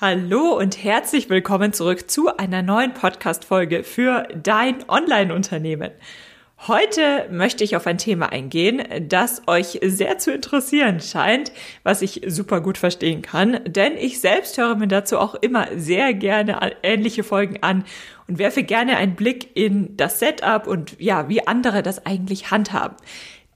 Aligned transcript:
Hallo 0.00 0.58
und 0.58 0.82
herzlich 0.82 1.28
willkommen 1.28 1.72
zurück 1.72 2.10
zu 2.10 2.36
einer 2.36 2.62
neuen 2.62 2.94
Podcast-Folge 2.94 3.84
für 3.84 4.26
dein 4.34 4.88
Online-Unternehmen. 4.88 5.90
Heute 6.66 7.28
möchte 7.30 7.62
ich 7.62 7.76
auf 7.76 7.86
ein 7.86 7.98
Thema 7.98 8.32
eingehen, 8.32 8.82
das 9.08 9.42
euch 9.46 9.78
sehr 9.84 10.18
zu 10.18 10.32
interessieren 10.32 11.00
scheint, 11.00 11.52
was 11.82 12.02
ich 12.02 12.22
super 12.26 12.60
gut 12.62 12.78
verstehen 12.78 13.20
kann, 13.20 13.60
denn 13.64 13.96
ich 13.96 14.20
selbst 14.20 14.56
höre 14.58 14.76
mir 14.76 14.88
dazu 14.88 15.18
auch 15.18 15.34
immer 15.34 15.68
sehr 15.76 16.14
gerne 16.14 16.72
ähnliche 16.82 17.22
Folgen 17.22 17.62
an 17.62 17.84
und 18.26 18.38
werfe 18.38 18.62
gerne 18.62 18.96
einen 18.96 19.14
Blick 19.14 19.54
in 19.54 19.96
das 19.96 20.18
Setup 20.18 20.66
und 20.66 20.96
ja, 21.00 21.28
wie 21.28 21.46
andere 21.46 21.82
das 21.82 22.06
eigentlich 22.06 22.50
handhaben. 22.50 22.96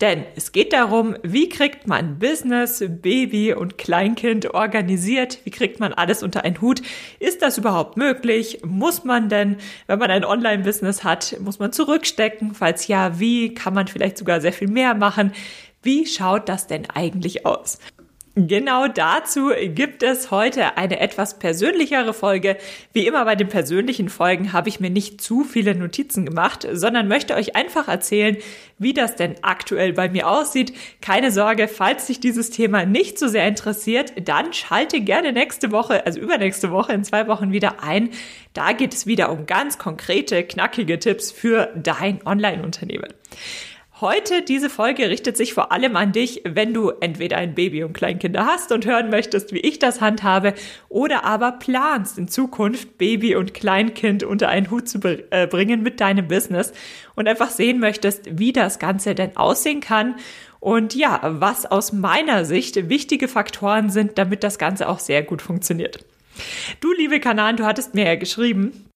Denn 0.01 0.25
es 0.37 0.53
geht 0.53 0.75
darum, 0.75 1.17
wie 1.23 1.49
kriegt 1.49 1.87
man 1.87 2.19
Business, 2.19 2.85
Baby 2.87 3.55
und 3.55 3.79
Kleinkind 3.79 4.53
organisiert? 4.53 5.39
Wie 5.45 5.51
kriegt 5.51 5.81
man 5.81 5.95
alles 5.95 6.23
unter 6.23 6.45
einen 6.45 6.61
Hut? 6.61 6.83
Ist 7.19 7.41
das 7.41 7.57
überhaupt 7.57 7.97
möglich? 7.97 8.61
Muss 8.63 9.05
man 9.05 9.31
denn, 9.31 9.57
wenn 9.87 9.99
man 9.99 10.11
ein 10.11 10.25
Online-Business 10.25 11.03
hat, 11.03 11.37
muss 11.41 11.59
man 11.59 11.73
zurückstecken? 11.73 12.55
Falls 12.55 12.89
ja, 12.89 13.19
wie? 13.19 13.55
Kann 13.55 13.73
man 13.73 13.89
vielleicht 13.89 14.19
sogar 14.19 14.43
sehr 14.43 14.53
viel 14.53 14.69
mehr 14.69 14.95
machen? 14.95 15.33
Wie 15.83 16.05
schaut 16.05 16.49
das 16.51 16.67
denn 16.67 16.91
eigentlich 16.91 17.47
aus? 17.47 17.79
Genau 18.39 18.87
dazu 18.87 19.51
gibt 19.69 20.03
es 20.03 20.31
heute 20.31 20.77
eine 20.77 21.01
etwas 21.01 21.39
persönlichere 21.39 22.13
Folge. 22.13 22.59
Wie 22.93 23.07
immer 23.07 23.25
bei 23.25 23.35
den 23.35 23.49
persönlichen 23.49 24.11
Folgen 24.11 24.53
habe 24.53 24.69
ich 24.69 24.79
mir 24.79 24.91
nicht 24.91 25.23
zu 25.23 25.43
viele 25.43 25.75
Notizen 25.75 26.27
gemacht, 26.27 26.69
sondern 26.71 27.09
möchte 27.09 27.35
euch 27.35 27.57
einfach 27.57 27.89
erzählen, 27.89 28.37
wie 28.79 28.93
das 28.93 29.17
denn 29.17 29.37
aktuell 29.41 29.95
bei 29.95 30.11
mir 30.11 30.29
aussieht. 30.29 30.75
Keine 31.01 31.33
Sorge, 31.33 31.67
falls 31.67 32.07
sich 32.07 32.21
dieses 32.21 32.51
Thema 32.51 32.85
nicht 32.85 33.19
so 33.19 33.27
sehr 33.27 33.49
interessiert, 33.49 34.13
dann 34.29 34.53
schalte 34.53 35.01
gerne 35.01 35.33
nächste 35.33 35.73
Woche, 35.73 36.05
also 36.05 36.21
übernächste 36.21 36.71
Woche 36.71 36.93
in 36.93 37.05
zwei 37.05 37.29
Wochen 37.29 37.53
wieder 37.53 37.83
ein. 37.83 38.11
Da 38.53 38.73
geht 38.73 38.93
es 38.93 39.07
wieder 39.07 39.33
um 39.33 39.47
ganz 39.47 39.79
konkrete, 39.79 40.45
knackige 40.45 40.99
Tipps 40.99 41.33
für 41.33 41.73
dein 41.75 42.21
Online-Unternehmen. 42.27 43.15
Heute 44.03 44.43
diese 44.43 44.69
Folge 44.69 45.09
richtet 45.09 45.39
sich 45.39 45.55
vor 45.55 45.73
allem 45.73 45.97
an 45.97 46.13
dich, 46.13 46.43
wenn 46.45 46.75
du 46.75 46.91
entweder 47.01 47.39
ein 47.39 47.55
Baby 47.55 47.83
und 47.83 47.95
Kleinkinder 47.95 48.45
hast 48.45 48.71
und 48.71 48.85
hören 48.85 49.09
möchtest, 49.09 49.55
wie 49.55 49.61
ich 49.61 49.79
das 49.79 50.03
handhabe, 50.03 50.53
oder 50.91 51.25
aber 51.25 51.53
planst 51.53 52.19
in 52.19 52.29
Zukunft 52.29 52.99
Baby 52.99 53.37
und 53.37 53.55
Kleinkind 53.55 54.23
unter 54.23 54.51
einen 54.51 54.71
Hut 54.71 54.87
zu 54.87 54.99
äh, 55.31 55.47
bringen 55.47 55.83
mit 55.83 56.03
deinem 56.03 56.29
Business 56.29 56.75
und 57.15 57.27
einfach 57.27 57.49
sehen 57.49 57.81
möchtest, 57.81 58.39
wie 58.39 58.53
das 58.53 58.79
Ganze 58.79 59.15
denn 59.15 59.35
aussehen 59.39 59.81
kann 59.81 60.17
und 60.61 60.95
ja, 60.95 61.19
was 61.23 61.65
aus 61.65 61.95
meiner 61.95 62.45
Sicht 62.45 62.91
wichtige 62.91 63.29
Faktoren 63.29 63.89
sind, 63.89 64.19
damit 64.19 64.45
das 64.45 64.59
Ganze 64.59 64.91
auch 64.91 64.99
sehr 64.99 65.23
gut 65.23 65.41
funktioniert. 65.41 66.05
Du, 66.81 66.93
liebe 66.93 67.19
Kanan, 67.19 67.57
du 67.57 67.65
hattest 67.65 67.95
mir 67.95 68.05
ja 68.05 68.17
geschrieben, 68.17 68.91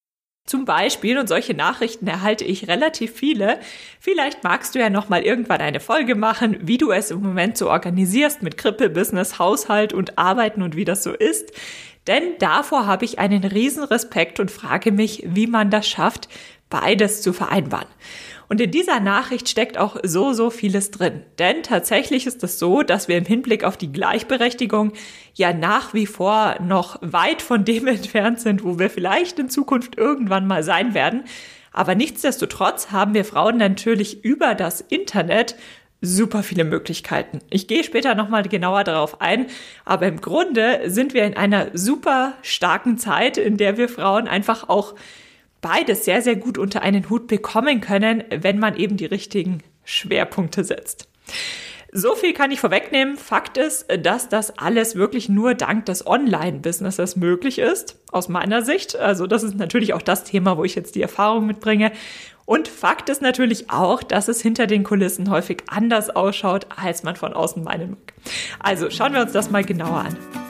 zum 0.46 0.64
Beispiel, 0.64 1.19
und 1.19 1.28
solche 1.28 1.55
Nachrichten 1.55 2.08
erhalte 2.08 2.44
ich 2.44 2.66
relativ 2.66 3.12
viele. 3.12 3.60
Vielleicht 4.00 4.42
magst 4.42 4.74
du 4.74 4.80
ja 4.80 4.91
noch 4.91 5.08
mal 5.08 5.22
irgendwann 5.22 5.60
eine 5.60 5.78
Folge 5.78 6.16
machen, 6.16 6.58
wie 6.62 6.78
du 6.78 6.91
es 6.91 7.10
im 7.12 7.22
Moment 7.22 7.56
so 7.56 7.70
organisierst 7.70 8.42
mit 8.42 8.56
Krippe, 8.56 8.91
Business, 8.91 9.38
Haushalt 9.38 9.92
und 9.92 10.18
Arbeiten 10.18 10.62
und 10.62 10.74
wie 10.74 10.84
das 10.84 11.05
so 11.05 11.12
ist. 11.12 11.52
Denn 12.06 12.22
davor 12.41 12.86
habe 12.86 13.05
ich 13.05 13.18
einen 13.18 13.44
riesen 13.44 13.84
Respekt 13.84 14.41
und 14.41 14.50
frage 14.50 14.91
mich, 14.91 15.22
wie 15.27 15.46
man 15.46 15.70
das 15.70 15.86
schafft, 15.86 16.28
beides 16.68 17.22
zu 17.22 17.33
vereinbaren. 17.33 17.88
Und 18.50 18.60
in 18.60 18.72
dieser 18.72 18.98
Nachricht 18.98 19.48
steckt 19.48 19.78
auch 19.78 19.96
so, 20.02 20.32
so 20.32 20.50
vieles 20.50 20.90
drin. 20.90 21.22
Denn 21.38 21.62
tatsächlich 21.62 22.26
ist 22.26 22.42
es 22.42 22.58
so, 22.58 22.82
dass 22.82 23.06
wir 23.06 23.16
im 23.16 23.24
Hinblick 23.24 23.62
auf 23.62 23.76
die 23.76 23.92
Gleichberechtigung 23.92 24.92
ja 25.34 25.52
nach 25.52 25.94
wie 25.94 26.06
vor 26.06 26.56
noch 26.60 26.98
weit 27.00 27.42
von 27.42 27.64
dem 27.64 27.86
entfernt 27.86 28.40
sind, 28.40 28.64
wo 28.64 28.76
wir 28.80 28.90
vielleicht 28.90 29.38
in 29.38 29.50
Zukunft 29.50 29.96
irgendwann 29.96 30.48
mal 30.48 30.64
sein 30.64 30.94
werden. 30.94 31.22
Aber 31.72 31.94
nichtsdestotrotz 31.94 32.90
haben 32.90 33.14
wir 33.14 33.24
Frauen 33.24 33.56
natürlich 33.56 34.24
über 34.24 34.56
das 34.56 34.80
Internet 34.80 35.55
super 36.00 36.42
viele 36.42 36.64
Möglichkeiten. 36.64 37.39
Ich 37.50 37.68
gehe 37.68 37.84
später 37.84 38.16
nochmal 38.16 38.42
genauer 38.42 38.83
darauf 38.83 39.20
ein, 39.20 39.46
aber 39.84 40.08
im 40.08 40.20
Grunde 40.20 40.90
sind 40.90 41.14
wir 41.14 41.22
in 41.22 41.36
einer 41.36 41.68
super 41.74 42.34
starken 42.42 42.98
Zeit, 42.98 43.39
in 43.39 43.58
der 43.58 43.77
wir 43.77 43.89
Frauen 43.89 44.27
einfach 44.27 44.68
auch 44.68 44.96
beides 45.60 46.04
sehr, 46.04 46.22
sehr 46.22 46.36
gut 46.36 46.58
unter 46.58 46.82
einen 46.82 47.10
Hut 47.10 47.26
bekommen 47.26 47.80
können, 47.80 48.24
wenn 48.30 48.58
man 48.58 48.76
eben 48.76 48.96
die 48.96 49.06
richtigen 49.06 49.62
Schwerpunkte 49.84 50.64
setzt. 50.64 51.08
So 51.92 52.14
viel 52.14 52.34
kann 52.34 52.52
ich 52.52 52.60
vorwegnehmen. 52.60 53.16
Fakt 53.16 53.56
ist, 53.56 53.86
dass 54.02 54.28
das 54.28 54.56
alles 54.58 54.94
wirklich 54.94 55.28
nur 55.28 55.54
dank 55.54 55.86
des 55.86 56.06
Online-Businesses 56.06 57.16
möglich 57.16 57.58
ist, 57.58 57.98
aus 58.12 58.28
meiner 58.28 58.62
Sicht. 58.62 58.94
Also 58.96 59.26
das 59.26 59.42
ist 59.42 59.56
natürlich 59.56 59.92
auch 59.92 60.02
das 60.02 60.22
Thema, 60.22 60.56
wo 60.56 60.62
ich 60.62 60.76
jetzt 60.76 60.94
die 60.94 61.02
Erfahrung 61.02 61.46
mitbringe. 61.46 61.90
Und 62.44 62.68
Fakt 62.68 63.08
ist 63.08 63.22
natürlich 63.22 63.70
auch, 63.70 64.04
dass 64.04 64.28
es 64.28 64.40
hinter 64.40 64.68
den 64.68 64.84
Kulissen 64.84 65.30
häufig 65.30 65.64
anders 65.66 66.10
ausschaut, 66.10 66.66
als 66.74 67.02
man 67.02 67.16
von 67.16 67.32
außen 67.32 67.64
meinen 67.64 67.90
mag. 67.90 68.14
Also 68.60 68.90
schauen 68.90 69.12
wir 69.12 69.22
uns 69.22 69.32
das 69.32 69.50
mal 69.50 69.64
genauer 69.64 70.04
an. 70.04 70.49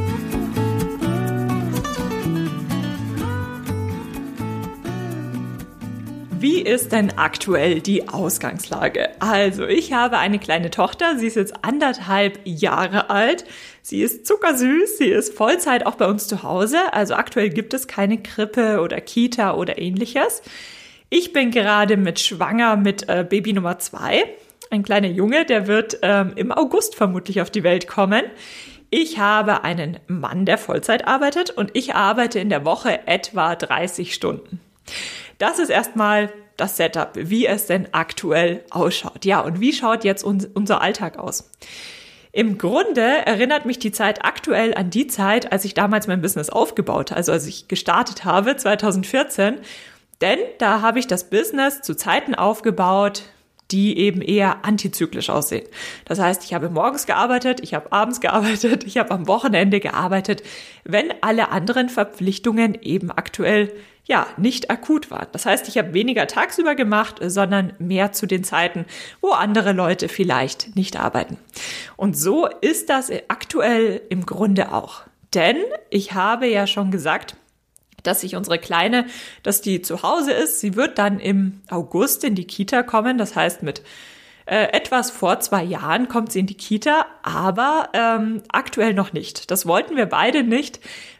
Wie 6.41 6.59
ist 6.59 6.91
denn 6.91 7.19
aktuell 7.19 7.81
die 7.81 8.09
Ausgangslage? 8.09 9.09
Also, 9.19 9.67
ich 9.67 9.93
habe 9.93 10.17
eine 10.17 10.39
kleine 10.39 10.71
Tochter, 10.71 11.19
sie 11.19 11.27
ist 11.27 11.35
jetzt 11.35 11.63
anderthalb 11.63 12.39
Jahre 12.45 13.11
alt. 13.11 13.45
Sie 13.83 14.01
ist 14.01 14.25
zuckersüß, 14.25 14.97
sie 14.97 15.09
ist 15.09 15.37
Vollzeit 15.37 15.85
auch 15.85 15.93
bei 15.93 16.07
uns 16.07 16.27
zu 16.27 16.41
Hause. 16.41 16.79
Also 16.93 17.13
aktuell 17.13 17.49
gibt 17.49 17.75
es 17.75 17.87
keine 17.87 18.17
Krippe 18.17 18.81
oder 18.81 18.99
Kita 19.01 19.53
oder 19.53 19.77
ähnliches. 19.77 20.41
Ich 21.11 21.31
bin 21.31 21.51
gerade 21.51 21.95
mit 21.95 22.19
schwanger 22.19 22.75
mit 22.75 23.07
äh, 23.07 23.23
Baby 23.23 23.53
Nummer 23.53 23.77
zwei. 23.77 24.23
Ein 24.71 24.81
kleiner 24.81 25.09
Junge, 25.09 25.45
der 25.45 25.67
wird 25.67 25.99
ähm, 26.01 26.33
im 26.37 26.51
August 26.51 26.95
vermutlich 26.95 27.41
auf 27.41 27.51
die 27.51 27.61
Welt 27.61 27.87
kommen. 27.87 28.23
Ich 28.89 29.19
habe 29.19 29.63
einen 29.63 29.99
Mann, 30.07 30.47
der 30.47 30.57
Vollzeit 30.57 31.07
arbeitet 31.07 31.51
und 31.51 31.69
ich 31.75 31.93
arbeite 31.93 32.39
in 32.39 32.49
der 32.49 32.65
Woche 32.65 33.05
etwa 33.05 33.55
30 33.55 34.15
Stunden. 34.15 34.59
Das 35.41 35.57
ist 35.57 35.69
erstmal 35.69 36.31
das 36.55 36.77
Setup, 36.77 37.09
wie 37.15 37.47
es 37.47 37.65
denn 37.65 37.87
aktuell 37.93 38.63
ausschaut. 38.69 39.25
Ja, 39.25 39.39
und 39.39 39.59
wie 39.59 39.73
schaut 39.73 40.03
jetzt 40.03 40.23
uns, 40.23 40.47
unser 40.53 40.81
Alltag 40.81 41.17
aus? 41.17 41.49
Im 42.31 42.59
Grunde 42.59 43.25
erinnert 43.25 43.65
mich 43.65 43.79
die 43.79 43.91
Zeit 43.91 44.23
aktuell 44.23 44.75
an 44.75 44.91
die 44.91 45.07
Zeit, 45.07 45.51
als 45.51 45.65
ich 45.65 45.73
damals 45.73 46.05
mein 46.05 46.21
Business 46.21 46.51
aufgebaut, 46.51 47.11
also 47.11 47.31
als 47.31 47.47
ich 47.47 47.67
gestartet 47.67 48.23
habe, 48.23 48.55
2014. 48.55 49.57
Denn 50.21 50.37
da 50.59 50.81
habe 50.81 50.99
ich 50.99 51.07
das 51.07 51.31
Business 51.31 51.81
zu 51.81 51.95
Zeiten 51.95 52.35
aufgebaut, 52.35 53.23
die 53.71 53.97
eben 53.97 54.21
eher 54.21 54.65
antizyklisch 54.65 55.29
aussehen. 55.29 55.67
Das 56.05 56.19
heißt, 56.19 56.43
ich 56.43 56.53
habe 56.53 56.69
morgens 56.69 57.05
gearbeitet, 57.05 57.59
ich 57.61 57.73
habe 57.73 57.91
abends 57.91 58.21
gearbeitet, 58.21 58.83
ich 58.83 58.97
habe 58.97 59.11
am 59.11 59.27
Wochenende 59.27 59.79
gearbeitet, 59.79 60.43
wenn 60.83 61.13
alle 61.21 61.49
anderen 61.49 61.89
Verpflichtungen 61.89 62.77
eben 62.81 63.11
aktuell 63.11 63.71
ja 64.05 64.27
nicht 64.37 64.69
akut 64.69 65.11
waren. 65.11 65.27
Das 65.31 65.45
heißt, 65.45 65.67
ich 65.67 65.77
habe 65.77 65.93
weniger 65.93 66.27
tagsüber 66.27 66.75
gemacht, 66.75 67.19
sondern 67.21 67.73
mehr 67.79 68.11
zu 68.11 68.25
den 68.25 68.43
Zeiten, 68.43 68.85
wo 69.21 69.29
andere 69.29 69.73
Leute 69.73 70.09
vielleicht 70.09 70.75
nicht 70.75 70.99
arbeiten. 70.99 71.37
Und 71.97 72.17
so 72.17 72.47
ist 72.61 72.89
das 72.89 73.11
aktuell 73.27 74.01
im 74.09 74.25
Grunde 74.25 74.73
auch. 74.73 75.03
Denn 75.33 75.57
ich 75.89 76.13
habe 76.13 76.47
ja 76.47 76.67
schon 76.67 76.91
gesagt, 76.91 77.35
dass 78.03 78.21
sich 78.21 78.35
unsere 78.35 78.59
Kleine, 78.59 79.05
dass 79.43 79.61
die 79.61 79.81
zu 79.81 80.03
Hause 80.03 80.31
ist. 80.31 80.59
Sie 80.59 80.75
wird 80.75 80.97
dann 80.97 81.19
im 81.19 81.61
August 81.69 82.23
in 82.23 82.35
die 82.35 82.45
Kita 82.45 82.83
kommen. 82.83 83.17
Das 83.17 83.35
heißt, 83.35 83.63
mit 83.63 83.81
äh, 84.45 84.71
etwas 84.73 85.11
vor 85.11 85.39
zwei 85.39 85.63
Jahren 85.63 86.07
kommt 86.07 86.31
sie 86.31 86.39
in 86.39 86.47
die 86.47 86.57
Kita, 86.57 87.05
aber 87.23 87.89
ähm, 87.93 88.41
aktuell 88.51 88.93
noch 88.93 89.13
nicht. 89.13 89.51
Das 89.51 89.65
wollten 89.65 89.95
wir 89.95 90.07
beide 90.07 90.43
nicht, 90.43 90.79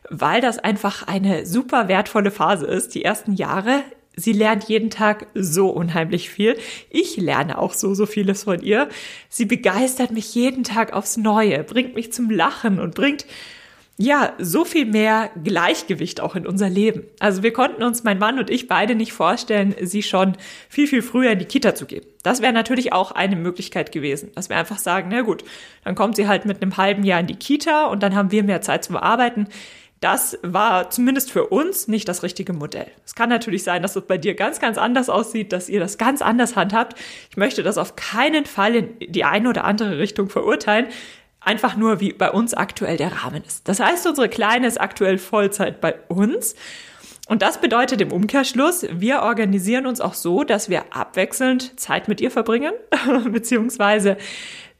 weil 0.10 0.42
das 0.42 0.60
einfach 0.60 1.08
eine 1.08 1.46
super 1.46 1.88
wertvolle 1.88 2.32
Phase 2.32 2.66
ist. 2.66 2.96
Die 2.96 3.06
ersten 3.06 3.34
Jahre 3.34 3.84
Sie 4.16 4.34
lernt 4.34 4.66
jeden 4.66 4.90
Tag 4.90 5.28
so 5.34 5.70
unheimlich 5.70 6.30
viel. 6.30 6.58
Ich 6.90 7.16
lerne 7.16 7.58
auch 7.58 7.74
so, 7.74 7.94
so 7.94 8.06
vieles 8.06 8.44
von 8.44 8.62
ihr. 8.62 8.90
Sie 9.30 9.46
begeistert 9.46 10.12
mich 10.12 10.36
jeden 10.36 10.64
Tag 10.64 10.92
aufs 10.92 11.16
Neue, 11.16 11.64
bringt 11.64 11.96
mich 11.96 12.12
zum 12.12 12.30
Lachen 12.30 12.80
und 12.80 12.94
bringt 12.94 13.26
ja, 14.02 14.34
so 14.40 14.66
viel 14.66 14.86
mehr 14.86 15.30
Gleichgewicht 15.44 16.22
auch 16.22 16.36
in 16.36 16.48
unser 16.48 16.70
Leben. 16.70 17.04
Also 17.20 17.44
wir 17.44 17.54
konnten 17.54 17.84
uns, 17.84 18.04
mein 18.04 18.18
Mann 18.18 18.40
und 18.40 18.50
ich 18.50 18.68
beide 18.68 18.96
nicht 18.96 19.14
vorstellen, 19.14 19.76
sie 19.80 20.02
schon 20.02 20.34
viel, 20.70 20.88
viel 20.88 21.04
früher 21.04 21.32
in 21.32 21.40
die 21.40 21.46
Kita 21.46 21.76
zu 21.76 21.86
geben. 21.86 22.08
Das 22.24 22.42
wäre 22.42 22.52
natürlich 22.52 22.94
auch 22.94 23.12
eine 23.12 23.36
Möglichkeit 23.36 23.92
gewesen, 23.92 24.32
dass 24.34 24.50
wir 24.50 24.58
einfach 24.58 24.80
sagen, 24.80 25.10
na 25.12 25.22
gut, 25.22 25.44
dann 25.84 25.94
kommt 25.94 26.16
sie 26.16 26.28
halt 26.28 26.46
mit 26.46 26.64
einem 26.64 26.78
halben 26.78 27.04
Jahr 27.04 27.20
in 27.20 27.28
die 27.28 27.36
Kita 27.36 27.86
und 27.86 28.02
dann 28.02 28.16
haben 28.16 28.32
wir 28.32 28.44
mehr 28.44 28.62
Zeit 28.62 28.84
zum 28.84 28.98
Arbeiten. 28.98 29.48
Das 30.00 30.40
war 30.42 30.90
zumindest 30.90 31.32
für 31.32 31.46
uns 31.50 31.88
nicht 31.88 32.10
das 32.10 32.24
richtige 32.24 32.54
Modell. 32.54 32.88
Es 33.06 33.14
kann 33.14 33.30
natürlich 33.30 33.64
sein, 33.64 33.84
dass 33.84 33.96
es 33.96 34.08
bei 34.08 34.18
dir 34.18 34.34
ganz, 34.34 34.60
ganz 34.60 34.80
anders 34.80 35.10
aussieht, 35.10 35.54
dass 35.54 35.70
ihr 35.70 35.80
das 35.80 36.00
ganz 36.00 36.24
anders 36.24 36.56
handhabt. 36.56 36.98
Ich 37.30 37.38
möchte 37.38 37.62
das 37.62 37.78
auf 37.78 37.96
keinen 37.96 38.46
Fall 38.46 38.74
in 38.74 38.90
die 39.00 39.26
eine 39.26 39.48
oder 39.48 39.64
andere 39.64 40.00
Richtung 40.00 40.28
verurteilen 40.30 40.88
einfach 41.42 41.76
nur, 41.76 42.00
wie 42.00 42.14
bei 42.14 42.32
uns 42.32 42.54
aktuell 42.54 42.98
der 42.98 43.24
Rahmen 43.24 43.44
ist. 43.44 43.68
Das 43.68 43.80
heißt, 43.80 44.08
unsere 44.08 44.30
Kleine 44.30 44.68
ist 44.68 44.80
aktuell 44.80 45.18
Vollzeit 45.18 45.82
bei 45.82 45.96
uns. 46.08 46.56
Und 47.28 47.42
das 47.42 47.60
bedeutet 47.60 48.02
im 48.02 48.12
Umkehrschluss, 48.12 48.86
wir 48.92 49.22
organisieren 49.22 49.86
uns 49.86 50.02
auch 50.02 50.14
so, 50.14 50.44
dass 50.44 50.70
wir 50.70 50.86
abwechselnd 50.92 51.80
Zeit 51.80 52.08
mit 52.08 52.22
ihr 52.22 52.32
verbringen, 52.32 52.74
beziehungsweise 53.32 54.18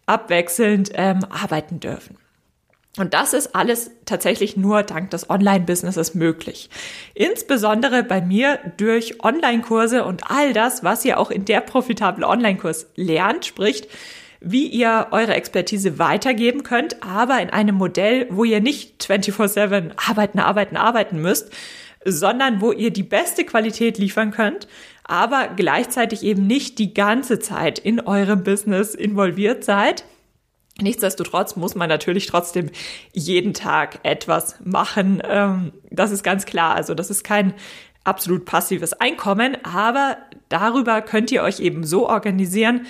abwechselnd 0.06 0.92
ähm, 0.94 1.26
arbeiten 1.30 1.80
dürfen. 1.80 2.18
Und 2.98 3.14
das 3.14 3.34
ist 3.34 3.56
alles 3.56 3.92
tatsächlich 4.06 4.58
nur 4.58 4.84
dank 4.84 5.12
des 5.12 5.30
Online-Businesses 5.30 6.14
möglich. 6.14 6.70
Insbesondere 7.14 8.04
bei 8.04 8.20
mir 8.20 8.60
durch 8.76 9.24
Online-Kurse 9.24 10.04
und 10.04 10.30
all 10.30 10.52
das, 10.52 10.84
was 10.84 11.06
ihr 11.06 11.18
auch 11.18 11.32
in 11.32 11.46
der 11.46 11.62
profitable 11.62 12.28
Online-Kurs 12.28 12.88
lernt, 12.96 13.46
spricht, 13.46 13.88
wie 14.42 14.66
ihr 14.66 15.08
eure 15.12 15.36
Expertise 15.36 16.00
weitergeben 16.00 16.64
könnt, 16.64 17.04
aber 17.04 17.40
in 17.42 17.52
einem 17.52 17.76
Modell, 17.76 18.26
wo 18.32 18.44
ihr 18.44 18.60
nicht 18.60 19.04
24/7 19.04 19.94
arbeiten, 19.96 20.40
arbeiten, 20.40 20.78
arbeiten 20.78 21.22
müsst, 21.22 21.54
sondern 22.04 22.60
wo 22.60 22.72
ihr 22.72 22.92
die 22.92 23.04
beste 23.04 23.46
Qualität 23.46 24.00
liefern 24.00 24.32
könnt, 24.32 24.68
aber 25.04 25.50
gleichzeitig 25.56 26.24
eben 26.24 26.48
nicht 26.48 26.80
die 26.80 26.94
ganze 26.94 27.38
Zeit 27.38 27.78
in 27.78 28.00
eurem 28.00 28.44
Business 28.44 28.96
involviert 28.96 29.64
seid. 29.64 30.06
Nichtsdestotrotz 30.82 31.56
muss 31.56 31.76
man 31.76 31.90
natürlich 31.90 32.26
trotzdem 32.26 32.72
jeden 33.14 33.54
Tag 33.54 34.00
etwas 34.02 34.56
machen. 34.64 35.22
Ähm, 35.24 35.74
das 35.92 36.12
ist 36.12 36.24
ganz 36.24 36.46
klar. 36.46 36.76
Also 36.76 36.96
das 36.96 37.12
ist 37.12 37.24
kein 37.24 37.54
absolut 38.04 38.46
passives 38.46 38.94
Einkommen, 38.94 39.58
aber 39.64 40.18
darüber 40.50 41.02
könnt 41.02 41.32
ihr 41.32 41.44
euch 41.44 41.60
eben 41.60 41.84
so 41.84 42.10
organisieren, 42.10 42.88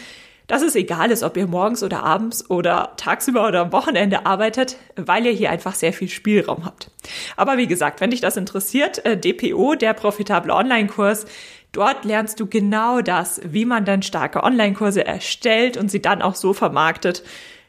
dass 0.52 0.64
es 0.64 0.76
egal 0.76 1.12
ist, 1.12 1.24
ob 1.24 1.38
ihr 1.38 1.48
morgens 1.48 1.82
oder 1.82 2.04
abends 2.04 2.50
oder 2.50 2.92
tagsüber 2.98 3.48
oder 3.48 3.62
am 3.62 3.72
Wochenende 3.72 4.26
arbeitet, 4.26 4.76
weil 4.98 5.26
ihr 5.26 5.32
hier 5.32 5.50
einfach 5.50 5.76
sehr 5.76 5.94
viel 5.94 6.10
Spielraum 6.10 6.66
habt. 6.66 6.92
Aber 7.38 7.58
wie 7.58 7.68
gesagt, 7.68 8.02
wenn 8.02 8.10
dich 8.10 8.20
das 8.20 8.36
interessiert, 8.36 9.06
äh, 9.06 9.18
DPO, 9.18 9.76
der 9.76 9.94
profitable 9.94 10.54
Online-Kurs, 10.54 11.26
Dort 11.74 12.04
lernst 12.04 12.38
du 12.42 12.48
genau 12.48 13.00
das, 13.00 13.40
wie 13.46 13.64
man 13.64 13.86
dann 13.86 14.02
starke 14.02 14.44
Online-Kurse 14.44 15.06
erstellt 15.06 15.78
und 15.78 15.90
sie 15.90 16.02
dann 16.02 16.22
auch 16.22 16.36
so 16.36 16.52
vermarktet 16.52 17.24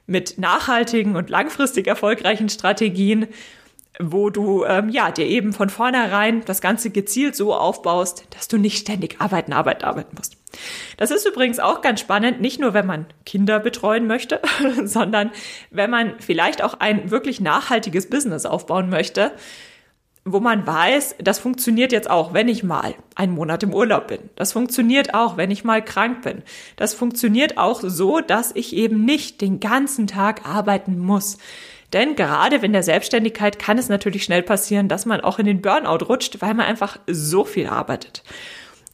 mit 0.09 0.39
nachhaltigen 0.39 1.15
und 1.15 1.31
langfristig 1.31 1.87
erfolgreichen 1.87 2.49
Strategien, 2.49 3.29
wo 4.01 4.29
du 4.29 4.65
ähm, 4.65 4.89
ja 4.89 5.13
dir 5.13 5.27
eben 5.27 5.53
von 5.53 5.71
vornherein 5.71 6.45
das 6.47 6.61
Ganze 6.61 6.91
gezielt 6.91 7.37
so 7.37 7.55
aufbaust, 7.55 8.27
dass 8.31 8.49
du 8.49 8.59
nicht 8.59 8.77
ständig 8.77 9.21
arbeiten, 9.21 9.53
arbeiten, 9.53 9.85
arbeiten 9.85 10.17
musst. 10.17 10.42
Das 10.97 11.11
ist 11.11 11.27
übrigens 11.27 11.59
auch 11.59 11.81
ganz 11.81 12.01
spannend, 12.01 12.41
nicht 12.41 12.61
nur 12.61 12.75
wenn 12.75 12.87
man 12.87 13.07
Kinder 13.25 13.61
betreuen 13.61 14.07
möchte, 14.07 14.41
sondern 14.85 15.31
wenn 15.71 15.91
man 15.91 16.15
vielleicht 16.21 16.63
auch 16.63 16.75
ein 16.81 17.11
wirklich 17.11 17.41
nachhaltiges 17.41 18.09
Business 18.09 18.47
aufbauen 18.47 18.91
möchte, 18.91 19.33
wo 20.25 20.39
man 20.39 20.67
weiß, 20.67 21.17
das 21.19 21.41
funktioniert 21.41 21.91
jetzt 21.91 22.09
auch, 22.09 22.33
wenn 22.33 22.47
ich 22.47 22.63
mal 22.63 22.95
einen 23.17 23.35
Monat 23.35 23.65
im 23.65 23.75
Urlaub 23.75 24.07
bin. 24.07 24.21
Das 24.37 24.53
funktioniert 24.53 25.15
auch, 25.15 25.37
wenn 25.37 25.51
ich 25.51 25.65
mal 25.65 25.85
krank 25.85 26.23
bin. 26.23 26.43
Das 26.77 26.95
funktioniert 26.95 27.59
auch 27.59 27.81
so, 27.83 28.21
dass 28.21 28.55
ich 28.55 28.77
eben 28.77 29.05
nicht 29.05 29.41
den 29.41 29.59
ganzen 29.59 30.07
Tag 30.07 30.47
arbeiten 30.47 30.99
muss. 30.99 31.39
Denn 31.93 32.15
gerade 32.15 32.57
in 32.57 32.73
der 32.73 32.85
Selbstständigkeit 32.85 33.59
kann 33.59 33.79
es 33.79 33.89
natürlich 33.89 34.23
schnell 34.23 34.43
passieren, 34.43 34.89
dass 34.89 35.07
man 35.07 35.21
auch 35.21 35.39
in 35.39 35.47
den 35.47 35.61
Burnout 35.61 36.07
rutscht, 36.07 36.41
weil 36.41 36.55
man 36.55 36.67
einfach 36.67 36.99
so 37.07 37.45
viel 37.45 37.67
arbeitet. 37.67 38.23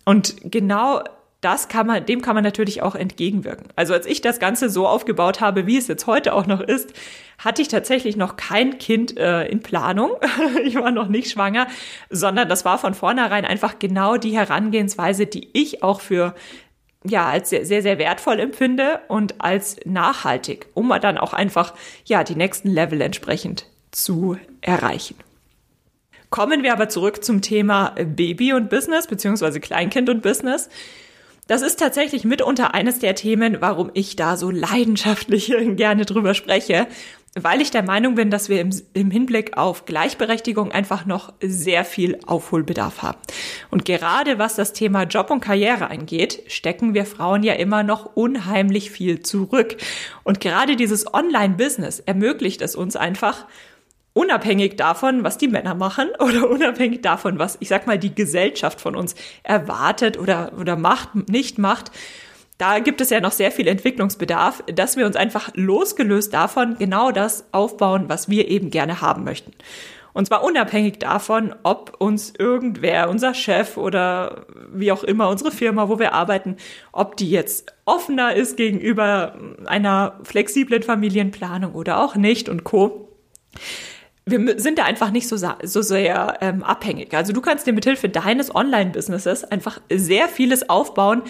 Und 0.04 0.36
genau 0.44 1.02
das 1.40 1.68
kann 1.68 1.86
man, 1.86 2.04
dem 2.04 2.20
kann 2.20 2.34
man 2.34 2.42
natürlich 2.42 2.82
auch 2.82 2.96
entgegenwirken. 2.96 3.68
Also 3.76 3.92
als 3.94 4.06
ich 4.06 4.20
das 4.20 4.40
Ganze 4.40 4.68
so 4.68 4.88
aufgebaut 4.88 5.40
habe, 5.40 5.66
wie 5.66 5.76
es 5.76 5.86
jetzt 5.86 6.06
heute 6.06 6.34
auch 6.34 6.46
noch 6.46 6.60
ist, 6.60 6.92
hatte 7.38 7.62
ich 7.62 7.68
tatsächlich 7.68 8.16
noch 8.16 8.36
kein 8.36 8.78
Kind 8.78 9.16
äh, 9.16 9.46
in 9.46 9.60
Planung. 9.60 10.10
ich 10.64 10.74
war 10.74 10.90
noch 10.90 11.08
nicht 11.08 11.30
schwanger, 11.30 11.68
sondern 12.10 12.48
das 12.48 12.64
war 12.64 12.78
von 12.78 12.94
vornherein 12.94 13.44
einfach 13.44 13.78
genau 13.78 14.16
die 14.16 14.36
Herangehensweise, 14.36 15.26
die 15.26 15.48
ich 15.52 15.82
auch 15.82 16.00
für 16.00 16.34
ja, 17.04 17.28
als 17.28 17.50
sehr, 17.50 17.64
sehr, 17.64 17.82
sehr 17.82 17.98
wertvoll 17.98 18.40
empfinde 18.40 19.00
und 19.06 19.40
als 19.40 19.76
nachhaltig, 19.84 20.66
um 20.74 20.92
dann 21.00 21.16
auch 21.16 21.32
einfach, 21.32 21.74
ja, 22.04 22.24
die 22.24 22.34
nächsten 22.34 22.68
Level 22.68 23.00
entsprechend 23.00 23.66
zu 23.92 24.36
erreichen. 24.60 25.14
Kommen 26.30 26.64
wir 26.64 26.72
aber 26.72 26.88
zurück 26.88 27.24
zum 27.24 27.40
Thema 27.40 27.94
Baby 28.04 28.52
und 28.52 28.68
Business, 28.68 29.06
beziehungsweise 29.06 29.60
Kleinkind 29.60 30.10
und 30.10 30.22
Business. 30.22 30.68
Das 31.48 31.62
ist 31.62 31.78
tatsächlich 31.78 32.24
mitunter 32.24 32.74
eines 32.74 32.98
der 32.98 33.14
Themen, 33.14 33.56
warum 33.60 33.90
ich 33.94 34.16
da 34.16 34.36
so 34.36 34.50
leidenschaftlich 34.50 35.50
gerne 35.76 36.04
drüber 36.04 36.34
spreche, 36.34 36.86
weil 37.34 37.62
ich 37.62 37.70
der 37.70 37.82
Meinung 37.82 38.16
bin, 38.16 38.30
dass 38.30 38.50
wir 38.50 38.60
im, 38.60 38.70
im, 38.92 39.10
Hinblick 39.10 39.56
auf 39.56 39.86
Gleichberechtigung 39.86 40.72
einfach 40.72 41.06
noch 41.06 41.32
sehr 41.40 41.86
viel 41.86 42.18
Aufholbedarf 42.26 43.00
haben. 43.00 43.18
Und 43.70 43.86
gerade 43.86 44.38
was 44.38 44.56
das 44.56 44.74
Thema 44.74 45.04
Job 45.04 45.30
und 45.30 45.40
Karriere 45.40 45.88
angeht, 45.88 46.42
stecken 46.48 46.92
wir 46.92 47.06
Frauen 47.06 47.42
ja 47.42 47.54
immer 47.54 47.82
noch 47.82 48.14
unheimlich 48.14 48.90
viel 48.90 49.22
zurück. 49.22 49.78
Und 50.24 50.40
gerade 50.40 50.76
dieses 50.76 51.12
Online-Business 51.14 52.00
ermöglicht 52.00 52.60
es 52.60 52.76
uns 52.76 52.94
einfach, 52.94 53.46
unabhängig 54.18 54.76
davon, 54.76 55.22
was 55.22 55.38
die 55.38 55.46
Männer 55.46 55.74
machen 55.76 56.08
oder 56.18 56.50
unabhängig 56.50 57.02
davon, 57.02 57.38
was, 57.38 57.56
ich 57.60 57.68
sag 57.68 57.86
mal, 57.86 57.98
die 57.98 58.14
Gesellschaft 58.14 58.80
von 58.80 58.96
uns 58.96 59.14
erwartet 59.44 60.18
oder, 60.18 60.52
oder 60.58 60.76
macht, 60.76 61.30
nicht 61.30 61.58
macht, 61.58 61.92
da 62.58 62.80
gibt 62.80 63.00
es 63.00 63.10
ja 63.10 63.20
noch 63.20 63.30
sehr 63.30 63.52
viel 63.52 63.68
Entwicklungsbedarf, 63.68 64.64
dass 64.74 64.96
wir 64.96 65.06
uns 65.06 65.14
einfach 65.14 65.50
losgelöst 65.54 66.34
davon 66.34 66.74
genau 66.76 67.12
das 67.12 67.46
aufbauen, 67.52 68.08
was 68.08 68.28
wir 68.28 68.48
eben 68.48 68.70
gerne 68.70 69.00
haben 69.00 69.22
möchten. 69.22 69.52
Und 70.12 70.26
zwar 70.26 70.42
unabhängig 70.42 70.98
davon, 70.98 71.54
ob 71.62 71.94
uns 72.00 72.32
irgendwer, 72.36 73.08
unser 73.08 73.34
Chef 73.34 73.76
oder 73.76 74.46
wie 74.72 74.90
auch 74.90 75.04
immer 75.04 75.28
unsere 75.28 75.52
Firma, 75.52 75.88
wo 75.88 76.00
wir 76.00 76.12
arbeiten, 76.12 76.56
ob 76.90 77.16
die 77.16 77.30
jetzt 77.30 77.72
offener 77.84 78.34
ist 78.34 78.56
gegenüber 78.56 79.38
einer 79.66 80.18
flexiblen 80.24 80.82
Familienplanung 80.82 81.74
oder 81.74 82.02
auch 82.02 82.16
nicht 82.16 82.48
und 82.48 82.64
co 82.64 83.08
wir 84.30 84.60
sind 84.60 84.78
da 84.78 84.84
einfach 84.84 85.10
nicht 85.10 85.28
so, 85.28 85.36
so 85.36 85.82
sehr 85.82 86.38
ähm, 86.40 86.62
abhängig. 86.62 87.14
Also 87.14 87.32
du 87.32 87.40
kannst 87.40 87.66
dir 87.66 87.72
mithilfe 87.72 88.08
deines 88.08 88.54
Online-Businesses 88.54 89.44
einfach 89.44 89.80
sehr 89.90 90.28
vieles 90.28 90.68
aufbauen, 90.68 91.22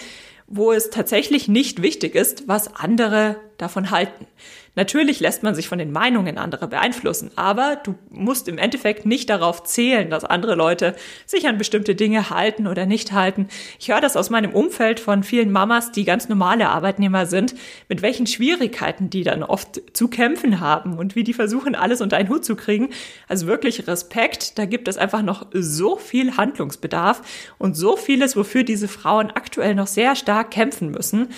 wo 0.46 0.72
es 0.72 0.90
tatsächlich 0.90 1.48
nicht 1.48 1.82
wichtig 1.82 2.14
ist, 2.14 2.48
was 2.48 2.74
andere 2.74 3.36
davon 3.58 3.90
halten. 3.90 4.26
Natürlich 4.74 5.20
lässt 5.20 5.42
man 5.42 5.54
sich 5.54 5.68
von 5.68 5.78
den 5.78 5.92
Meinungen 5.92 6.38
anderer 6.38 6.66
beeinflussen, 6.66 7.30
aber 7.36 7.76
du 7.82 7.94
musst 8.10 8.48
im 8.48 8.58
Endeffekt 8.58 9.06
nicht 9.06 9.28
darauf 9.28 9.64
zählen, 9.64 10.10
dass 10.10 10.24
andere 10.24 10.54
Leute 10.54 10.94
sich 11.26 11.48
an 11.48 11.58
bestimmte 11.58 11.94
Dinge 11.94 12.30
halten 12.30 12.66
oder 12.66 12.86
nicht 12.86 13.12
halten. 13.12 13.48
Ich 13.78 13.90
höre 13.90 14.00
das 14.00 14.16
aus 14.16 14.30
meinem 14.30 14.52
Umfeld 14.52 15.00
von 15.00 15.22
vielen 15.22 15.50
Mamas, 15.50 15.92
die 15.92 16.04
ganz 16.04 16.28
normale 16.28 16.68
Arbeitnehmer 16.68 17.26
sind, 17.26 17.54
mit 17.88 18.02
welchen 18.02 18.26
Schwierigkeiten 18.26 19.10
die 19.10 19.24
dann 19.24 19.42
oft 19.42 19.80
zu 19.96 20.08
kämpfen 20.08 20.60
haben 20.60 20.96
und 20.96 21.16
wie 21.16 21.24
die 21.24 21.34
versuchen, 21.34 21.74
alles 21.74 22.00
unter 22.00 22.16
einen 22.16 22.28
Hut 22.28 22.44
zu 22.44 22.56
kriegen. 22.56 22.90
Also 23.26 23.46
wirklich 23.46 23.86
Respekt, 23.86 24.58
da 24.58 24.64
gibt 24.64 24.88
es 24.88 24.98
einfach 24.98 25.22
noch 25.22 25.46
so 25.52 25.96
viel 25.96 26.36
Handlungsbedarf 26.36 27.22
und 27.58 27.76
so 27.76 27.96
vieles, 27.96 28.36
wofür 28.36 28.64
diese 28.64 28.88
Frauen 28.88 29.30
aktuell 29.30 29.74
noch 29.74 29.86
sehr 29.86 30.14
stark 30.16 30.50
kämpfen 30.50 30.90
müssen. 30.90 31.28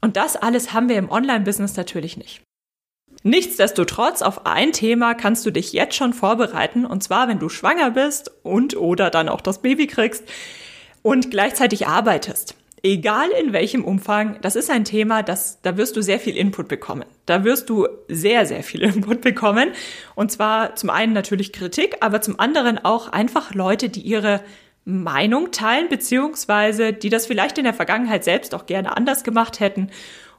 Und 0.00 0.16
das 0.16 0.36
alles 0.36 0.72
haben 0.72 0.88
wir 0.88 0.96
im 0.96 1.10
Online-Business 1.10 1.76
natürlich 1.76 2.16
nicht. 2.16 2.47
Nichtsdestotrotz, 3.22 4.22
auf 4.22 4.46
ein 4.46 4.72
Thema 4.72 5.14
kannst 5.14 5.44
du 5.44 5.50
dich 5.50 5.72
jetzt 5.72 5.96
schon 5.96 6.12
vorbereiten, 6.12 6.86
und 6.86 7.02
zwar, 7.02 7.28
wenn 7.28 7.38
du 7.38 7.48
schwanger 7.48 7.90
bist 7.90 8.30
und 8.42 8.76
oder 8.76 9.10
dann 9.10 9.28
auch 9.28 9.40
das 9.40 9.60
Baby 9.60 9.86
kriegst 9.86 10.24
und 11.02 11.30
gleichzeitig 11.30 11.86
arbeitest. 11.86 12.54
Egal 12.84 13.28
in 13.30 13.52
welchem 13.52 13.84
Umfang, 13.84 14.38
das 14.40 14.54
ist 14.54 14.70
ein 14.70 14.84
Thema, 14.84 15.24
das, 15.24 15.60
da 15.62 15.76
wirst 15.76 15.96
du 15.96 16.02
sehr 16.02 16.20
viel 16.20 16.36
Input 16.36 16.68
bekommen. 16.68 17.04
Da 17.26 17.42
wirst 17.42 17.68
du 17.70 17.88
sehr, 18.06 18.46
sehr 18.46 18.62
viel 18.62 18.82
Input 18.84 19.20
bekommen. 19.20 19.72
Und 20.14 20.30
zwar 20.30 20.76
zum 20.76 20.90
einen 20.90 21.12
natürlich 21.12 21.52
Kritik, 21.52 21.96
aber 22.00 22.20
zum 22.20 22.38
anderen 22.38 22.78
auch 22.78 23.08
einfach 23.08 23.52
Leute, 23.52 23.88
die 23.88 24.02
ihre 24.02 24.40
Meinung 24.84 25.50
teilen, 25.50 25.88
beziehungsweise 25.88 26.92
die 26.92 27.10
das 27.10 27.26
vielleicht 27.26 27.58
in 27.58 27.64
der 27.64 27.74
Vergangenheit 27.74 28.22
selbst 28.22 28.54
auch 28.54 28.66
gerne 28.66 28.96
anders 28.96 29.24
gemacht 29.24 29.58
hätten 29.60 29.90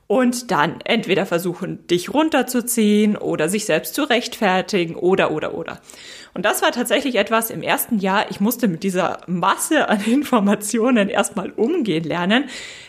und 0.09 0.49
dann 0.49 0.81
entweder 0.85 1.27
versuchen, 1.27 1.85
dich 1.85 2.11
runterzuziehen 2.11 3.15
oder 3.15 3.47
sich 3.47 3.65
selbst 3.65 3.93
zu 3.93 4.09
rechtfertigen 4.09 4.95
oder, 4.95 5.29
oder, 5.29 5.53
oder. 5.53 5.81
Und 6.33 6.45
das 6.45 6.63
war 6.63 6.71
tatsächlich 6.71 7.13
etwas 7.13 7.51
im 7.51 7.61
ersten 7.61 7.99
Jahr. 7.99 8.25
Ich 8.31 8.39
musste 8.39 8.67
mit 8.67 8.81
dieser 8.81 9.21
Masse 9.27 9.87
an 9.87 10.01
Informationen 10.05 11.09
erstmal 11.09 11.51
umgehen 11.51 12.03
lernen, 12.05 12.45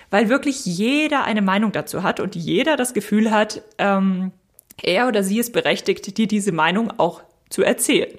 weil 0.08 0.30
wirklich 0.30 0.64
jeder 0.64 1.24
eine 1.24 1.42
Meinung 1.42 1.72
dazu 1.72 2.02
hat 2.02 2.20
und 2.20 2.36
jeder 2.36 2.76
das 2.76 2.94
Gefühl 2.94 3.30
hat, 3.30 3.60
ähm, 3.76 4.32
er 4.82 5.06
oder 5.06 5.22
sie 5.22 5.38
ist 5.38 5.52
berechtigt, 5.52 6.16
dir 6.16 6.26
diese 6.26 6.52
Meinung 6.52 6.90
auch 6.98 7.20
zu 7.50 7.62
erzählen. 7.62 8.16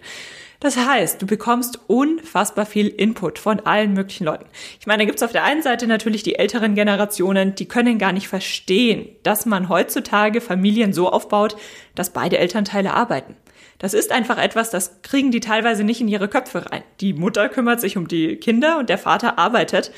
Das 0.62 0.78
heißt, 0.78 1.20
du 1.20 1.26
bekommst 1.26 1.80
unfassbar 1.88 2.68
viel 2.68 2.88
Input 2.88 3.40
von 3.40 3.62
allen 3.62 3.94
möglichen 3.94 4.26
Leuten. 4.26 4.46
Ich 4.80 4.86
meine, 4.86 5.02
da 5.02 5.06
gibt's 5.08 5.24
auf 5.24 5.32
der 5.32 5.44
einen 5.44 5.64
Seite 5.64 5.88
natürlich 5.88 6.22
die 6.22 6.36
älteren 6.36 6.76
Generationen, 6.76 7.56
die 7.56 7.68
können 7.68 7.98
gar 7.98 8.12
nicht 8.12 8.28
verstehen, 8.28 9.10
dass 9.24 9.48
man 9.48 9.70
heutzutage 9.70 10.40
Familien 10.40 10.94
so 10.94 11.10
aufbaut, 11.10 11.58
dass 11.96 12.12
beide 12.12 12.38
Elternteile 12.38 12.94
arbeiten. 12.94 13.36
Das 13.80 13.96
ist 13.96 14.12
einfach 14.12 14.38
etwas, 14.38 14.70
das 14.70 15.02
kriegen 15.02 15.32
die 15.32 15.40
teilweise 15.40 15.84
nicht 15.84 16.00
in 16.00 16.08
ihre 16.08 16.28
Köpfe 16.28 16.72
rein. 16.72 16.84
Die 17.00 17.14
Mutter 17.14 17.50
kümmert 17.50 17.82
sich 17.82 17.98
um 17.98 18.08
die 18.08 18.36
Kinder 18.36 18.78
und 18.78 18.88
der 18.88 19.00
Vater 19.00 19.40
arbeitet. 19.40 19.92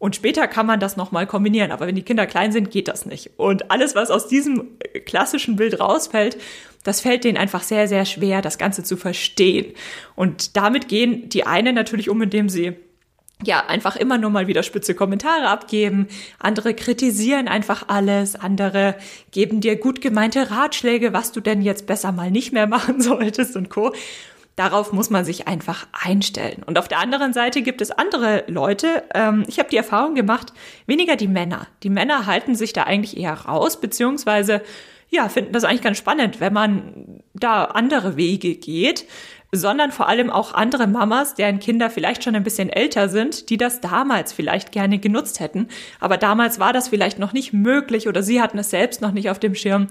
Und 0.00 0.16
später 0.16 0.48
kann 0.48 0.64
man 0.64 0.80
das 0.80 0.96
nochmal 0.96 1.26
kombinieren. 1.26 1.70
Aber 1.70 1.86
wenn 1.86 1.94
die 1.94 2.02
Kinder 2.02 2.26
klein 2.26 2.52
sind, 2.52 2.70
geht 2.70 2.88
das 2.88 3.04
nicht. 3.04 3.32
Und 3.36 3.70
alles, 3.70 3.94
was 3.94 4.10
aus 4.10 4.28
diesem 4.28 4.78
klassischen 5.04 5.56
Bild 5.56 5.78
rausfällt, 5.78 6.38
das 6.84 7.02
fällt 7.02 7.24
denen 7.24 7.36
einfach 7.36 7.62
sehr, 7.62 7.86
sehr 7.86 8.06
schwer, 8.06 8.40
das 8.40 8.56
Ganze 8.56 8.82
zu 8.82 8.96
verstehen. 8.96 9.74
Und 10.16 10.56
damit 10.56 10.88
gehen 10.88 11.28
die 11.28 11.46
einen 11.46 11.74
natürlich 11.74 12.08
um, 12.08 12.22
indem 12.22 12.48
sie 12.48 12.76
ja, 13.44 13.64
einfach 13.66 13.96
immer 13.96 14.18
nur 14.18 14.30
mal 14.30 14.46
wieder 14.46 14.62
spitze 14.62 14.94
Kommentare 14.94 15.48
abgeben. 15.48 16.08
Andere 16.38 16.74
kritisieren 16.74 17.48
einfach 17.48 17.88
alles. 17.88 18.36
Andere 18.36 18.96
geben 19.30 19.60
dir 19.60 19.76
gut 19.76 20.00
gemeinte 20.00 20.50
Ratschläge, 20.50 21.12
was 21.12 21.32
du 21.32 21.40
denn 21.40 21.62
jetzt 21.62 21.86
besser 21.86 22.12
mal 22.12 22.30
nicht 22.30 22.52
mehr 22.52 22.66
machen 22.66 23.00
solltest 23.00 23.56
und 23.56 23.68
Co. 23.70 23.92
Darauf 24.60 24.92
muss 24.92 25.08
man 25.08 25.24
sich 25.24 25.48
einfach 25.48 25.86
einstellen. 25.90 26.62
Und 26.66 26.78
auf 26.78 26.86
der 26.86 26.98
anderen 26.98 27.32
Seite 27.32 27.62
gibt 27.62 27.80
es 27.80 27.90
andere 27.90 28.44
Leute. 28.46 29.04
Ähm, 29.14 29.46
ich 29.48 29.58
habe 29.58 29.70
die 29.70 29.78
Erfahrung 29.78 30.14
gemacht, 30.14 30.52
weniger 30.84 31.16
die 31.16 31.28
Männer. 31.28 31.66
Die 31.82 31.88
Männer 31.88 32.26
halten 32.26 32.54
sich 32.54 32.74
da 32.74 32.82
eigentlich 32.82 33.16
eher 33.16 33.32
raus, 33.32 33.80
beziehungsweise 33.80 34.60
ja, 35.08 35.30
finden 35.30 35.54
das 35.54 35.64
eigentlich 35.64 35.80
ganz 35.80 35.96
spannend, 35.96 36.40
wenn 36.40 36.52
man 36.52 37.22
da 37.32 37.64
andere 37.64 38.18
Wege 38.18 38.54
geht, 38.54 39.06
sondern 39.50 39.92
vor 39.92 40.10
allem 40.10 40.28
auch 40.28 40.52
andere 40.52 40.86
Mamas, 40.86 41.34
deren 41.34 41.58
Kinder 41.58 41.88
vielleicht 41.88 42.22
schon 42.22 42.36
ein 42.36 42.44
bisschen 42.44 42.68
älter 42.68 43.08
sind, 43.08 43.48
die 43.48 43.56
das 43.56 43.80
damals 43.80 44.34
vielleicht 44.34 44.72
gerne 44.72 44.98
genutzt 44.98 45.40
hätten. 45.40 45.68
Aber 46.00 46.18
damals 46.18 46.60
war 46.60 46.74
das 46.74 46.88
vielleicht 46.88 47.18
noch 47.18 47.32
nicht 47.32 47.54
möglich 47.54 48.08
oder 48.08 48.22
sie 48.22 48.42
hatten 48.42 48.58
es 48.58 48.68
selbst 48.68 49.00
noch 49.00 49.12
nicht 49.12 49.30
auf 49.30 49.38
dem 49.38 49.54
Schirm 49.54 49.86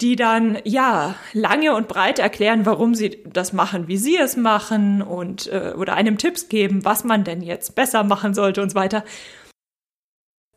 die 0.00 0.16
dann 0.16 0.58
ja 0.64 1.16
lange 1.32 1.74
und 1.74 1.88
breit 1.88 2.18
erklären, 2.18 2.66
warum 2.66 2.94
sie 2.94 3.22
das 3.24 3.52
machen, 3.52 3.88
wie 3.88 3.96
sie 3.96 4.16
es 4.16 4.36
machen 4.36 5.02
und 5.02 5.48
äh, 5.48 5.74
oder 5.76 5.94
einem 5.94 6.18
Tipps 6.18 6.48
geben, 6.48 6.84
was 6.84 7.04
man 7.04 7.24
denn 7.24 7.42
jetzt 7.42 7.74
besser 7.74 8.04
machen 8.04 8.34
sollte 8.34 8.62
und 8.62 8.70
so 8.70 8.74
weiter. 8.76 9.04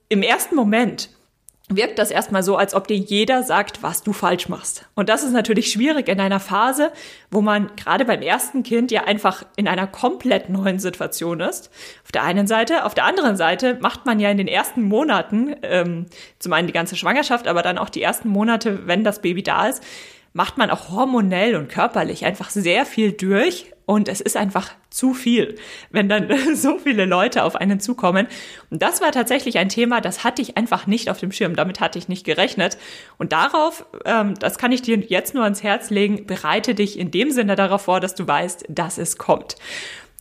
Im 0.10 0.22
ersten 0.22 0.56
Moment 0.56 1.10
wirkt 1.76 2.00
das 2.00 2.12
erstmal 2.12 2.44
so, 2.44 2.58
als 2.58 2.74
ob 2.74 2.88
dir 2.88 2.98
jeder 2.98 3.44
sagt, 3.44 3.84
was 3.84 4.04
du 4.04 4.14
falsch 4.14 4.50
machst. 4.50 4.86
Und 4.96 5.10
das 5.10 5.24
ist 5.24 5.32
natürlich 5.32 5.72
schwierig 5.72 6.08
in 6.08 6.20
einer 6.20 6.40
Phase, 6.40 6.92
wo 7.30 7.42
man 7.42 7.72
gerade 7.76 8.06
beim 8.06 8.22
ersten 8.22 8.64
Kind 8.64 8.92
ja 8.92 9.04
einfach 9.06 9.44
in 9.56 9.68
einer 9.68 9.88
komplett 9.88 10.50
neuen 10.50 10.80
Situation 10.80 11.40
ist. 11.40 11.70
Auf 12.04 12.12
der 12.12 12.24
einen 12.24 12.48
Seite. 12.48 12.86
Auf 12.86 12.94
der 12.94 13.06
anderen 13.06 13.36
Seite 13.36 13.78
macht 13.82 14.06
man 14.06 14.20
ja 14.20 14.30
in 14.30 14.38
den 14.38 14.48
ersten 14.48 14.82
Monaten, 14.84 15.56
ähm, 15.64 16.06
zum 16.40 16.54
einen 16.54 16.68
die 16.68 16.74
ganze 16.74 16.96
Schwangerschaft, 16.96 17.48
aber 17.48 17.62
dann 17.62 17.78
auch 17.78 17.90
die 17.90 18.02
ersten 18.02 18.30
Monate, 18.30 18.88
wenn 18.88 19.04
das 19.04 19.22
Baby 19.22 19.44
da 19.44 19.68
ist, 19.68 19.84
macht 20.34 20.58
man 20.58 20.70
auch 20.70 20.90
hormonell 20.90 21.56
und 21.56 21.70
körperlich 21.70 22.26
einfach 22.26 22.50
sehr 22.50 22.86
viel 22.86 23.12
durch 23.12 23.72
und 23.86 24.08
es 24.08 24.22
ist 24.22 24.38
einfach 24.38 24.72
zu 24.90 25.14
viel, 25.14 25.56
wenn 25.90 26.08
dann 26.08 26.30
so 26.56 26.78
viele 26.78 27.06
Leute 27.06 27.44
auf 27.44 27.56
einen 27.56 27.82
zukommen. 27.82 28.28
Und 28.70 28.82
das 28.82 29.02
war 29.02 29.12
tatsächlich 29.12 29.58
ein 29.58 29.68
Thema, 29.68 30.00
das 30.00 30.24
hatte 30.24 30.42
ich 30.42 30.56
einfach 30.56 30.88
nicht 30.88 31.10
auf 31.10 31.20
dem 31.20 31.32
Schirm, 31.32 31.56
damit 31.56 31.82
hatte 31.82 32.00
ich 32.00 32.08
nicht 32.08 32.26
gerechnet. 32.26 32.78
Und 33.18 33.34
darauf, 33.34 33.86
ähm, 34.06 34.36
das 34.40 34.58
kann 34.58 34.72
ich 34.72 34.82
dir 34.82 34.98
jetzt 34.98 35.34
nur 35.34 35.44
ans 35.44 35.64
Herz 35.64 35.90
legen, 35.90 36.26
bereite 36.26 36.74
dich 36.74 36.98
in 36.98 37.12
dem 37.12 37.32
Sinne 37.32 37.58
darauf 37.58 37.82
vor, 37.82 38.00
dass 38.00 38.16
du 38.16 38.26
weißt, 38.26 38.66
dass 38.70 38.98
es 38.98 39.18
kommt 39.18 39.58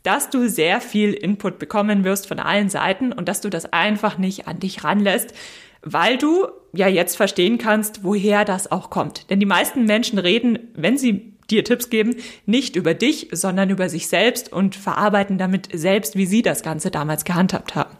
dass 0.03 0.31
du 0.31 0.49
sehr 0.49 0.81
viel 0.81 1.13
Input 1.13 1.59
bekommen 1.59 2.03
wirst 2.03 2.27
von 2.27 2.39
allen 2.39 2.69
Seiten 2.69 3.11
und 3.13 3.29
dass 3.29 3.39
du 3.39 3.49
das 3.49 3.71
einfach 3.71 4.17
nicht 4.17 4.47
an 4.47 4.59
dich 4.59 4.83
ranlässt, 4.83 5.35
weil 5.81 6.17
du 6.17 6.47
ja 6.73 6.87
jetzt 6.87 7.17
verstehen 7.17 7.57
kannst, 7.57 8.03
woher 8.03 8.45
das 8.45 8.71
auch 8.71 8.89
kommt. 8.89 9.29
Denn 9.29 9.39
die 9.39 9.45
meisten 9.45 9.85
Menschen 9.85 10.19
reden, 10.19 10.59
wenn 10.73 10.97
sie 10.97 11.33
dir 11.49 11.63
Tipps 11.63 11.89
geben, 11.89 12.15
nicht 12.45 12.75
über 12.75 12.93
dich, 12.93 13.27
sondern 13.31 13.69
über 13.69 13.89
sich 13.89 14.07
selbst 14.07 14.51
und 14.51 14.75
verarbeiten 14.75 15.37
damit 15.37 15.69
selbst, 15.73 16.15
wie 16.15 16.25
sie 16.25 16.41
das 16.41 16.63
Ganze 16.63 16.91
damals 16.91 17.25
gehandhabt 17.25 17.75
haben. 17.75 17.97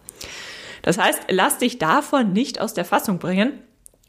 Das 0.82 0.98
heißt, 0.98 1.24
lass 1.30 1.58
dich 1.58 1.78
davon 1.78 2.34
nicht 2.34 2.60
aus 2.60 2.74
der 2.74 2.86
Fassung 2.86 3.20
bringen. 3.20 3.54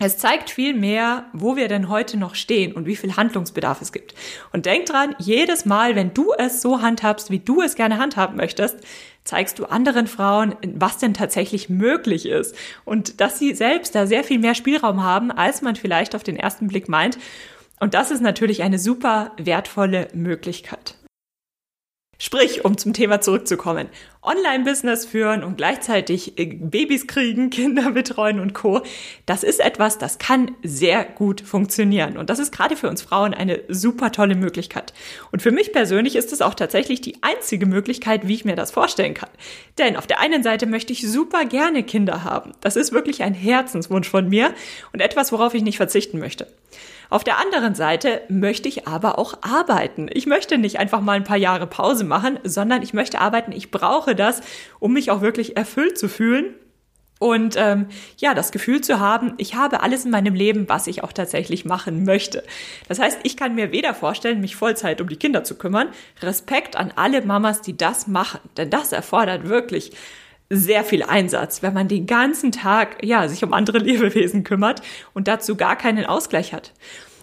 Es 0.05 0.19
zeigt 0.19 0.51
viel 0.51 0.75
mehr, 0.75 1.27
wo 1.33 1.55
wir 1.55 1.69
denn 1.69 1.89
heute 1.89 2.17
noch 2.17 2.35
stehen 2.35 2.73
und 2.73 2.87
wie 2.87 2.97
viel 2.97 3.15
Handlungsbedarf 3.15 3.81
es 3.81 3.93
gibt. 3.93 4.17
Und 4.53 4.67
denk 4.67 4.87
dran, 4.87 5.15
jedes 5.21 5.65
Mal, 5.65 5.95
wenn 5.95 6.13
du 6.13 6.33
es 6.37 6.61
so 6.61 6.83
handhabst, 6.83 7.31
wie 7.31 7.39
du 7.39 7.63
es 7.63 7.77
gerne 7.77 7.99
handhaben 7.99 8.37
möchtest, 8.37 8.79
zeigst 9.23 9.61
du 9.61 9.67
anderen 9.67 10.09
Frauen, 10.09 10.57
was 10.75 10.99
denn 10.99 11.15
tatsächlich 11.15 11.69
möglich 11.69 12.27
ist 12.27 12.57
und 12.85 13.21
dass 13.21 13.39
sie 13.39 13.55
selbst 13.55 13.95
da 13.95 14.09
sehr 14.09 14.25
viel 14.25 14.41
mehr 14.41 14.57
Spielraum 14.57 15.05
haben, 15.05 15.31
als 15.31 15.63
man 15.63 15.77
vielleicht 15.77 16.17
auf 16.17 16.25
den 16.25 16.37
ersten 16.37 16.67
Blick 16.67 16.89
meint. 16.89 17.17
Und 17.79 17.95
das 17.95 18.11
ist 18.11 18.23
natürlich 18.23 18.65
eine 18.65 18.81
super 18.81 19.31
wertvolle 19.37 20.09
Möglichkeit. 20.15 20.97
Sprich, 22.25 22.65
um 22.65 22.79
zum 22.79 22.93
Thema 22.93 23.21
zurückzukommen, 23.21 23.89
Online-Business 24.23 25.07
führen 25.07 25.43
und 25.43 25.57
gleichzeitig 25.57 26.39
äh, 26.39 26.47
Babys 26.47 27.09
kriegen, 27.09 27.51
Kinder 27.51 27.91
betreuen 27.91 28.39
und 28.39 28.55
Co. 28.55 28.83
Das 29.27 29.43
ist 29.43 29.59
etwas, 29.59 29.99
das 29.99 30.19
kann 30.19 30.53
sehr 30.63 31.05
gut 31.05 31.41
funktionieren. 31.41 32.17
Und 32.17 32.31
das 32.31 32.39
ist 32.39 32.53
gerade 32.53 32.77
für 32.77 32.89
uns 32.89 33.03
Frauen 33.03 33.35
eine 33.35 33.63
super 33.67 34.13
tolle 34.13 34.37
Möglichkeit. 34.37 34.95
Und 35.33 35.43
für 35.43 35.51
mich 35.51 35.73
persönlich 35.73 36.15
ist 36.15 36.33
es 36.33 36.43
auch 36.43 36.55
tatsächlich 36.55 37.01
die 37.01 37.17
einzige 37.23 37.67
Möglichkeit, 37.67 38.29
wie 38.29 38.35
ich 38.35 38.45
mir 38.45 38.55
das 38.55 38.71
vorstellen 38.71 39.15
kann. 39.15 39.31
Denn 39.79 39.97
auf 39.97 40.07
der 40.07 40.21
einen 40.21 40.45
Seite 40.45 40.67
möchte 40.67 40.93
ich 40.93 41.11
super 41.11 41.45
gerne 41.45 41.83
Kinder 41.83 42.23
haben. 42.23 42.53
Das 42.61 42.77
ist 42.77 42.93
wirklich 42.93 43.25
ein 43.25 43.35
Herzenswunsch 43.35 44.09
von 44.09 44.29
mir 44.29 44.55
und 44.93 45.01
etwas, 45.01 45.33
worauf 45.33 45.55
ich 45.55 45.65
nicht 45.65 45.77
verzichten 45.77 46.21
möchte. 46.21 46.47
Auf 47.13 47.25
der 47.25 47.39
anderen 47.39 47.75
Seite 47.75 48.23
möchte 48.31 48.71
ich 48.71 48.89
aber 48.89 49.19
auch 49.19 49.35
arbeiten. 49.43 50.09
Ich 50.11 50.25
möchte 50.25 50.57
nicht 50.57 50.79
einfach 50.79 51.03
mal 51.03 51.13
ein 51.13 51.25
paar 51.25 51.37
Jahre 51.37 51.67
Pause 51.67 52.05
machen, 52.05 52.39
sondern 52.43 52.81
ich 52.81 52.95
möchte 52.95 53.21
arbeiten. 53.21 53.53
Ich 53.53 53.71
brauche 53.71 54.15
das, 54.15 54.41
um 54.81 54.95
mich 54.95 55.11
auch 55.11 55.21
wirklich 55.21 55.59
erfüllt 55.59 55.99
zu 55.99 56.09
fühlen 56.09 56.55
und 57.23 57.55
ähm, 57.57 57.87
ja, 58.17 58.35
das 58.35 58.51
Gefühl 58.51 58.81
zu 58.81 58.99
haben, 58.99 59.35
ich 59.37 59.55
habe 59.55 59.83
alles 59.83 60.07
in 60.07 60.11
meinem 60.11 60.35
Leben, 60.35 60.69
was 60.71 60.89
ich 60.89 61.05
auch 61.05 61.13
tatsächlich 61.13 61.65
machen 61.65 62.05
möchte. 62.05 62.43
Das 62.89 62.99
heißt, 62.99 63.21
ich 63.23 63.37
kann 63.37 63.55
mir 63.55 63.71
weder 63.71 63.95
vorstellen, 63.95 64.41
mich 64.41 64.57
Vollzeit 64.57 65.01
um 65.01 65.09
die 65.09 65.15
Kinder 65.15 65.45
zu 65.45 65.57
kümmern. 65.57 65.91
Respekt 66.21 66.75
an 66.75 66.93
alle 66.97 67.23
Mamas, 67.23 67.61
die 67.61 67.77
das 67.77 68.09
machen, 68.09 68.41
denn 68.57 68.71
das 68.71 68.91
erfordert 68.91 69.49
wirklich 69.49 69.93
sehr 70.55 70.85
viel 70.85 71.03
Einsatz, 71.03 71.63
wenn 71.63 71.73
man 71.73 71.89
den 71.89 72.07
ganzen 72.07 72.53
Tag 72.53 73.03
ja 73.03 73.27
sich 73.27 73.43
um 73.43 73.53
andere 73.53 73.79
Lebewesen 73.79 74.45
kümmert 74.45 74.83
und 75.15 75.27
dazu 75.27 75.57
gar 75.57 75.77
keinen 75.77 76.05
Ausgleich 76.05 76.53
hat. 76.53 76.73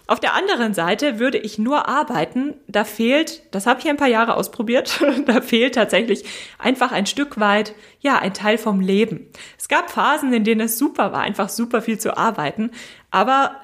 Auf 0.07 0.19
der 0.19 0.33
anderen 0.33 0.73
Seite 0.73 1.19
würde 1.19 1.37
ich 1.37 1.59
nur 1.59 1.87
arbeiten, 1.87 2.55
da 2.67 2.83
fehlt, 2.83 3.43
das 3.51 3.67
habe 3.67 3.79
ich 3.79 3.87
ein 3.87 3.97
paar 3.97 4.07
Jahre 4.07 4.35
ausprobiert, 4.37 4.99
da 5.27 5.39
fehlt 5.39 5.75
tatsächlich 5.75 6.25
einfach 6.57 6.91
ein 6.91 7.05
Stück 7.05 7.39
weit, 7.39 7.75
ja, 7.99 8.17
ein 8.17 8.33
Teil 8.33 8.57
vom 8.57 8.81
Leben. 8.81 9.27
Es 9.59 9.67
gab 9.67 9.91
Phasen, 9.91 10.33
in 10.33 10.43
denen 10.43 10.61
es 10.61 10.79
super 10.79 11.11
war, 11.11 11.21
einfach 11.21 11.49
super 11.49 11.83
viel 11.83 11.99
zu 11.99 12.17
arbeiten, 12.17 12.71
aber 13.11 13.55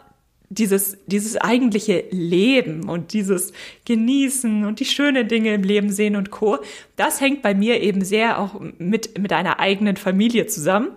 dieses, 0.57 0.97
dieses 1.05 1.37
eigentliche 1.37 2.05
Leben 2.11 2.89
und 2.89 3.13
dieses 3.13 3.53
Genießen 3.85 4.65
und 4.65 4.79
die 4.79 4.85
schönen 4.85 5.27
Dinge 5.27 5.53
im 5.53 5.63
Leben 5.63 5.89
sehen 5.89 6.15
und 6.15 6.31
Co., 6.31 6.57
das 6.95 7.21
hängt 7.21 7.41
bei 7.41 7.53
mir 7.53 7.81
eben 7.81 8.03
sehr 8.03 8.39
auch 8.39 8.59
mit, 8.77 9.17
mit 9.19 9.33
einer 9.33 9.59
eigenen 9.59 9.97
Familie 9.97 10.47
zusammen. 10.47 10.89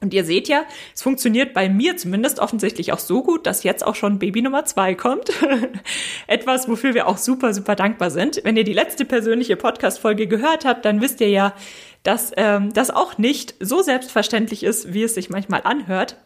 Und 0.00 0.14
ihr 0.14 0.24
seht 0.24 0.48
ja, 0.48 0.64
es 0.94 1.02
funktioniert 1.02 1.54
bei 1.54 1.68
mir 1.68 1.96
zumindest 1.96 2.38
offensichtlich 2.38 2.92
auch 2.92 3.00
so 3.00 3.22
gut, 3.22 3.46
dass 3.46 3.64
jetzt 3.64 3.84
auch 3.84 3.96
schon 3.96 4.20
Baby 4.20 4.42
Nummer 4.42 4.64
zwei 4.64 4.94
kommt. 4.94 5.32
Etwas, 6.28 6.68
wofür 6.68 6.94
wir 6.94 7.08
auch 7.08 7.18
super, 7.18 7.52
super 7.52 7.74
dankbar 7.74 8.10
sind. 8.10 8.40
Wenn 8.44 8.56
ihr 8.56 8.64
die 8.64 8.72
letzte 8.72 9.04
persönliche 9.04 9.56
Podcast-Folge 9.56 10.28
gehört 10.28 10.64
habt, 10.64 10.84
dann 10.84 11.00
wisst 11.00 11.20
ihr 11.20 11.30
ja, 11.30 11.52
dass 12.04 12.32
ähm, 12.36 12.72
das 12.72 12.90
auch 12.90 13.18
nicht 13.18 13.56
so 13.58 13.82
selbstverständlich 13.82 14.62
ist, 14.62 14.92
wie 14.92 15.02
es 15.02 15.14
sich 15.14 15.30
manchmal 15.30 15.62
anhört. 15.64 16.16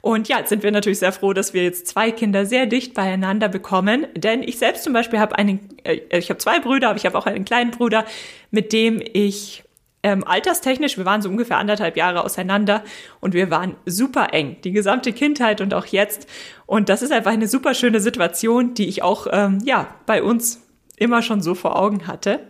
Und 0.00 0.28
ja, 0.28 0.38
jetzt 0.38 0.48
sind 0.48 0.62
wir 0.62 0.70
natürlich 0.70 0.98
sehr 0.98 1.12
froh, 1.12 1.32
dass 1.32 1.52
wir 1.54 1.62
jetzt 1.62 1.86
zwei 1.86 2.10
Kinder 2.10 2.46
sehr 2.46 2.66
dicht 2.66 2.94
beieinander 2.94 3.48
bekommen. 3.48 4.06
Denn 4.14 4.42
ich 4.42 4.58
selbst 4.58 4.84
zum 4.84 4.92
Beispiel 4.92 5.18
habe 5.18 5.36
einen, 5.36 5.60
äh, 5.84 6.18
ich 6.18 6.30
habe 6.30 6.38
zwei 6.38 6.58
Brüder, 6.60 6.88
aber 6.90 6.96
ich 6.96 7.06
habe 7.06 7.18
auch 7.18 7.26
einen 7.26 7.44
kleinen 7.44 7.70
Bruder, 7.70 8.04
mit 8.50 8.72
dem 8.72 9.00
ich 9.00 9.62
Ähm, 10.02 10.24
alterstechnisch, 10.26 10.96
wir 10.96 11.04
waren 11.04 11.20
so 11.20 11.28
ungefähr 11.28 11.58
anderthalb 11.58 11.94
Jahre 11.94 12.24
auseinander 12.24 12.82
und 13.20 13.34
wir 13.34 13.50
waren 13.50 13.76
super 13.84 14.32
eng, 14.32 14.56
die 14.64 14.72
gesamte 14.72 15.12
Kindheit 15.12 15.60
und 15.60 15.74
auch 15.74 15.84
jetzt. 15.84 16.26
Und 16.64 16.88
das 16.88 17.02
ist 17.02 17.12
einfach 17.12 17.32
eine 17.32 17.46
super 17.46 17.74
schöne 17.74 18.00
Situation, 18.00 18.72
die 18.72 18.88
ich 18.88 19.02
auch 19.02 19.26
ähm, 19.30 19.58
ja 19.62 19.94
bei 20.06 20.22
uns 20.22 20.62
immer 20.96 21.20
schon 21.20 21.42
so 21.42 21.54
vor 21.54 21.76
Augen 21.76 22.06
hatte. 22.06 22.40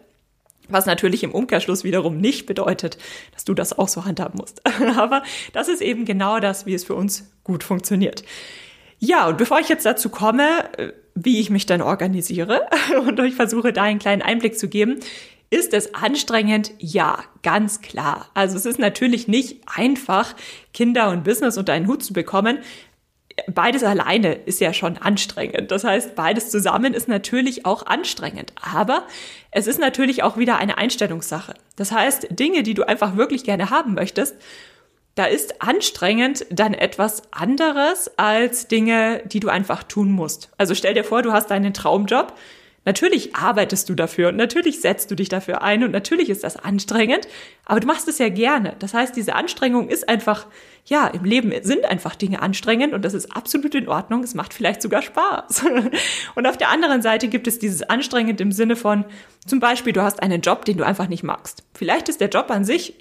Was 0.69 0.87
natürlich 0.87 1.25
im 1.25 1.33
Umkehrschluss 1.33 1.83
wiederum 1.83 2.19
nicht 2.19 2.47
bedeutet, 2.47 2.99
dass 3.35 3.43
du 3.45 3.53
das 3.55 3.77
auch 3.77 3.89
so 3.89 4.05
handhaben 4.05 4.39
musst. 4.39 4.63
Aber 4.97 5.25
das 5.53 5.67
ist 5.67 5.83
eben 5.83 6.05
genau 6.05 6.39
das, 6.39 6.67
wie 6.67 6.75
es 6.75 6.85
für 6.85 6.95
uns 6.95 7.33
gut 7.51 7.65
funktioniert. 7.65 8.23
Ja, 9.01 9.27
und 9.27 9.39
bevor 9.39 9.59
ich 9.59 9.69
jetzt 9.69 9.85
dazu 9.85 10.09
komme, 10.09 10.69
äh, 10.79 10.93
wie 11.17 11.41
ich 11.41 11.51
mich 11.51 11.67
dann 11.67 11.83
organisiere 11.83 12.63
und 13.07 13.19
euch 13.19 13.35
versuche, 13.35 13.73
da 13.73 13.83
einen 13.83 13.99
kleinen 13.99 14.23
Einblick 14.23 14.57
zu 14.57 14.69
geben, 14.69 15.01
ist 15.51 15.75
es 15.75 15.95
anstrengend? 15.97 16.71
Ja, 16.79 17.25
ganz 17.43 17.81
klar. 17.81 18.31
Also 18.35 18.57
es 18.57 18.67
ist 18.67 18.79
natürlich 18.79 19.27
nicht 19.27 19.63
einfach, 19.67 20.37
Kinder 20.73 21.11
und 21.11 21.25
Business 21.25 21.59
unter 21.59 21.73
einen 21.73 21.89
Hut 21.89 22.05
zu 22.05 22.13
bekommen. 22.13 22.59
Beides 23.49 23.83
alleine 23.83 24.35
ist 24.35 24.61
ja 24.61 24.73
schon 24.73 24.97
anstrengend. 24.97 25.73
Das 25.73 25.83
heißt, 25.83 26.15
beides 26.15 26.51
zusammen 26.51 26.95
ist 26.95 27.09
natürlich 27.09 27.67
auch 27.67 27.87
anstrengend. 27.87 28.53
Aber 28.61 29.09
es 29.51 29.67
ist 29.67 29.81
natürlich 29.81 30.23
auch 30.23 30.37
wieder 30.37 30.59
eine 30.59 30.79
Einstellungssache. 30.79 31.55
Das 31.75 31.91
heißt, 31.91 32.29
Dinge, 32.31 32.63
die 32.63 32.75
du 32.75 32.87
einfach 32.87 33.17
wirklich 33.17 33.43
gerne 33.43 33.71
haben 33.71 33.95
möchtest, 33.95 34.37
da 35.15 35.25
ist 35.25 35.61
anstrengend 35.61 36.47
dann 36.51 36.75
etwas 36.75 37.23
anderes 37.33 38.11
als 38.17 38.69
Dinge, 38.69 39.23
die 39.27 39.41
du 39.41 39.49
einfach 39.49 39.83
tun 39.83 40.11
musst. 40.13 40.51
Also 40.57 40.75
stell 40.75 40.95
dir 40.95 41.05
vor, 41.05 41.23
du 41.23 41.33
hast 41.33 41.51
deinen 41.51 41.75
Traumjob, 41.75 42.35
Natürlich 42.87 43.37
arbeitest 43.37 43.91
du 43.91 43.95
dafür 43.95 44.31
und 44.31 44.37
natürlich 44.37 44.81
setzt 44.81 45.11
du 45.11 45.15
dich 45.15 45.29
dafür 45.29 45.61
ein 45.61 45.85
und 45.85 45.91
natürlich 45.91 46.31
ist 46.31 46.45
das 46.45 46.57
anstrengend, 46.57 47.29
aber 47.67 47.79
du 47.79 47.87
machst 47.87 48.09
es 48.09 48.17
ja 48.19 48.31
gerne. 48.31 48.75
Das 48.79 48.95
heißt, 48.95 49.15
diese 49.15 49.35
Anstrengung 49.35 49.91
ist 49.91 50.09
einfach, 50.09 50.47
ja, 50.87 51.07
im 51.09 51.25
Leben 51.25 51.53
sind 51.63 51.85
einfach 51.85 52.17
Dinge 52.17 52.41
anstrengend 52.41 52.95
und 52.95 53.05
das 53.05 53.13
ist 53.13 53.37
absolut 53.37 53.75
in 53.75 53.87
Ordnung. 53.87 54.23
Es 54.23 54.35
macht 54.35 54.55
vielleicht 54.55 54.81
sogar 54.81 55.03
Spaß. 55.03 55.65
Und 56.35 56.47
auf 56.47 56.57
der 56.57 56.71
anderen 56.71 57.03
Seite 57.03 57.29
gibt 57.29 57.47
es 57.47 57.59
dieses 57.59 57.83
anstrengend 57.83 58.41
im 58.41 58.51
Sinne 58.51 58.77
von, 58.77 59.05
zum 59.47 59.61
Beispiel, 59.61 59.93
du 59.93 60.03
hast 60.03 60.23
einen 60.23 60.41
Job, 60.41 60.65
den 60.65 60.79
du 60.79 60.85
einfach 60.85 61.09
nicht 61.09 61.23
magst. 61.23 61.65
Vielleicht 61.75 62.09
ist 62.09 62.21
der 62.21 62.31
Job 62.31 62.51
an 62.51 62.65
sich 62.65 62.95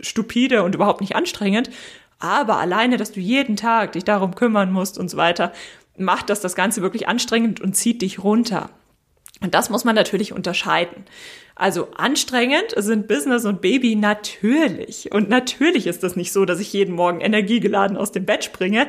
stupide 0.00 0.62
und 0.62 0.74
überhaupt 0.74 1.00
nicht 1.00 1.16
anstrengend, 1.16 1.70
aber 2.18 2.58
alleine, 2.58 2.96
dass 2.96 3.12
du 3.12 3.20
jeden 3.20 3.56
Tag 3.56 3.92
dich 3.92 4.04
darum 4.04 4.34
kümmern 4.34 4.72
musst 4.72 4.98
und 4.98 5.10
so 5.10 5.16
weiter, 5.16 5.52
macht 5.96 6.30
das 6.30 6.40
das 6.40 6.54
Ganze 6.54 6.82
wirklich 6.82 7.08
anstrengend 7.08 7.60
und 7.60 7.74
zieht 7.74 8.02
dich 8.02 8.22
runter. 8.22 8.70
Und 9.40 9.54
das 9.54 9.68
muss 9.68 9.84
man 9.84 9.94
natürlich 9.94 10.32
unterscheiden. 10.32 11.04
Also 11.54 11.88
anstrengend 11.96 12.74
sind 12.76 13.06
Business 13.06 13.44
und 13.44 13.60
Baby 13.60 13.94
natürlich. 13.94 15.12
Und 15.12 15.28
natürlich 15.28 15.86
ist 15.86 16.02
das 16.02 16.16
nicht 16.16 16.32
so, 16.32 16.44
dass 16.44 16.60
ich 16.60 16.72
jeden 16.72 16.94
Morgen 16.94 17.20
energiegeladen 17.20 17.96
aus 17.96 18.10
dem 18.10 18.24
Bett 18.24 18.44
springe 18.44 18.88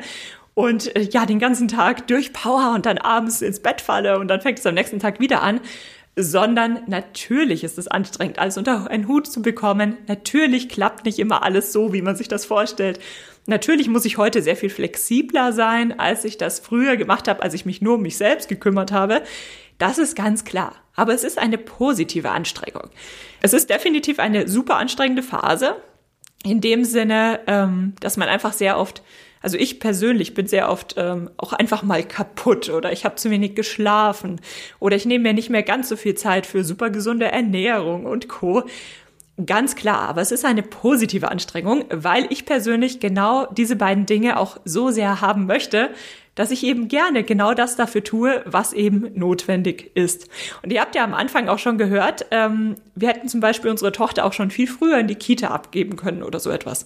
und 0.54 0.96
äh, 0.96 1.02
ja, 1.02 1.26
den 1.26 1.38
ganzen 1.38 1.68
Tag 1.68 2.06
durchpower 2.08 2.72
und 2.74 2.86
dann 2.86 2.98
abends 2.98 3.42
ins 3.42 3.60
Bett 3.60 3.82
falle 3.82 4.18
und 4.18 4.28
dann 4.28 4.40
fängt 4.40 4.58
es 4.58 4.66
am 4.66 4.74
nächsten 4.74 4.98
Tag 4.98 5.20
wieder 5.20 5.42
an. 5.42 5.60
Sondern 6.18 6.80
natürlich 6.86 7.62
ist 7.62 7.76
es 7.76 7.88
anstrengend, 7.88 8.38
alles 8.38 8.56
unter 8.56 8.90
einen 8.90 9.06
Hut 9.06 9.26
zu 9.26 9.42
bekommen. 9.42 9.98
Natürlich 10.06 10.70
klappt 10.70 11.04
nicht 11.04 11.18
immer 11.18 11.42
alles 11.42 11.72
so, 11.72 11.92
wie 11.92 12.00
man 12.00 12.16
sich 12.16 12.28
das 12.28 12.46
vorstellt. 12.46 12.98
Natürlich 13.46 13.88
muss 13.88 14.04
ich 14.06 14.16
heute 14.16 14.42
sehr 14.42 14.56
viel 14.56 14.70
flexibler 14.70 15.52
sein, 15.52 15.98
als 15.98 16.24
ich 16.24 16.38
das 16.38 16.58
früher 16.58 16.96
gemacht 16.96 17.28
habe, 17.28 17.42
als 17.42 17.54
ich 17.54 17.66
mich 17.66 17.82
nur 17.82 17.94
um 17.94 18.02
mich 18.02 18.16
selbst 18.16 18.48
gekümmert 18.48 18.92
habe. 18.92 19.22
Das 19.78 19.98
ist 19.98 20.16
ganz 20.16 20.44
klar. 20.44 20.74
Aber 20.94 21.12
es 21.12 21.22
ist 21.22 21.38
eine 21.38 21.58
positive 21.58 22.30
Anstrengung. 22.30 22.88
Es 23.42 23.52
ist 23.52 23.68
definitiv 23.70 24.18
eine 24.18 24.48
super 24.48 24.76
anstrengende 24.76 25.22
Phase. 25.22 25.76
In 26.42 26.60
dem 26.60 26.84
Sinne, 26.84 27.40
ähm, 27.46 27.94
dass 28.00 28.16
man 28.16 28.28
einfach 28.28 28.52
sehr 28.52 28.78
oft, 28.78 29.02
also 29.46 29.58
ich 29.58 29.78
persönlich 29.78 30.34
bin 30.34 30.48
sehr 30.48 30.68
oft 30.68 30.96
ähm, 30.96 31.30
auch 31.36 31.52
einfach 31.52 31.84
mal 31.84 32.02
kaputt 32.02 32.68
oder 32.68 32.90
ich 32.90 33.04
habe 33.04 33.14
zu 33.14 33.30
wenig 33.30 33.54
geschlafen 33.54 34.40
oder 34.80 34.96
ich 34.96 35.06
nehme 35.06 35.22
mir 35.22 35.34
nicht 35.34 35.50
mehr 35.50 35.62
ganz 35.62 35.88
so 35.88 35.94
viel 35.94 36.16
Zeit 36.16 36.46
für 36.46 36.64
super 36.64 36.90
gesunde 36.90 37.26
Ernährung 37.26 38.06
und 38.06 38.26
Co. 38.26 38.64
Ganz 39.46 39.76
klar, 39.76 40.00
aber 40.08 40.20
es 40.20 40.32
ist 40.32 40.44
eine 40.44 40.64
positive 40.64 41.30
Anstrengung, 41.30 41.84
weil 41.90 42.26
ich 42.30 42.44
persönlich 42.44 42.98
genau 42.98 43.46
diese 43.46 43.76
beiden 43.76 44.04
Dinge 44.04 44.40
auch 44.40 44.56
so 44.64 44.90
sehr 44.90 45.20
haben 45.20 45.46
möchte, 45.46 45.90
dass 46.34 46.50
ich 46.50 46.64
eben 46.64 46.88
gerne 46.88 47.22
genau 47.22 47.54
das 47.54 47.76
dafür 47.76 48.02
tue, 48.02 48.42
was 48.46 48.72
eben 48.72 49.12
notwendig 49.14 49.92
ist. 49.94 50.28
Und 50.64 50.72
ihr 50.72 50.80
habt 50.80 50.96
ja 50.96 51.04
am 51.04 51.14
Anfang 51.14 51.48
auch 51.48 51.60
schon 51.60 51.78
gehört, 51.78 52.26
ähm, 52.32 52.74
wir 52.96 53.10
hätten 53.10 53.28
zum 53.28 53.38
Beispiel 53.38 53.70
unsere 53.70 53.92
Tochter 53.92 54.24
auch 54.24 54.32
schon 54.32 54.50
viel 54.50 54.66
früher 54.66 54.98
in 54.98 55.06
die 55.06 55.14
Kita 55.14 55.48
abgeben 55.48 55.94
können 55.94 56.24
oder 56.24 56.40
so 56.40 56.50
etwas. 56.50 56.84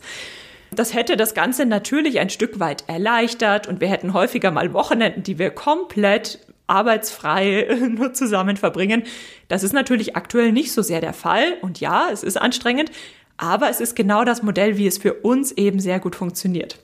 Das 0.73 0.95
hätte 0.95 1.17
das 1.17 1.35
Ganze 1.35 1.67
natürlich 1.67 2.21
ein 2.21 2.31
Stück 2.31 2.61
weit 2.61 2.85
erleichtert 2.87 3.67
und 3.67 3.81
wir 3.81 3.89
hätten 3.89 4.13
häufiger 4.13 4.51
mal 4.51 4.73
Wochenenden, 4.73 5.23
die 5.23 5.39
wir 5.39 5.51
komplett 5.51 6.39
arbeitsfrei 6.67 7.67
nur 7.91 8.13
zusammen 8.15 8.57
verbringen. 8.57 9.03
Das 9.49 9.65
ist 9.65 9.73
natürlich 9.73 10.17
aktuell 10.17 10.53
nicht 10.53 10.73
so 10.73 10.83
sehr 10.83 11.01
der 11.01 11.13
Fall. 11.13 11.57
Und 11.63 11.81
ja, 11.81 12.09
es 12.13 12.23
ist 12.23 12.37
anstrengend, 12.37 12.91
aber 13.37 13.69
es 13.69 13.81
ist 13.81 13.97
genau 13.97 14.25
das 14.25 14.43
Modell, 14.43 14.77
wie 14.77 14.87
es 14.87 14.99
für 14.99 15.15
uns 15.15 15.53
eben 15.53 15.81
sehr 15.81 15.99
gut 15.99 16.15
funktioniert. 16.15 16.79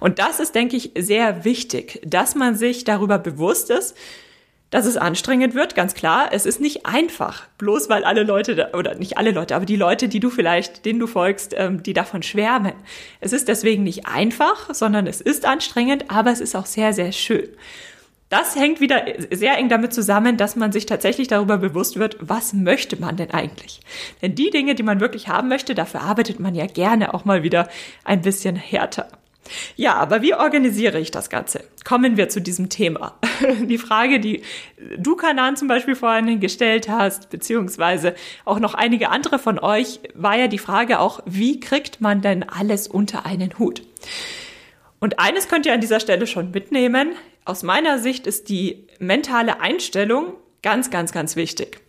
Und 0.00 0.18
das 0.18 0.40
ist, 0.40 0.54
denke 0.54 0.76
ich, 0.76 0.92
sehr 0.98 1.44
wichtig, 1.44 2.00
dass 2.04 2.34
man 2.34 2.56
sich 2.56 2.84
darüber 2.84 3.18
bewusst 3.18 3.70
ist, 3.70 3.96
dass 4.72 4.86
es 4.86 4.96
anstrengend 4.96 5.54
wird, 5.54 5.76
ganz 5.76 5.94
klar. 5.94 6.30
Es 6.32 6.46
ist 6.46 6.60
nicht 6.60 6.86
einfach, 6.86 7.46
bloß 7.58 7.90
weil 7.90 8.04
alle 8.04 8.24
Leute, 8.24 8.70
oder 8.72 8.94
nicht 8.94 9.18
alle 9.18 9.30
Leute, 9.30 9.54
aber 9.54 9.66
die 9.66 9.76
Leute, 9.76 10.08
die 10.08 10.18
du 10.18 10.30
vielleicht, 10.30 10.86
denen 10.86 10.98
du 10.98 11.06
folgst, 11.06 11.54
ähm, 11.56 11.82
die 11.82 11.92
davon 11.92 12.22
schwärmen. 12.22 12.72
Es 13.20 13.34
ist 13.34 13.48
deswegen 13.48 13.84
nicht 13.84 14.06
einfach, 14.06 14.72
sondern 14.72 15.06
es 15.06 15.20
ist 15.20 15.44
anstrengend, 15.44 16.06
aber 16.10 16.32
es 16.32 16.40
ist 16.40 16.56
auch 16.56 16.64
sehr, 16.64 16.94
sehr 16.94 17.12
schön. 17.12 17.50
Das 18.30 18.56
hängt 18.56 18.80
wieder 18.80 19.04
sehr 19.30 19.58
eng 19.58 19.68
damit 19.68 19.92
zusammen, 19.92 20.38
dass 20.38 20.56
man 20.56 20.72
sich 20.72 20.86
tatsächlich 20.86 21.28
darüber 21.28 21.58
bewusst 21.58 21.98
wird, 21.98 22.16
was 22.20 22.54
möchte 22.54 22.98
man 22.98 23.18
denn 23.18 23.30
eigentlich? 23.30 23.80
Denn 24.22 24.34
die 24.34 24.48
Dinge, 24.48 24.74
die 24.74 24.82
man 24.82 25.00
wirklich 25.00 25.28
haben 25.28 25.48
möchte, 25.48 25.74
dafür 25.74 26.00
arbeitet 26.00 26.40
man 26.40 26.54
ja 26.54 26.64
gerne 26.64 27.12
auch 27.12 27.26
mal 27.26 27.42
wieder 27.42 27.68
ein 28.04 28.22
bisschen 28.22 28.56
härter. 28.56 29.08
Ja, 29.76 29.94
aber 29.94 30.22
wie 30.22 30.34
organisiere 30.34 30.98
ich 30.98 31.10
das 31.10 31.30
Ganze? 31.30 31.64
Kommen 31.84 32.16
wir 32.16 32.28
zu 32.28 32.40
diesem 32.40 32.68
Thema. 32.68 33.18
Die 33.62 33.78
Frage, 33.78 34.20
die 34.20 34.42
du, 34.96 35.16
Kanan, 35.16 35.56
zum 35.56 35.68
Beispiel 35.68 35.94
vorhin 35.94 36.40
gestellt 36.40 36.88
hast, 36.88 37.30
beziehungsweise 37.30 38.14
auch 38.44 38.58
noch 38.58 38.74
einige 38.74 39.10
andere 39.10 39.38
von 39.38 39.58
euch, 39.58 40.00
war 40.14 40.36
ja 40.36 40.48
die 40.48 40.58
Frage 40.58 41.00
auch, 41.00 41.20
wie 41.26 41.60
kriegt 41.60 42.00
man 42.00 42.20
denn 42.20 42.48
alles 42.48 42.88
unter 42.88 43.26
einen 43.26 43.58
Hut? 43.58 43.82
Und 45.00 45.18
eines 45.18 45.48
könnt 45.48 45.66
ihr 45.66 45.72
an 45.72 45.80
dieser 45.80 46.00
Stelle 46.00 46.26
schon 46.26 46.52
mitnehmen. 46.52 47.14
Aus 47.44 47.62
meiner 47.62 47.98
Sicht 47.98 48.26
ist 48.26 48.48
die 48.48 48.86
mentale 48.98 49.60
Einstellung 49.60 50.34
ganz, 50.62 50.90
ganz, 50.90 51.12
ganz 51.12 51.34
wichtig. 51.34 51.80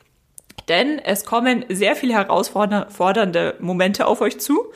Denn 0.68 1.00
es 1.00 1.26
kommen 1.26 1.66
sehr 1.70 1.96
viele 1.96 2.14
herausfordernde 2.14 3.56
Momente 3.60 4.08
auf 4.08 4.22
euch 4.22 4.40
zu. 4.40 4.72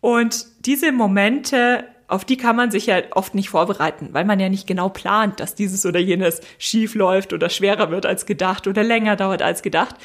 Und 0.00 0.46
diese 0.64 0.92
Momente, 0.92 1.84
auf 2.06 2.24
die 2.24 2.36
kann 2.36 2.56
man 2.56 2.70
sich 2.70 2.86
ja 2.86 3.02
oft 3.12 3.34
nicht 3.34 3.50
vorbereiten, 3.50 4.10
weil 4.12 4.24
man 4.24 4.40
ja 4.40 4.48
nicht 4.48 4.66
genau 4.66 4.88
plant, 4.88 5.40
dass 5.40 5.54
dieses 5.54 5.84
oder 5.84 6.00
jenes 6.00 6.40
schief 6.58 6.94
läuft 6.94 7.32
oder 7.32 7.50
schwerer 7.50 7.90
wird 7.90 8.06
als 8.06 8.26
gedacht 8.26 8.66
oder 8.66 8.84
länger 8.84 9.16
dauert 9.16 9.42
als 9.42 9.62
gedacht. 9.62 9.96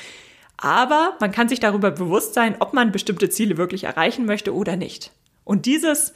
Aber 0.57 1.15
man 1.19 1.31
kann 1.31 1.49
sich 1.49 1.59
darüber 1.59 1.91
bewusst 1.91 2.33
sein, 2.33 2.55
ob 2.59 2.73
man 2.73 2.91
bestimmte 2.91 3.29
Ziele 3.29 3.57
wirklich 3.57 3.83
erreichen 3.83 4.25
möchte 4.25 4.53
oder 4.53 4.75
nicht. 4.75 5.11
Und 5.43 5.65
dieses 5.65 6.13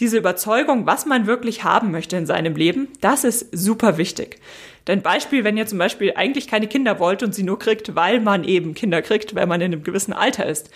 diese 0.00 0.18
Überzeugung, 0.18 0.86
was 0.86 1.06
man 1.06 1.26
wirklich 1.26 1.62
haben 1.62 1.92
möchte 1.92 2.16
in 2.16 2.26
seinem 2.26 2.56
Leben, 2.56 2.88
das 3.00 3.22
ist 3.22 3.46
super 3.52 3.96
wichtig. 3.96 4.40
Denn 4.88 5.02
Beispiel, 5.02 5.44
wenn 5.44 5.56
ihr 5.56 5.66
zum 5.66 5.78
Beispiel 5.78 6.14
eigentlich 6.16 6.48
keine 6.48 6.66
Kinder 6.66 6.98
wollt 6.98 7.22
und 7.22 7.34
sie 7.34 7.44
nur 7.44 7.58
kriegt, 7.58 7.94
weil 7.94 8.20
man 8.20 8.44
eben 8.44 8.74
Kinder 8.74 9.02
kriegt, 9.02 9.34
weil 9.34 9.46
man 9.46 9.60
in 9.60 9.72
einem 9.72 9.84
gewissen 9.84 10.12
Alter 10.12 10.46
ist, 10.46 10.70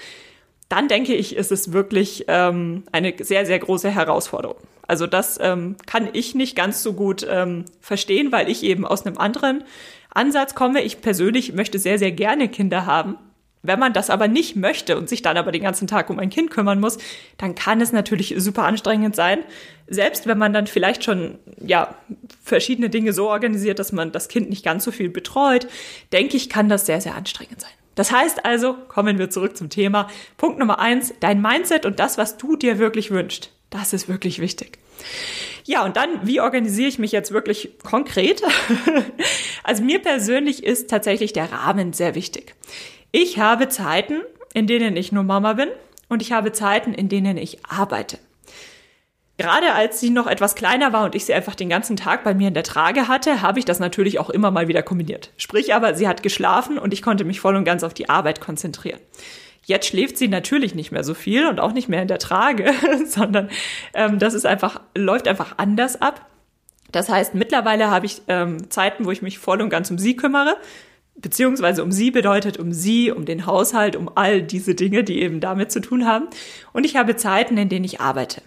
dann 0.69 0.89
denke 0.89 1.15
ich, 1.15 1.37
ist 1.37 1.53
es 1.53 1.73
wirklich 1.73 2.25
ähm, 2.29 2.85
eine 2.93 3.15
sehr, 3.21 3.47
sehr 3.47 3.59
große 3.59 3.91
Herausforderung. 3.91 4.59
Also 4.87 5.07
das 5.07 5.39
ähm, 5.41 5.77
kann 5.87 6.09
ich 6.13 6.35
nicht 6.35 6.57
ganz 6.57 6.83
so 6.83 6.95
gut 6.95 7.27
ähm, 7.29 7.65
verstehen, 7.81 8.33
weil 8.33 8.49
ich 8.49 8.63
eben 8.63 8.87
aus 8.87 9.05
einem 9.05 9.19
anderen 9.19 9.65
Ansatz 10.11 10.55
komme. 10.55 10.83
Ich 10.83 11.01
persönlich 11.01 11.53
möchte 11.53 11.79
sehr, 11.79 11.99
sehr 11.99 12.13
gerne 12.13 12.49
Kinder 12.49 12.87
haben 12.87 13.19
wenn 13.63 13.79
man 13.79 13.93
das 13.93 14.11
aber 14.11 14.29
nicht 14.29 14.57
möchte 14.57 14.97
und 14.97 15.09
sich 15.09 15.23
dann 15.23 15.37
aber 15.37 15.53
den 15.53 15.63
ganzen 15.63 15.87
Tag 15.87 16.11
um 16.11 16.19
ein 16.19 16.31
Kind 16.31 16.51
kümmern 16.51 16.81
muss, 16.81 16.99
dann 17.39 17.55
kann 17.55 17.81
es 17.81 17.93
natürlich 17.93 18.35
super 18.39 18.65
anstrengend 18.65 19.17
sein. 19.17 19.41
Selbst 19.89 20.27
wenn 20.27 20.39
man 20.39 20.53
dann 20.53 20.67
vielleicht 20.67 21.05
schon, 21.05 21.39
ja, 21.61 21.95
verschiedene 22.43 22.91
Dinge 22.91 23.13
so 23.13 23.29
organisiert, 23.29 23.79
dass 23.79 23.93
man 23.93 24.13
das 24.13 24.29
Kind 24.29 24.49
nicht 24.49 24.65
ganz 24.65 24.85
so 24.85 24.93
viel 24.93 25.09
betreut, 25.09 25.67
denke 26.13 26.37
ich, 26.37 26.49
kann 26.49 26.69
das 26.69 26.87
sehr, 26.87 27.01
sehr 27.01 27.15
anstrengend 27.15 27.61
sein. 27.61 27.71
Das 27.99 28.13
heißt 28.13 28.45
also, 28.45 28.75
kommen 28.87 29.19
wir 29.19 29.29
zurück 29.29 29.57
zum 29.57 29.71
Thema. 29.71 30.07
Punkt 30.37 30.61
Nummer 30.61 30.79
eins, 30.79 31.13
dein 31.19 31.43
Mindset 31.43 31.85
und 31.85 31.99
das, 31.99 32.17
was 32.17 32.37
du 32.37 32.55
dir 32.55 32.79
wirklich 32.79 33.11
wünschst. 33.11 33.51
Das 33.71 33.93
ist 33.93 34.09
wirklich 34.09 34.39
wichtig. 34.39 34.79
Ja, 35.65 35.85
und 35.85 35.97
dann, 35.97 36.25
wie 36.25 36.41
organisiere 36.41 36.89
ich 36.89 37.01
mich 37.01 37.11
jetzt 37.11 37.33
wirklich 37.33 37.77
konkret? 37.83 38.41
also 39.65 39.83
mir 39.83 39.99
persönlich 39.99 40.63
ist 40.63 40.89
tatsächlich 40.89 41.33
der 41.33 41.51
Rahmen 41.51 41.93
sehr 41.93 42.15
wichtig. 42.15 42.55
Ich 43.11 43.41
habe 43.41 43.69
Zeiten, 43.69 44.21
in 44.55 44.69
denen 44.69 44.97
ich 44.97 45.11
nur 45.11 45.25
Mama 45.25 45.55
bin 45.55 45.69
und 46.09 46.23
ich 46.23 46.31
habe 46.31 46.53
Zeiten, 46.53 46.95
in 46.95 47.09
denen 47.09 47.37
ich 47.37 47.65
arbeite. 47.67 48.21
Gerade 49.39 49.73
als 49.73 50.01
sie 50.01 50.11
noch 50.11 50.27
etwas 50.27 50.57
kleiner 50.57 50.93
war 50.93 51.05
und 51.05 51.15
ich 51.15 51.25
sie 51.25 51.33
einfach 51.33 51.55
den 51.55 51.69
ganzen 51.69 51.97
Tag 51.97 52.25
bei 52.25 52.35
mir 52.35 52.49
in 52.49 52.55
der 52.55 52.65
Trage 52.65 53.07
hatte, 53.07 53.41
habe 53.41 53.61
ich 53.61 53.65
das 53.65 53.79
natürlich 53.79 54.19
auch 54.19 54.31
immer 54.31 54.51
mal 54.51 54.67
wieder 54.67 54.83
kombiniert. 54.83 55.31
Sprich 55.37 55.73
aber, 55.75 55.95
sie 55.95 56.09
hat 56.09 56.25
geschlafen 56.25 56.77
und 56.77 56.93
ich 56.93 57.03
konnte 57.03 57.25
mich 57.25 57.39
voll 57.39 57.55
und 57.55 57.65
ganz 57.65 57.85
auf 57.85 57.95
die 57.95 58.09
Arbeit 58.09 58.41
konzentrieren. 58.41 58.99
Jetzt 59.65 59.87
schläft 59.87 60.19
sie 60.19 60.27
natürlich 60.27 60.75
nicht 60.75 60.91
mehr 60.91 61.05
so 61.05 61.15
viel 61.15 61.47
und 61.47 61.61
auch 61.61 61.73
nicht 61.73 61.89
mehr 61.89 62.03
in 62.03 62.09
der 62.09 62.19
Trage, 62.19 62.73
sondern 63.07 63.49
ähm, 63.95 64.19
das 64.19 64.35
ist 64.35 64.45
einfach, 64.45 64.81
läuft 64.97 65.29
einfach 65.29 65.55
anders 65.59 66.03
ab. 66.03 66.27
Das 66.91 67.09
heißt, 67.09 67.35
mittlerweile 67.35 67.91
habe 67.91 68.07
ich 68.07 68.23
ähm, 68.27 68.71
Zeiten, 68.71 69.05
wo 69.05 69.13
ich 69.13 69.23
mich 69.23 69.39
voll 69.39 69.63
und 69.63 69.71
ganz 69.71 69.89
um 69.91 69.99
sie 69.99 70.17
kümmere. 70.17 70.57
Beziehungsweise 71.15 71.85
um 71.85 71.93
sie 71.93 72.11
bedeutet 72.11 72.59
um 72.59 72.73
sie, 72.73 73.13
um 73.13 73.25
den 73.25 73.47
Haushalt, 73.47 73.95
um 73.95 74.11
all 74.15 74.43
diese 74.43 74.75
Dinge, 74.75 75.05
die 75.05 75.21
eben 75.21 75.41
damit 75.41 75.71
zu 75.71 75.81
tun 75.81 76.07
haben. 76.07 76.27
Und 76.73 76.85
ich 76.85 76.97
habe 76.97 77.15
Zeiten, 77.17 77.57
in 77.57 77.69
denen 77.69 77.85
ich 77.85 78.01
arbeite. 78.01 78.43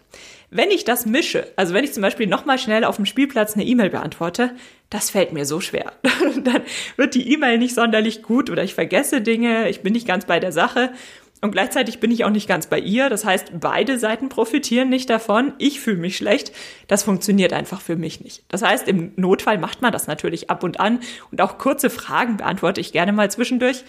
Wenn 0.53 0.69
ich 0.69 0.83
das 0.83 1.05
mische, 1.05 1.47
also 1.55 1.73
wenn 1.73 1.85
ich 1.85 1.93
zum 1.93 2.01
Beispiel 2.01 2.27
nochmal 2.27 2.59
schnell 2.59 2.83
auf 2.83 2.97
dem 2.97 3.05
Spielplatz 3.05 3.53
eine 3.53 3.63
E-Mail 3.63 3.89
beantworte, 3.89 4.51
das 4.89 5.09
fällt 5.09 5.31
mir 5.31 5.45
so 5.45 5.61
schwer. 5.61 5.93
Dann 6.43 6.63
wird 6.97 7.15
die 7.15 7.31
E-Mail 7.31 7.57
nicht 7.57 7.73
sonderlich 7.73 8.21
gut 8.21 8.49
oder 8.49 8.61
ich 8.61 8.73
vergesse 8.73 9.21
Dinge, 9.21 9.69
ich 9.69 9.81
bin 9.81 9.93
nicht 9.93 10.05
ganz 10.05 10.25
bei 10.25 10.41
der 10.41 10.51
Sache 10.51 10.91
und 11.39 11.51
gleichzeitig 11.51 12.01
bin 12.01 12.11
ich 12.11 12.25
auch 12.25 12.29
nicht 12.29 12.49
ganz 12.49 12.67
bei 12.67 12.79
ihr. 12.79 13.09
Das 13.09 13.23
heißt, 13.23 13.61
beide 13.61 13.97
Seiten 13.97 14.27
profitieren 14.27 14.89
nicht 14.89 15.09
davon. 15.09 15.53
Ich 15.57 15.79
fühle 15.79 15.97
mich 15.97 16.17
schlecht. 16.17 16.51
Das 16.87 17.03
funktioniert 17.03 17.53
einfach 17.53 17.79
für 17.79 17.95
mich 17.95 18.19
nicht. 18.19 18.43
Das 18.49 18.61
heißt, 18.61 18.89
im 18.89 19.13
Notfall 19.15 19.57
macht 19.57 19.81
man 19.81 19.93
das 19.93 20.05
natürlich 20.05 20.49
ab 20.49 20.65
und 20.65 20.81
an 20.81 20.99
und 21.31 21.41
auch 21.41 21.59
kurze 21.59 21.89
Fragen 21.89 22.35
beantworte 22.35 22.81
ich 22.81 22.91
gerne 22.91 23.13
mal 23.13 23.31
zwischendurch. 23.31 23.85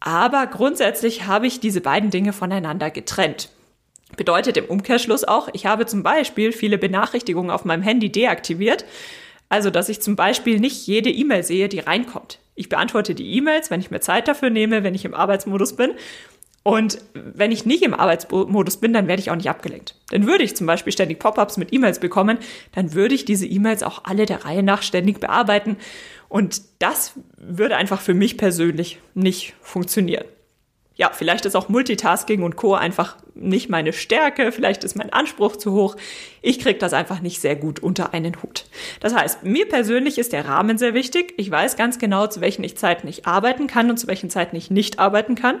Aber 0.00 0.46
grundsätzlich 0.46 1.26
habe 1.26 1.46
ich 1.46 1.60
diese 1.60 1.80
beiden 1.80 2.10
Dinge 2.10 2.34
voneinander 2.34 2.90
getrennt. 2.90 3.48
Bedeutet 4.16 4.56
im 4.56 4.64
Umkehrschluss 4.64 5.24
auch, 5.24 5.48
ich 5.52 5.66
habe 5.66 5.86
zum 5.86 6.02
Beispiel 6.02 6.52
viele 6.52 6.78
Benachrichtigungen 6.78 7.50
auf 7.50 7.64
meinem 7.64 7.82
Handy 7.82 8.10
deaktiviert. 8.10 8.84
Also, 9.48 9.70
dass 9.70 9.88
ich 9.88 10.00
zum 10.02 10.16
Beispiel 10.16 10.60
nicht 10.60 10.86
jede 10.86 11.10
E-Mail 11.10 11.42
sehe, 11.42 11.68
die 11.68 11.80
reinkommt. 11.80 12.38
Ich 12.54 12.68
beantworte 12.68 13.14
die 13.14 13.36
E-Mails, 13.36 13.70
wenn 13.70 13.80
ich 13.80 13.90
mir 13.90 14.00
Zeit 14.00 14.28
dafür 14.28 14.50
nehme, 14.50 14.82
wenn 14.82 14.94
ich 14.94 15.04
im 15.04 15.14
Arbeitsmodus 15.14 15.76
bin. 15.76 15.92
Und 16.64 16.98
wenn 17.14 17.52
ich 17.52 17.64
nicht 17.64 17.82
im 17.82 17.94
Arbeitsmodus 17.94 18.78
bin, 18.78 18.92
dann 18.92 19.08
werde 19.08 19.20
ich 19.20 19.30
auch 19.30 19.36
nicht 19.36 19.48
abgelenkt. 19.48 19.94
Denn 20.12 20.26
würde 20.26 20.44
ich 20.44 20.56
zum 20.56 20.66
Beispiel 20.66 20.92
ständig 20.92 21.18
Pop-ups 21.18 21.56
mit 21.56 21.72
E-Mails 21.72 21.98
bekommen, 21.98 22.38
dann 22.74 22.92
würde 22.92 23.14
ich 23.14 23.24
diese 23.24 23.46
E-Mails 23.46 23.82
auch 23.82 24.04
alle 24.04 24.26
der 24.26 24.44
Reihe 24.44 24.62
nach 24.62 24.82
ständig 24.82 25.20
bearbeiten. 25.20 25.76
Und 26.28 26.60
das 26.78 27.14
würde 27.38 27.76
einfach 27.76 28.00
für 28.00 28.12
mich 28.12 28.36
persönlich 28.36 28.98
nicht 29.14 29.54
funktionieren 29.62 30.24
ja, 30.98 31.10
vielleicht 31.14 31.46
ist 31.46 31.54
auch 31.54 31.68
Multitasking 31.68 32.42
und 32.42 32.56
Co. 32.56 32.74
einfach 32.74 33.16
nicht 33.40 33.68
meine 33.68 33.92
Stärke, 33.92 34.52
vielleicht 34.52 34.84
ist 34.84 34.96
mein 34.96 35.12
Anspruch 35.12 35.56
zu 35.56 35.72
hoch. 35.72 35.96
Ich 36.42 36.58
kriege 36.58 36.78
das 36.78 36.92
einfach 36.92 37.20
nicht 37.20 37.40
sehr 37.40 37.56
gut 37.56 37.80
unter 37.80 38.12
einen 38.12 38.42
Hut. 38.42 38.64
Das 39.00 39.14
heißt, 39.14 39.44
mir 39.44 39.68
persönlich 39.68 40.18
ist 40.18 40.32
der 40.32 40.46
Rahmen 40.46 40.78
sehr 40.78 40.94
wichtig. 40.94 41.34
Ich 41.36 41.50
weiß 41.50 41.76
ganz 41.76 41.98
genau, 41.98 42.26
zu 42.26 42.40
welchen 42.40 42.64
ich 42.64 42.76
Zeiten 42.76 43.08
ich 43.08 43.26
arbeiten 43.26 43.66
kann 43.66 43.90
und 43.90 43.98
zu 43.98 44.06
welchen 44.06 44.30
Zeiten 44.30 44.56
ich 44.56 44.70
nicht 44.70 44.98
arbeiten 44.98 45.34
kann. 45.34 45.60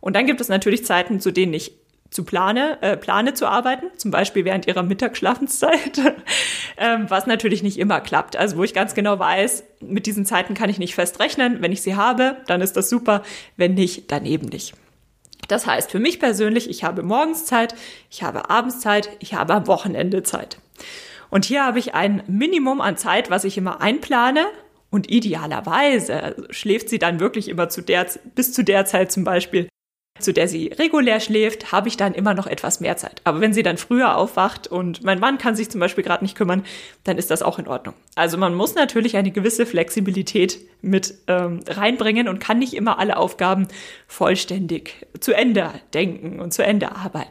Und 0.00 0.16
dann 0.16 0.26
gibt 0.26 0.40
es 0.40 0.48
natürlich 0.48 0.84
Zeiten, 0.84 1.20
zu 1.20 1.30
denen 1.30 1.52
ich 1.52 1.72
zu 2.10 2.24
plane, 2.24 2.78
äh, 2.80 2.96
plane 2.96 3.34
zu 3.34 3.46
arbeiten, 3.46 3.86
zum 3.96 4.10
Beispiel 4.10 4.44
während 4.44 4.66
ihrer 4.66 4.82
Mittagsschlafenszeit, 4.82 5.98
ähm, 6.76 7.06
was 7.08 7.26
natürlich 7.26 7.62
nicht 7.62 7.78
immer 7.78 8.00
klappt. 8.00 8.36
Also 8.36 8.56
wo 8.56 8.64
ich 8.64 8.74
ganz 8.74 8.94
genau 8.94 9.18
weiß, 9.18 9.64
mit 9.80 10.06
diesen 10.06 10.26
Zeiten 10.26 10.54
kann 10.54 10.70
ich 10.70 10.78
nicht 10.78 10.94
fest 10.94 11.20
rechnen. 11.20 11.58
Wenn 11.60 11.72
ich 11.72 11.82
sie 11.82 11.94
habe, 11.94 12.36
dann 12.46 12.60
ist 12.60 12.76
das 12.76 12.90
super. 12.90 13.22
Wenn 13.56 13.74
nicht, 13.74 14.10
dann 14.10 14.26
eben 14.26 14.46
nicht. 14.46 14.74
Das 15.50 15.66
heißt, 15.66 15.90
für 15.90 15.98
mich 15.98 16.20
persönlich, 16.20 16.70
ich 16.70 16.84
habe 16.84 17.02
morgens 17.02 17.44
Zeit, 17.44 17.74
ich 18.08 18.22
habe 18.22 18.50
abends 18.50 18.78
Zeit, 18.80 19.10
ich 19.18 19.34
habe 19.34 19.54
am 19.54 19.66
Wochenende 19.66 20.22
Zeit. 20.22 20.58
Und 21.28 21.44
hier 21.44 21.64
habe 21.64 21.78
ich 21.78 21.94
ein 21.94 22.22
Minimum 22.28 22.80
an 22.80 22.96
Zeit, 22.96 23.30
was 23.30 23.44
ich 23.44 23.58
immer 23.58 23.80
einplane. 23.80 24.46
Und 24.90 25.10
idealerweise 25.10 26.36
schläft 26.50 26.88
sie 26.88 26.98
dann 26.98 27.20
wirklich 27.20 27.48
immer 27.48 27.68
zu 27.68 27.80
der, 27.80 28.06
bis 28.34 28.52
zu 28.52 28.62
der 28.62 28.84
Zeit 28.84 29.10
zum 29.10 29.24
Beispiel, 29.24 29.68
zu 30.20 30.32
der 30.32 30.48
sie 30.48 30.68
regulär 30.68 31.20
schläft, 31.20 31.72
habe 31.72 31.88
ich 31.88 31.96
dann 31.96 32.14
immer 32.14 32.34
noch 32.34 32.46
etwas 32.46 32.80
mehr 32.80 32.96
Zeit. 32.96 33.20
Aber 33.24 33.40
wenn 33.40 33.52
sie 33.52 33.62
dann 33.62 33.76
früher 33.76 34.16
aufwacht 34.16 34.66
und 34.66 35.02
mein 35.04 35.20
Mann 35.20 35.38
kann 35.38 35.56
sich 35.56 35.70
zum 35.70 35.80
Beispiel 35.80 36.04
gerade 36.04 36.24
nicht 36.24 36.36
kümmern, 36.36 36.64
dann 37.04 37.18
ist 37.18 37.30
das 37.30 37.42
auch 37.42 37.58
in 37.58 37.68
Ordnung. 37.68 37.94
Also 38.14 38.38
man 38.38 38.54
muss 38.54 38.74
natürlich 38.74 39.16
eine 39.16 39.30
gewisse 39.30 39.66
Flexibilität 39.66 40.58
mit 40.82 41.14
ähm, 41.26 41.60
reinbringen 41.66 42.28
und 42.28 42.40
kann 42.40 42.58
nicht 42.58 42.74
immer 42.74 42.98
alle 42.98 43.16
Aufgaben 43.16 43.68
vollständig 44.06 45.06
zu 45.20 45.32
Ende 45.32 45.70
denken 45.92 46.40
und 46.40 46.52
zu 46.52 46.64
Ende 46.64 46.92
arbeiten. 46.92 47.30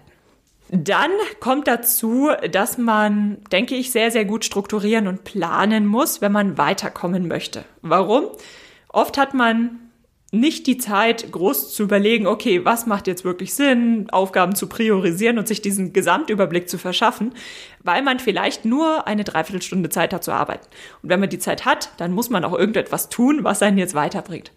Dann 0.72 1.10
kommt 1.40 1.68
dazu, 1.68 2.30
dass 2.52 2.78
man, 2.78 3.38
denke 3.52 3.76
ich, 3.76 3.92
sehr, 3.92 4.12
sehr 4.12 4.26
gut 4.26 4.46
strukturieren 4.46 5.08
und 5.08 5.24
planen 5.24 5.88
muss, 5.88 6.22
wenn 6.22 6.32
man 6.32 6.60
weiterkommen 6.60 7.28
möchte. 7.28 7.66
Warum? 7.82 8.26
Oft 8.90 9.18
hat 9.18 9.34
man 9.34 9.89
nicht 10.32 10.68
die 10.68 10.78
Zeit, 10.78 11.32
groß 11.32 11.74
zu 11.74 11.84
überlegen, 11.84 12.28
okay, 12.28 12.64
was 12.64 12.86
macht 12.86 13.08
jetzt 13.08 13.26
wirklich 13.26 13.54
Sinn, 13.56 14.08
Aufgaben 14.12 14.54
zu 14.54 14.68
priorisieren 14.68 15.40
und 15.40 15.48
sich 15.48 15.62
diesen 15.62 15.92
Gesamtüberblick 15.92 16.70
zu 16.70 16.78
verschaffen, 16.78 17.34
weil 17.84 18.04
man 18.04 18.20
vielleicht 18.20 18.64
nur 18.64 19.08
eine 19.08 19.24
Dreiviertelstunde 19.24 19.90
Zeit 19.90 20.14
hat 20.14 20.24
zu 20.24 20.32
arbeiten. 20.32 20.68
Und 21.02 21.10
wenn 21.10 21.20
man 21.20 21.30
die 21.30 21.40
Zeit 21.40 21.66
hat, 21.66 21.90
dann 21.98 22.14
muss 22.14 22.30
man 22.30 22.46
auch 22.46 22.54
irgendetwas 22.54 23.10
tun, 23.10 23.44
was 23.44 23.64
einen 23.64 23.80
jetzt 23.80 23.96
weiterbringt. 23.96 24.52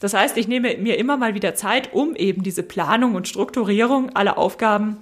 Das 0.00 0.14
heißt, 0.14 0.36
ich 0.36 0.46
nehme 0.46 0.76
mir 0.76 0.96
immer 0.96 1.16
mal 1.16 1.34
wieder 1.34 1.56
Zeit, 1.56 1.92
um 1.92 2.14
eben 2.14 2.44
diese 2.44 2.62
Planung 2.62 3.14
und 3.14 3.26
Strukturierung 3.26 4.14
aller 4.14 4.38
Aufgaben 4.38 4.98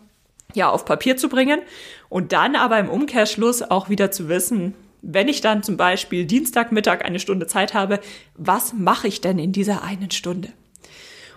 ja 0.54 0.70
auf 0.70 0.86
Papier 0.86 1.16
zu 1.18 1.28
bringen 1.28 1.60
und 2.08 2.32
dann 2.32 2.56
aber 2.56 2.78
im 2.78 2.88
Umkehrschluss 2.88 3.62
auch 3.62 3.90
wieder 3.90 4.10
zu 4.10 4.28
wissen, 4.28 4.74
wenn 5.06 5.28
ich 5.28 5.40
dann 5.40 5.62
zum 5.62 5.76
Beispiel 5.76 6.24
Dienstagmittag 6.24 7.04
eine 7.04 7.20
Stunde 7.20 7.46
Zeit 7.46 7.74
habe, 7.74 8.00
was 8.36 8.72
mache 8.72 9.08
ich 9.08 9.20
denn 9.20 9.38
in 9.38 9.52
dieser 9.52 9.82
einen 9.82 10.10
Stunde? 10.10 10.48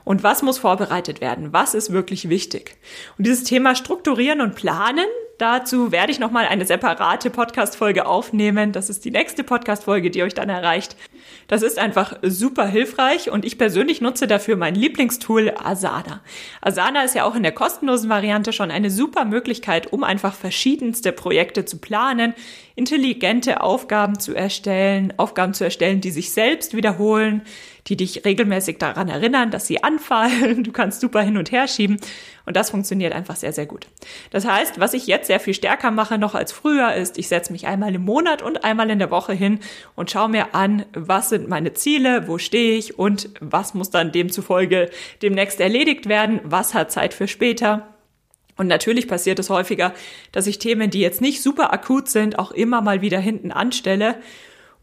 Und 0.03 0.23
was 0.23 0.41
muss 0.41 0.57
vorbereitet 0.57 1.19
werden? 1.19 1.51
Was 1.51 1.73
ist 1.73 1.91
wirklich 1.91 2.29
wichtig? 2.29 2.77
Und 3.17 3.27
dieses 3.27 3.43
Thema 3.43 3.75
Strukturieren 3.75 4.39
und 4.39 4.55
Planen, 4.55 5.05
dazu 5.37 5.91
werde 5.91 6.13
ich 6.13 6.19
nochmal 6.19 6.47
eine 6.47 6.65
separate 6.65 7.29
Podcast-Folge 7.29 8.05
aufnehmen. 8.05 8.71
Das 8.71 8.89
ist 8.89 9.03
die 9.03 9.11
nächste 9.11 9.43
Podcast-Folge, 9.43 10.09
die 10.09 10.23
euch 10.23 10.33
dann 10.33 10.47
erreicht. 10.47 10.95
Das 11.47 11.61
ist 11.61 11.79
einfach 11.79 12.17
super 12.21 12.67
hilfreich 12.67 13.31
und 13.31 13.45
ich 13.45 13.57
persönlich 13.57 14.01
nutze 14.01 14.27
dafür 14.27 14.57
mein 14.57 14.75
Lieblingstool 14.75 15.53
Asana. 15.57 16.21
Asana 16.61 17.03
ist 17.03 17.15
ja 17.15 17.23
auch 17.23 17.35
in 17.35 17.43
der 17.43 17.53
kostenlosen 17.53 18.09
Variante 18.09 18.51
schon 18.51 18.69
eine 18.69 18.91
super 18.91 19.23
Möglichkeit, 19.23 19.93
um 19.93 20.03
einfach 20.03 20.33
verschiedenste 20.33 21.13
Projekte 21.13 21.63
zu 21.63 21.77
planen, 21.77 22.33
intelligente 22.75 23.61
Aufgaben 23.61 24.19
zu 24.19 24.35
erstellen, 24.35 25.13
Aufgaben 25.15 25.53
zu 25.53 25.63
erstellen, 25.63 26.01
die 26.01 26.11
sich 26.11 26.31
selbst 26.31 26.75
wiederholen, 26.75 27.43
die 27.87 27.95
dich 27.95 28.25
regelmäßig 28.25 28.77
daran 28.77 29.09
erinnern, 29.09 29.51
dass 29.51 29.67
sie 29.67 29.83
anfallen. 29.83 30.63
Du 30.63 30.71
kannst 30.71 31.01
super 31.01 31.21
hin 31.21 31.37
und 31.37 31.51
her 31.51 31.67
schieben 31.67 31.97
und 32.45 32.55
das 32.55 32.69
funktioniert 32.69 33.13
einfach 33.13 33.35
sehr, 33.35 33.53
sehr 33.53 33.65
gut. 33.65 33.87
Das 34.31 34.45
heißt, 34.45 34.79
was 34.79 34.93
ich 34.93 35.07
jetzt 35.07 35.27
sehr 35.27 35.39
viel 35.39 35.53
stärker 35.53 35.91
mache 35.91 36.17
noch 36.17 36.35
als 36.35 36.51
früher 36.51 36.93
ist, 36.93 37.17
ich 37.17 37.27
setze 37.27 37.51
mich 37.51 37.67
einmal 37.67 37.95
im 37.95 38.03
Monat 38.03 38.41
und 38.41 38.63
einmal 38.63 38.89
in 38.89 38.99
der 38.99 39.11
Woche 39.11 39.33
hin 39.33 39.59
und 39.95 40.11
schaue 40.11 40.29
mir 40.29 40.55
an, 40.55 40.85
was 40.93 41.29
sind 41.29 41.47
meine 41.47 41.73
Ziele, 41.73 42.27
wo 42.27 42.37
stehe 42.37 42.77
ich 42.77 42.97
und 42.97 43.29
was 43.39 43.73
muss 43.73 43.89
dann 43.89 44.11
demzufolge 44.11 44.89
demnächst 45.21 45.59
erledigt 45.59 46.07
werden, 46.07 46.41
was 46.43 46.73
hat 46.73 46.91
Zeit 46.91 47.13
für 47.13 47.27
später. 47.27 47.93
Und 48.57 48.67
natürlich 48.67 49.07
passiert 49.07 49.39
es 49.39 49.49
häufiger, 49.49 49.93
dass 50.31 50.47
ich 50.47 50.57
Themen, 50.59 50.89
die 50.89 50.99
jetzt 50.99 51.21
nicht 51.21 51.43
super 51.43 51.71
akut 51.73 52.09
sind, 52.09 52.39
auch 52.39 52.51
immer 52.51 52.81
mal 52.81 53.01
wieder 53.01 53.19
hinten 53.19 53.51
anstelle 53.51 54.15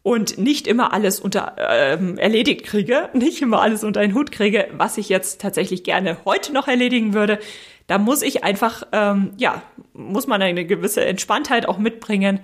und 0.04 0.36
nicht 0.36 0.66
immer 0.66 0.92
alles 0.92 1.18
unter 1.18 1.56
ähm, 1.58 2.18
erledigt 2.18 2.64
kriege, 2.64 3.08
nicht 3.14 3.40
immer 3.42 3.60
alles 3.62 3.82
unter 3.82 4.00
einen 4.00 4.14
Hut 4.14 4.30
kriege, 4.30 4.68
was 4.76 4.98
ich 4.98 5.08
jetzt 5.08 5.40
tatsächlich 5.40 5.82
gerne 5.82 6.18
heute 6.26 6.52
noch 6.52 6.68
erledigen 6.68 7.14
würde. 7.14 7.40
Da 7.86 7.96
muss 7.96 8.20
ich 8.22 8.44
einfach, 8.44 8.86
ähm, 8.92 9.32
ja, 9.38 9.62
muss 9.94 10.26
man 10.26 10.42
eine 10.42 10.66
gewisse 10.66 11.04
Entspanntheit 11.04 11.66
auch 11.66 11.78
mitbringen 11.78 12.40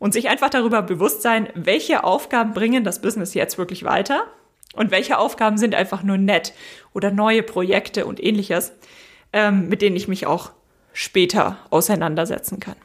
und 0.00 0.12
sich 0.12 0.28
einfach 0.28 0.50
darüber 0.50 0.82
bewusst 0.82 1.22
sein, 1.22 1.48
welche 1.54 2.02
Aufgaben 2.02 2.52
bringen 2.52 2.82
das 2.82 3.00
Business 3.00 3.32
jetzt 3.32 3.58
wirklich 3.58 3.84
weiter 3.84 4.24
und 4.74 4.90
welche 4.90 5.16
Aufgaben 5.16 5.56
sind 5.56 5.76
einfach 5.76 6.02
nur 6.02 6.18
nett 6.18 6.52
oder 6.94 7.12
neue 7.12 7.44
Projekte 7.44 8.06
und 8.06 8.22
ähnliches, 8.22 8.72
ähm, 9.32 9.68
mit 9.68 9.82
denen 9.82 9.94
ich 9.94 10.08
mich 10.08 10.26
auch 10.26 10.50
später 10.92 11.58
auseinandersetzen 11.70 12.58
kann. 12.58 12.76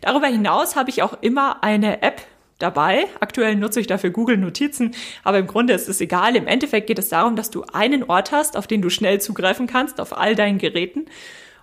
Darüber 0.00 0.26
hinaus 0.26 0.74
habe 0.74 0.90
ich 0.90 1.04
auch 1.04 1.18
immer 1.20 1.62
eine 1.62 2.02
App 2.02 2.22
dabei. 2.62 3.06
Aktuell 3.20 3.56
nutze 3.56 3.80
ich 3.80 3.86
dafür 3.86 4.10
Google 4.10 4.36
Notizen, 4.36 4.94
aber 5.24 5.38
im 5.38 5.46
Grunde 5.46 5.72
ist 5.72 5.88
es 5.88 6.00
egal. 6.00 6.36
Im 6.36 6.46
Endeffekt 6.46 6.86
geht 6.86 6.98
es 6.98 7.08
darum, 7.08 7.36
dass 7.36 7.50
du 7.50 7.64
einen 7.72 8.04
Ort 8.04 8.32
hast, 8.32 8.56
auf 8.56 8.66
den 8.66 8.82
du 8.82 8.90
schnell 8.90 9.20
zugreifen 9.20 9.66
kannst, 9.66 10.00
auf 10.00 10.16
all 10.16 10.34
deinen 10.34 10.58
Geräten, 10.58 11.06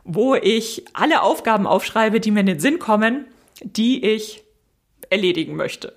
wo 0.03 0.35
ich 0.35 0.85
alle 0.93 1.21
Aufgaben 1.21 1.67
aufschreibe, 1.67 2.19
die 2.19 2.31
mir 2.31 2.41
in 2.41 2.45
den 2.45 2.59
Sinn 2.59 2.79
kommen, 2.79 3.25
die 3.61 4.03
ich 4.05 4.43
erledigen 5.09 5.55
möchte. 5.55 5.93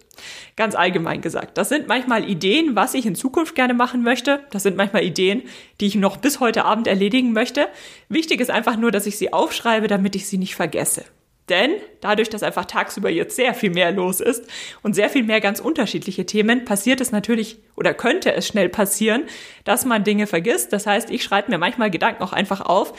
Ganz 0.56 0.74
allgemein 0.74 1.20
gesagt. 1.20 1.58
Das 1.58 1.68
sind 1.68 1.88
manchmal 1.88 2.28
Ideen, 2.28 2.76
was 2.76 2.94
ich 2.94 3.06
in 3.06 3.14
Zukunft 3.14 3.54
gerne 3.54 3.74
machen 3.74 4.02
möchte. 4.02 4.44
Das 4.50 4.62
sind 4.62 4.76
manchmal 4.76 5.04
Ideen, 5.04 5.42
die 5.80 5.86
ich 5.86 5.94
noch 5.94 6.16
bis 6.16 6.40
heute 6.40 6.64
Abend 6.64 6.86
erledigen 6.86 7.32
möchte. 7.32 7.68
Wichtig 8.08 8.40
ist 8.40 8.50
einfach 8.50 8.76
nur, 8.76 8.90
dass 8.90 9.06
ich 9.06 9.18
sie 9.18 9.32
aufschreibe, 9.32 9.88
damit 9.88 10.14
ich 10.16 10.26
sie 10.26 10.38
nicht 10.38 10.54
vergesse. 10.54 11.04
Denn 11.50 11.72
dadurch, 12.00 12.30
dass 12.30 12.42
einfach 12.42 12.64
tagsüber 12.64 13.10
jetzt 13.10 13.36
sehr 13.36 13.52
viel 13.52 13.70
mehr 13.70 13.92
los 13.92 14.20
ist 14.20 14.44
und 14.82 14.94
sehr 14.94 15.10
viel 15.10 15.24
mehr 15.24 15.40
ganz 15.40 15.60
unterschiedliche 15.60 16.24
Themen, 16.24 16.64
passiert 16.64 17.00
es 17.00 17.12
natürlich 17.12 17.58
oder 17.76 17.92
könnte 17.92 18.32
es 18.32 18.46
schnell 18.46 18.68
passieren, 18.68 19.24
dass 19.64 19.84
man 19.84 20.04
Dinge 20.04 20.26
vergisst. 20.26 20.72
Das 20.72 20.86
heißt, 20.86 21.10
ich 21.10 21.24
schreibe 21.24 21.50
mir 21.50 21.58
manchmal 21.58 21.90
Gedanken 21.90 22.22
auch 22.22 22.32
einfach 22.32 22.60
auf 22.60 22.94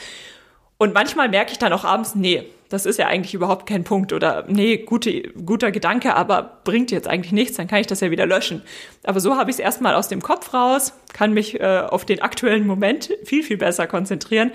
und 0.82 0.94
manchmal 0.94 1.28
merke 1.28 1.52
ich 1.52 1.58
dann 1.58 1.72
auch 1.72 1.84
abends, 1.84 2.14
nee, 2.14 2.44
das 2.68 2.86
ist 2.86 2.98
ja 2.98 3.06
eigentlich 3.06 3.34
überhaupt 3.34 3.66
kein 3.68 3.84
Punkt 3.84 4.12
oder 4.12 4.44
nee, 4.48 4.78
gute, 4.78 5.22
guter 5.44 5.70
Gedanke, 5.70 6.14
aber 6.16 6.60
bringt 6.64 6.90
jetzt 6.90 7.06
eigentlich 7.06 7.32
nichts, 7.32 7.56
dann 7.56 7.68
kann 7.68 7.80
ich 7.80 7.86
das 7.86 8.00
ja 8.00 8.10
wieder 8.10 8.26
löschen. 8.26 8.62
Aber 9.04 9.20
so 9.20 9.36
habe 9.36 9.50
ich 9.50 9.56
es 9.56 9.60
erstmal 9.60 9.94
aus 9.94 10.08
dem 10.08 10.22
Kopf 10.22 10.52
raus, 10.52 10.92
kann 11.12 11.34
mich 11.34 11.60
äh, 11.60 11.84
auf 11.88 12.04
den 12.04 12.20
aktuellen 12.20 12.66
Moment 12.66 13.10
viel, 13.24 13.44
viel 13.44 13.58
besser 13.58 13.86
konzentrieren 13.86 14.50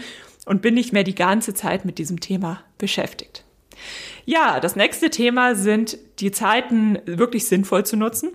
und 0.45 0.61
bin 0.61 0.73
nicht 0.73 0.91
mehr 0.91 1.03
die 1.03 1.15
ganze 1.15 1.53
Zeit 1.53 1.85
mit 1.85 1.97
diesem 1.97 2.19
Thema 2.19 2.61
beschäftigt. 2.77 3.45
Ja, 4.25 4.59
das 4.59 4.75
nächste 4.75 5.09
Thema 5.09 5.55
sind 5.55 5.97
die 6.19 6.31
Zeiten 6.31 6.99
wirklich 7.05 7.47
sinnvoll 7.47 7.85
zu 7.85 7.97
nutzen. 7.97 8.31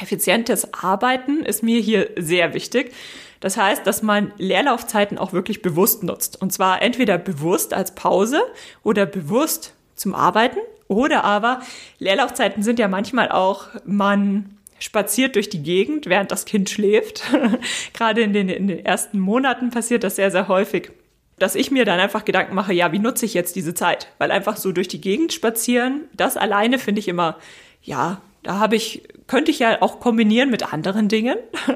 Effizientes 0.00 0.74
Arbeiten 0.74 1.44
ist 1.44 1.62
mir 1.62 1.80
hier 1.80 2.10
sehr 2.16 2.52
wichtig. 2.52 2.92
Das 3.40 3.56
heißt, 3.56 3.86
dass 3.86 4.02
man 4.02 4.32
Leerlaufzeiten 4.38 5.18
auch 5.18 5.32
wirklich 5.32 5.62
bewusst 5.62 6.02
nutzt. 6.02 6.40
Und 6.40 6.52
zwar 6.52 6.82
entweder 6.82 7.18
bewusst 7.18 7.74
als 7.74 7.94
Pause 7.94 8.40
oder 8.82 9.06
bewusst 9.06 9.74
zum 9.94 10.14
Arbeiten. 10.14 10.58
Oder 10.88 11.24
aber 11.24 11.60
Leerlaufzeiten 11.98 12.62
sind 12.62 12.78
ja 12.78 12.88
manchmal 12.88 13.30
auch, 13.30 13.68
man 13.84 14.58
spaziert 14.78 15.36
durch 15.36 15.48
die 15.48 15.62
Gegend, 15.62 16.06
während 16.06 16.32
das 16.32 16.44
Kind 16.44 16.68
schläft. 16.70 17.22
Gerade 17.94 18.22
in 18.22 18.32
den, 18.32 18.48
in 18.48 18.66
den 18.66 18.84
ersten 18.84 19.18
Monaten 19.18 19.70
passiert 19.70 20.04
das 20.04 20.16
sehr, 20.16 20.30
sehr 20.30 20.48
häufig 20.48 20.90
dass 21.38 21.54
ich 21.54 21.70
mir 21.70 21.84
dann 21.84 22.00
einfach 22.00 22.24
Gedanken 22.24 22.54
mache, 22.54 22.72
ja, 22.72 22.92
wie 22.92 22.98
nutze 22.98 23.26
ich 23.26 23.34
jetzt 23.34 23.56
diese 23.56 23.74
Zeit? 23.74 24.08
Weil 24.18 24.30
einfach 24.30 24.56
so 24.56 24.72
durch 24.72 24.88
die 24.88 25.00
Gegend 25.00 25.32
spazieren, 25.32 26.02
das 26.12 26.36
alleine 26.36 26.78
finde 26.78 27.00
ich 27.00 27.08
immer, 27.08 27.36
ja, 27.82 28.20
da 28.44 28.58
habe 28.58 28.76
ich, 28.76 29.02
könnte 29.26 29.50
ich 29.50 29.58
ja 29.58 29.80
auch 29.80 29.98
kombinieren 29.98 30.50
mit 30.50 30.72
anderen 30.72 31.08
Dingen. 31.08 31.36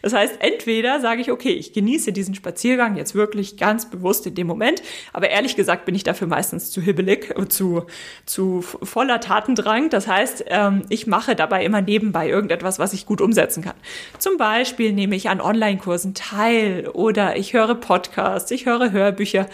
Das 0.00 0.12
heißt, 0.12 0.36
entweder 0.40 1.00
sage 1.00 1.20
ich, 1.20 1.30
okay, 1.30 1.50
ich 1.50 1.72
genieße 1.72 2.12
diesen 2.12 2.34
Spaziergang 2.34 2.96
jetzt 2.96 3.14
wirklich 3.14 3.56
ganz 3.56 3.90
bewusst 3.90 4.26
in 4.26 4.34
dem 4.34 4.46
Moment, 4.46 4.82
aber 5.12 5.28
ehrlich 5.28 5.56
gesagt 5.56 5.84
bin 5.84 5.94
ich 5.94 6.04
dafür 6.04 6.26
meistens 6.26 6.70
zu 6.70 6.80
hibbelig, 6.80 7.34
zu, 7.48 7.84
zu 8.24 8.62
voller 8.62 9.20
Tatendrang. 9.20 9.90
Das 9.90 10.06
heißt, 10.06 10.44
ähm, 10.48 10.82
ich 10.88 11.06
mache 11.06 11.34
dabei 11.34 11.64
immer 11.64 11.82
nebenbei 11.82 12.28
irgendetwas, 12.28 12.78
was 12.78 12.92
ich 12.92 13.06
gut 13.06 13.20
umsetzen 13.20 13.62
kann. 13.62 13.74
Zum 14.18 14.36
Beispiel 14.36 14.92
nehme 14.92 15.16
ich 15.16 15.28
an 15.28 15.40
Online-Kursen 15.40 16.14
teil 16.14 16.88
oder 16.88 17.36
ich 17.36 17.52
höre 17.52 17.74
Podcasts, 17.74 18.50
ich 18.50 18.66
höre 18.66 18.92
Hörbücher. 18.92 19.46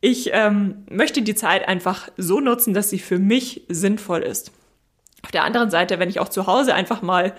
Ich 0.00 0.30
ähm, 0.32 0.84
möchte 0.90 1.22
die 1.22 1.34
Zeit 1.34 1.68
einfach 1.68 2.08
so 2.16 2.40
nutzen, 2.40 2.74
dass 2.74 2.90
sie 2.90 2.98
für 2.98 3.18
mich 3.18 3.62
sinnvoll 3.68 4.22
ist. 4.22 4.52
Auf 5.26 5.32
der 5.32 5.42
anderen 5.42 5.70
Seite, 5.70 5.98
wenn 5.98 6.08
ich 6.08 6.20
auch 6.20 6.28
zu 6.28 6.46
Hause 6.46 6.72
einfach 6.72 7.02
mal 7.02 7.32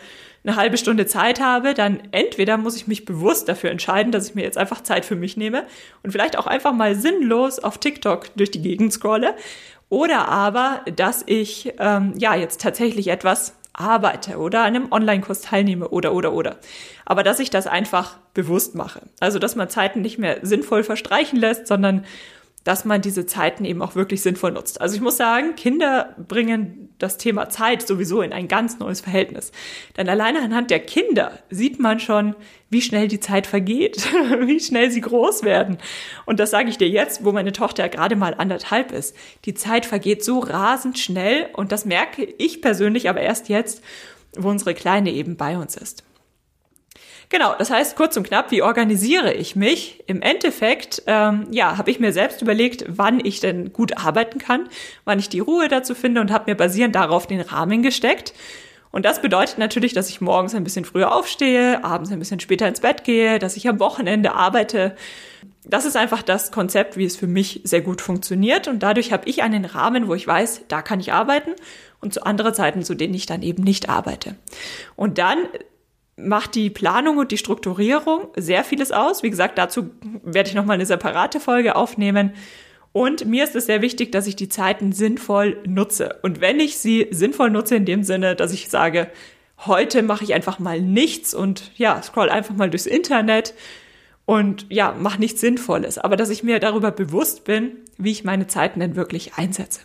eine 0.44 0.58
halbe 0.58 0.78
Stunde 0.78 1.06
Zeit 1.06 1.40
habe, 1.40 1.74
dann 1.74 2.02
entweder 2.12 2.58
muss 2.58 2.76
ich 2.76 2.86
mich 2.86 3.06
bewusst 3.06 3.48
dafür 3.48 3.72
entscheiden, 3.72 4.12
dass 4.12 4.28
ich 4.28 4.36
mir 4.36 4.42
jetzt 4.42 4.58
einfach 4.58 4.84
Zeit 4.84 5.06
für 5.06 5.16
mich 5.16 5.38
nehme 5.38 5.66
und 6.04 6.12
vielleicht 6.12 6.38
auch 6.38 6.48
einfach 6.48 6.74
mal 6.74 6.96
sinnlos 6.96 7.60
auf 7.60 7.78
TikTok 7.78 8.36
durch 8.36 8.52
die 8.52 8.62
Gegend 8.62 8.92
scrolle. 8.92 9.36
Oder 9.88 10.28
aber, 10.28 10.82
dass 10.98 11.24
ich 11.28 11.74
ähm, 11.80 12.14
ja 12.18 12.36
jetzt 12.36 12.60
tatsächlich 12.60 13.08
etwas 13.08 13.56
arbeite 13.72 14.38
oder 14.38 14.64
an 14.64 14.76
einem 14.76 14.92
Online-Kurs 14.92 15.40
teilnehme 15.40 15.88
oder 15.88 16.12
oder 16.12 16.34
oder. 16.34 16.58
Aber 17.06 17.24
dass 17.24 17.40
ich 17.40 17.50
das 17.50 17.68
einfach 17.68 18.18
bewusst 18.34 18.76
mache. 18.76 19.04
Also 19.22 19.40
dass 19.40 19.56
man 19.56 19.70
Zeiten 19.70 20.02
nicht 20.02 20.18
mehr 20.18 20.40
sinnvoll 20.42 20.84
verstreichen 20.84 21.40
lässt, 21.40 21.68
sondern 21.68 22.04
dass 22.68 22.84
man 22.84 23.02
diese 23.02 23.26
Zeiten 23.26 23.64
eben 23.64 23.82
auch 23.82 23.96
wirklich 23.96 24.22
sinnvoll 24.22 24.52
nutzt. 24.52 24.82
Also 24.82 24.94
ich 24.94 25.02
muss 25.02 25.16
sagen, 25.16 25.56
Kinder 25.56 26.14
bringen 26.28 26.90
das 26.98 27.18
Thema 27.18 27.48
Zeit 27.48 27.88
sowieso 27.88 28.22
in 28.22 28.34
ein 28.34 28.50
ganz 28.50 28.78
neues 28.78 29.00
Verhältnis. 29.00 29.54
Denn 29.96 30.10
alleine 30.10 30.42
anhand 30.42 30.70
der 30.70 30.82
Kinder 30.82 31.32
sieht 31.50 31.80
man 31.80 32.02
schon, 32.02 32.36
wie 32.70 32.82
schnell 32.82 33.08
die 33.08 33.22
Zeit 33.22 33.48
vergeht, 33.48 34.06
wie 34.42 34.60
schnell 34.60 34.92
sie 34.92 35.00
groß 35.00 35.44
werden. 35.44 35.78
Und 36.26 36.42
das 36.42 36.52
sage 36.52 36.70
ich 36.70 36.78
dir 36.78 36.90
jetzt, 36.90 37.24
wo 37.24 37.32
meine 37.32 37.54
Tochter 37.54 37.88
gerade 37.88 38.18
mal 38.18 38.34
anderthalb 38.38 38.92
ist. 38.92 39.16
Die 39.46 39.54
Zeit 39.54 39.86
vergeht 39.86 40.26
so 40.26 40.40
rasend 40.40 41.00
schnell 41.00 41.48
und 41.54 41.72
das 41.72 41.86
merke 41.86 42.26
ich 42.38 42.62
persönlich 42.62 43.10
aber 43.10 43.22
erst 43.22 43.48
jetzt, 43.48 43.82
wo 44.36 44.50
unsere 44.50 44.74
Kleine 44.74 45.14
eben 45.14 45.38
bei 45.38 45.58
uns 45.58 45.78
ist. 45.78 46.04
Genau, 47.30 47.56
das 47.58 47.70
heißt 47.70 47.98
kurz 47.98 48.16
und 48.16 48.26
knapp, 48.26 48.52
wie 48.52 48.62
organisiere 48.62 49.34
ich 49.34 49.56
mich? 49.56 50.02
Im 50.08 50.22
Endeffekt, 50.22 51.04
ähm, 51.08 51.48
ja, 51.52 51.78
habe 51.78 51.92
ich 51.92 52.00
mir 52.00 52.14
selbst 52.14 52.42
überlegt, 52.42 52.86
wann 52.88 53.24
ich 53.24 53.42
denn 53.42 53.74
gut 53.74 53.98
arbeiten 53.98 54.40
kann, 54.40 54.70
wann 55.04 55.20
ich 55.20 55.28
die 55.28 55.42
Ruhe 55.42 55.68
dazu 55.68 55.94
finde 55.94 56.22
und 56.22 56.32
habe 56.32 56.50
mir 56.50 56.56
basierend 56.56 56.96
darauf 56.96 57.28
den 57.28 57.42
Rahmen 57.42 57.84
gesteckt. 57.84 58.34
Und 58.92 59.04
das 59.04 59.22
bedeutet 59.22 59.58
natürlich, 59.58 59.92
dass 59.92 60.10
ich 60.10 60.22
morgens 60.22 60.56
ein 60.56 60.64
bisschen 60.64 60.86
früher 60.86 61.14
aufstehe, 61.14 61.84
abends 61.84 62.12
ein 62.12 62.20
bisschen 62.20 62.40
später 62.40 62.68
ins 62.68 62.80
Bett 62.80 63.04
gehe, 63.04 63.40
dass 63.40 63.58
ich 63.58 63.68
am 63.68 63.80
Wochenende 63.82 64.34
arbeite. 64.34 64.96
Das 65.66 65.84
ist 65.84 65.98
einfach 65.98 66.22
das 66.22 66.54
Konzept, 66.54 66.96
wie 66.96 67.04
es 67.04 67.18
für 67.18 67.28
mich 67.28 67.60
sehr 67.66 67.82
gut 67.82 68.02
funktioniert. 68.02 68.70
Und 68.70 68.80
dadurch 68.80 69.12
habe 69.12 69.28
ich 69.28 69.44
einen 69.44 69.66
Rahmen, 69.66 70.08
wo 70.08 70.16
ich 70.16 70.26
weiß, 70.26 70.62
da 70.70 70.82
kann 70.82 71.02
ich 71.02 71.12
arbeiten 71.12 71.52
und 72.00 72.14
zu 72.14 72.26
anderen 72.26 72.54
Zeiten, 72.54 72.84
zu 72.84 72.96
denen 72.96 73.14
ich 73.14 73.26
dann 73.26 73.42
eben 73.42 73.64
nicht 73.64 73.90
arbeite. 73.90 74.36
Und 74.96 75.18
dann 75.18 75.40
macht 76.18 76.56
die 76.56 76.70
Planung 76.70 77.18
und 77.18 77.32
die 77.32 77.38
Strukturierung 77.38 78.28
sehr 78.36 78.64
vieles 78.64 78.92
aus. 78.92 79.24
Wie 79.24 79.30
gesagt, 79.30 79.58
dazu 79.58 79.92
werde 80.24 80.50
ich 80.50 80.56
nochmal 80.56 80.76
eine 80.76 80.86
separate 80.86 81.40
Folge 81.40 81.76
aufnehmen. 81.76 82.34
Und 82.92 83.26
mir 83.26 83.44
ist 83.44 83.56
es 83.56 83.68
sehr 83.68 83.84
wichtig, 83.84 84.12
dass 84.12 84.26
ich 84.26 84.36
die 84.36 84.50
Zeiten 84.50 84.92
sinnvoll 84.92 85.62
nutze. 85.68 86.18
Und 86.24 86.42
wenn 86.42 86.60
ich 86.60 86.80
sie 86.80 87.08
sinnvoll 87.12 87.52
nutze, 87.52 87.76
in 87.76 87.86
dem 87.86 88.04
Sinne, 88.04 88.36
dass 88.36 88.52
ich 88.52 88.70
sage, 88.70 89.12
heute 89.66 90.02
mache 90.02 90.24
ich 90.24 90.34
einfach 90.34 90.58
mal 90.58 90.82
nichts 90.82 91.36
und 91.36 91.72
ja, 91.76 92.02
scroll 92.02 92.30
einfach 92.30 92.56
mal 92.56 92.72
durchs 92.72 92.88
Internet 92.88 93.54
und 94.26 94.66
ja, 94.70 94.96
mache 94.98 95.20
nichts 95.20 95.42
Sinnvolles. 95.42 96.00
Aber 96.00 96.16
dass 96.16 96.32
ich 96.32 96.44
mir 96.44 96.60
darüber 96.60 96.90
bewusst 96.90 97.44
bin, 97.44 97.78
wie 98.00 98.12
ich 98.12 98.24
meine 98.24 98.48
Zeiten 98.48 98.80
denn 98.80 98.96
wirklich 98.96 99.36
einsetze. 99.36 99.82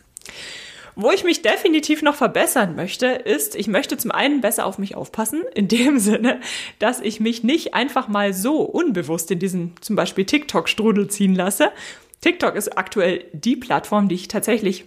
Wo 0.95 1.11
ich 1.11 1.25
mich 1.25 1.43
definitiv 1.43 2.03
noch 2.03 2.15
verbessern 2.15 2.77
möchte, 2.77 3.07
ist, 3.07 3.57
ich 3.57 3.67
möchte 3.67 3.97
zum 3.97 4.11
einen 4.11 4.41
besser 4.41 4.67
auf 4.67 4.79
mich 4.79 4.95
aufpassen, 4.95 5.43
in 5.55 5.69
dem 5.69 5.99
Sinne, 5.99 6.41
dass 6.79 7.01
ich 7.01 7.21
mich 7.21 7.43
nicht 7.43 7.75
einfach 7.75 8.09
mal 8.09 8.35
so 8.35 8.61
unbewusst 8.61 9.31
in 9.31 9.39
diesen 9.39 9.75
zum 9.81 9.97
Beispiel 9.97 10.25
TikTok-Strudel 10.25 11.09
ziehen 11.09 11.35
lasse. 11.35 11.71
TikTok 12.21 12.55
ist 12.55 12.77
aktuell 12.77 13.25
die 13.33 13.57
Plattform, 13.57 14.09
die 14.09 14.15
ich 14.15 14.29
tatsächlich 14.29 14.85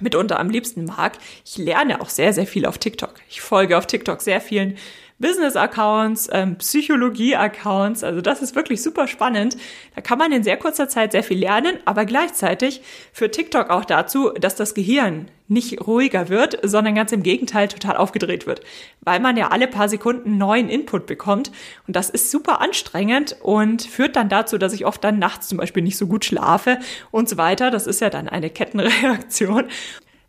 mitunter 0.00 0.38
am 0.38 0.50
liebsten 0.50 0.84
mag. 0.84 1.18
Ich 1.44 1.56
lerne 1.56 2.00
auch 2.00 2.10
sehr, 2.10 2.32
sehr 2.32 2.46
viel 2.46 2.66
auf 2.66 2.78
TikTok. 2.78 3.14
Ich 3.28 3.40
folge 3.40 3.78
auf 3.78 3.86
TikTok 3.86 4.20
sehr 4.20 4.40
vielen 4.40 4.76
Business-Accounts, 5.18 6.28
ähm, 6.32 6.56
Psychologie-Accounts. 6.56 8.04
Also 8.04 8.20
das 8.20 8.42
ist 8.42 8.54
wirklich 8.54 8.82
super 8.82 9.08
spannend. 9.08 9.56
Da 9.94 10.00
kann 10.00 10.18
man 10.18 10.32
in 10.32 10.42
sehr 10.42 10.56
kurzer 10.56 10.88
Zeit 10.88 11.12
sehr 11.12 11.22
viel 11.22 11.38
lernen, 11.38 11.78
aber 11.84 12.04
gleichzeitig 12.04 12.82
führt 13.12 13.34
TikTok 13.34 13.70
auch 13.70 13.84
dazu, 13.84 14.30
dass 14.30 14.56
das 14.56 14.74
Gehirn 14.74 15.28
nicht 15.48 15.86
ruhiger 15.86 16.28
wird, 16.28 16.58
sondern 16.62 16.96
ganz 16.96 17.12
im 17.12 17.22
Gegenteil 17.22 17.68
total 17.68 17.96
aufgedreht 17.96 18.46
wird, 18.46 18.62
weil 19.02 19.20
man 19.20 19.36
ja 19.36 19.48
alle 19.48 19.68
paar 19.68 19.88
Sekunden 19.88 20.38
neuen 20.38 20.68
Input 20.68 21.06
bekommt 21.06 21.52
und 21.86 21.94
das 21.94 22.10
ist 22.10 22.30
super 22.30 22.60
anstrengend 22.60 23.36
und 23.42 23.82
führt 23.82 24.16
dann 24.16 24.28
dazu, 24.28 24.58
dass 24.58 24.72
ich 24.72 24.86
oft 24.86 25.04
dann 25.04 25.18
nachts 25.20 25.46
zum 25.46 25.58
Beispiel 25.58 25.84
nicht 25.84 25.98
so 25.98 26.08
gut 26.08 26.24
schlafe 26.24 26.78
und 27.12 27.28
so 27.28 27.36
weiter. 27.36 27.70
Das 27.70 27.86
ist 27.86 28.00
ja 28.00 28.10
dann 28.10 28.28
eine 28.28 28.50
Kettenreaktion 28.50 29.66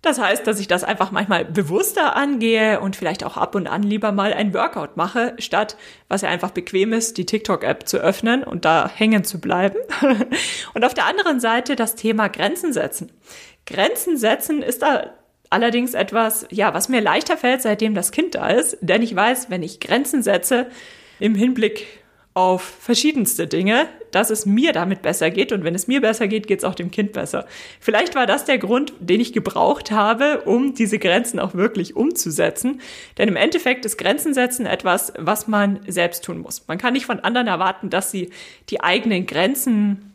das 0.02 0.20
heißt, 0.20 0.46
dass 0.46 0.60
ich 0.60 0.68
das 0.68 0.84
einfach 0.84 1.12
manchmal 1.12 1.46
bewusster 1.46 2.16
angehe 2.16 2.80
und 2.80 2.96
vielleicht 2.96 3.24
auch 3.24 3.36
ab 3.36 3.56
und 3.56 3.68
an 3.68 3.84
lieber 3.84 4.12
mal 4.12 4.32
ein 4.32 4.54
Workout 4.54 4.96
mache, 4.96 5.34
statt, 5.40 5.76
was 6.08 6.22
ja 6.22 6.30
einfach 6.30 6.52
bequem 6.52 6.94
ist, 6.94 7.18
die 7.18 7.26
TikTok-App 7.26 7.88
zu 7.88 7.98
öffnen 7.98 8.44
und 8.44 8.64
da 8.64 8.90
hängen 8.94 9.24
zu 9.24 9.42
bleiben. 9.42 9.78
und 10.74 10.86
auf 10.86 10.94
der 10.94 11.06
anderen 11.06 11.40
Seite 11.40 11.76
das 11.76 11.96
Thema 11.96 12.28
Grenzen 12.28 12.74
setzen. 12.74 13.12
Grenzen 13.66 14.18
setzen 14.18 14.62
ist 14.62 14.84
da 14.84 15.12
allerdings 15.50 15.94
etwas, 15.94 16.46
ja, 16.52 16.74
was 16.74 16.90
mir 16.90 17.02
leichter 17.02 17.38
fällt, 17.38 17.62
seitdem 17.62 17.96
das 17.96 18.12
Kind 18.12 18.36
da 18.36 18.50
ist, 18.50 18.78
denn 18.82 19.02
ich 19.02 19.16
weiß, 19.16 19.50
wenn 19.50 19.64
ich 19.64 19.80
Grenzen 19.80 20.22
setze, 20.22 20.68
im 21.20 21.36
Hinblick 21.36 21.86
auf 22.34 22.62
verschiedenste 22.62 23.48
Dinge, 23.48 23.88
dass 24.12 24.30
es 24.30 24.46
mir 24.46 24.74
damit 24.74 25.02
besser 25.02 25.30
geht. 25.32 25.52
Und 25.52 25.64
wenn 25.64 25.76
es 25.76 25.88
mir 25.88 26.02
besser 26.02 26.28
geht, 26.28 26.48
geht 26.48 26.60
es 26.60 26.66
auch 26.66 26.76
dem 26.76 26.92
Kind 26.92 27.14
besser. 27.14 27.46
Vielleicht 27.80 28.16
war 28.16 28.26
das 28.26 28.46
der 28.46 28.58
Grund, 28.58 28.94
den 29.00 29.20
ich 29.20 29.34
gebraucht 29.34 29.92
habe, 29.92 30.42
um 30.46 30.74
diese 30.74 31.00
Grenzen 31.00 31.40
auch 31.40 31.54
wirklich 31.54 31.96
umzusetzen. 31.96 32.82
Denn 33.18 33.28
im 33.28 33.36
Endeffekt 33.36 33.86
ist 33.86 33.98
Grenzen 33.98 34.34
setzen 34.34 34.66
etwas, 34.66 35.14
was 35.18 35.48
man 35.48 35.80
selbst 35.88 36.24
tun 36.24 36.40
muss. 36.40 36.68
Man 36.68 36.78
kann 36.78 36.94
nicht 36.94 37.06
von 37.06 37.20
anderen 37.20 37.48
erwarten, 37.48 37.90
dass 37.90 38.12
sie 38.12 38.32
die 38.70 38.82
eigenen 38.82 39.26
Grenzen 39.26 40.07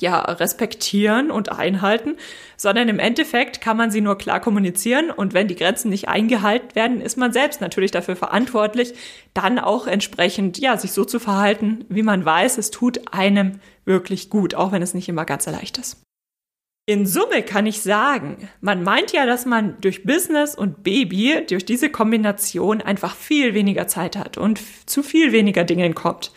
ja, 0.00 0.20
respektieren 0.20 1.30
und 1.30 1.52
einhalten, 1.52 2.16
sondern 2.56 2.88
im 2.88 2.98
Endeffekt 2.98 3.60
kann 3.60 3.76
man 3.76 3.90
sie 3.90 4.00
nur 4.00 4.16
klar 4.16 4.40
kommunizieren 4.40 5.10
und 5.10 5.34
wenn 5.34 5.48
die 5.48 5.56
Grenzen 5.56 5.90
nicht 5.90 6.08
eingehalten 6.08 6.74
werden, 6.74 7.00
ist 7.00 7.18
man 7.18 7.32
selbst 7.32 7.60
natürlich 7.60 7.90
dafür 7.90 8.16
verantwortlich, 8.16 8.94
dann 9.34 9.58
auch 9.58 9.86
entsprechend, 9.86 10.58
ja, 10.58 10.76
sich 10.76 10.92
so 10.92 11.04
zu 11.04 11.18
verhalten, 11.18 11.84
wie 11.88 12.02
man 12.02 12.24
weiß, 12.24 12.58
es 12.58 12.70
tut 12.70 13.12
einem 13.12 13.60
wirklich 13.84 14.30
gut, 14.30 14.54
auch 14.54 14.72
wenn 14.72 14.82
es 14.82 14.94
nicht 14.94 15.08
immer 15.08 15.24
ganz 15.24 15.46
leicht 15.46 15.78
ist. 15.78 16.02
In 16.84 17.06
Summe 17.06 17.42
kann 17.42 17.66
ich 17.66 17.80
sagen, 17.80 18.48
man 18.60 18.82
meint 18.82 19.12
ja, 19.12 19.24
dass 19.24 19.46
man 19.46 19.80
durch 19.80 20.02
Business 20.02 20.56
und 20.56 20.82
Baby, 20.82 21.46
durch 21.48 21.64
diese 21.64 21.90
Kombination 21.90 22.80
einfach 22.80 23.14
viel 23.14 23.54
weniger 23.54 23.86
Zeit 23.86 24.16
hat 24.16 24.36
und 24.36 24.60
zu 24.86 25.04
viel 25.04 25.30
weniger 25.30 25.62
Dingen 25.62 25.94
kommt. 25.94 26.32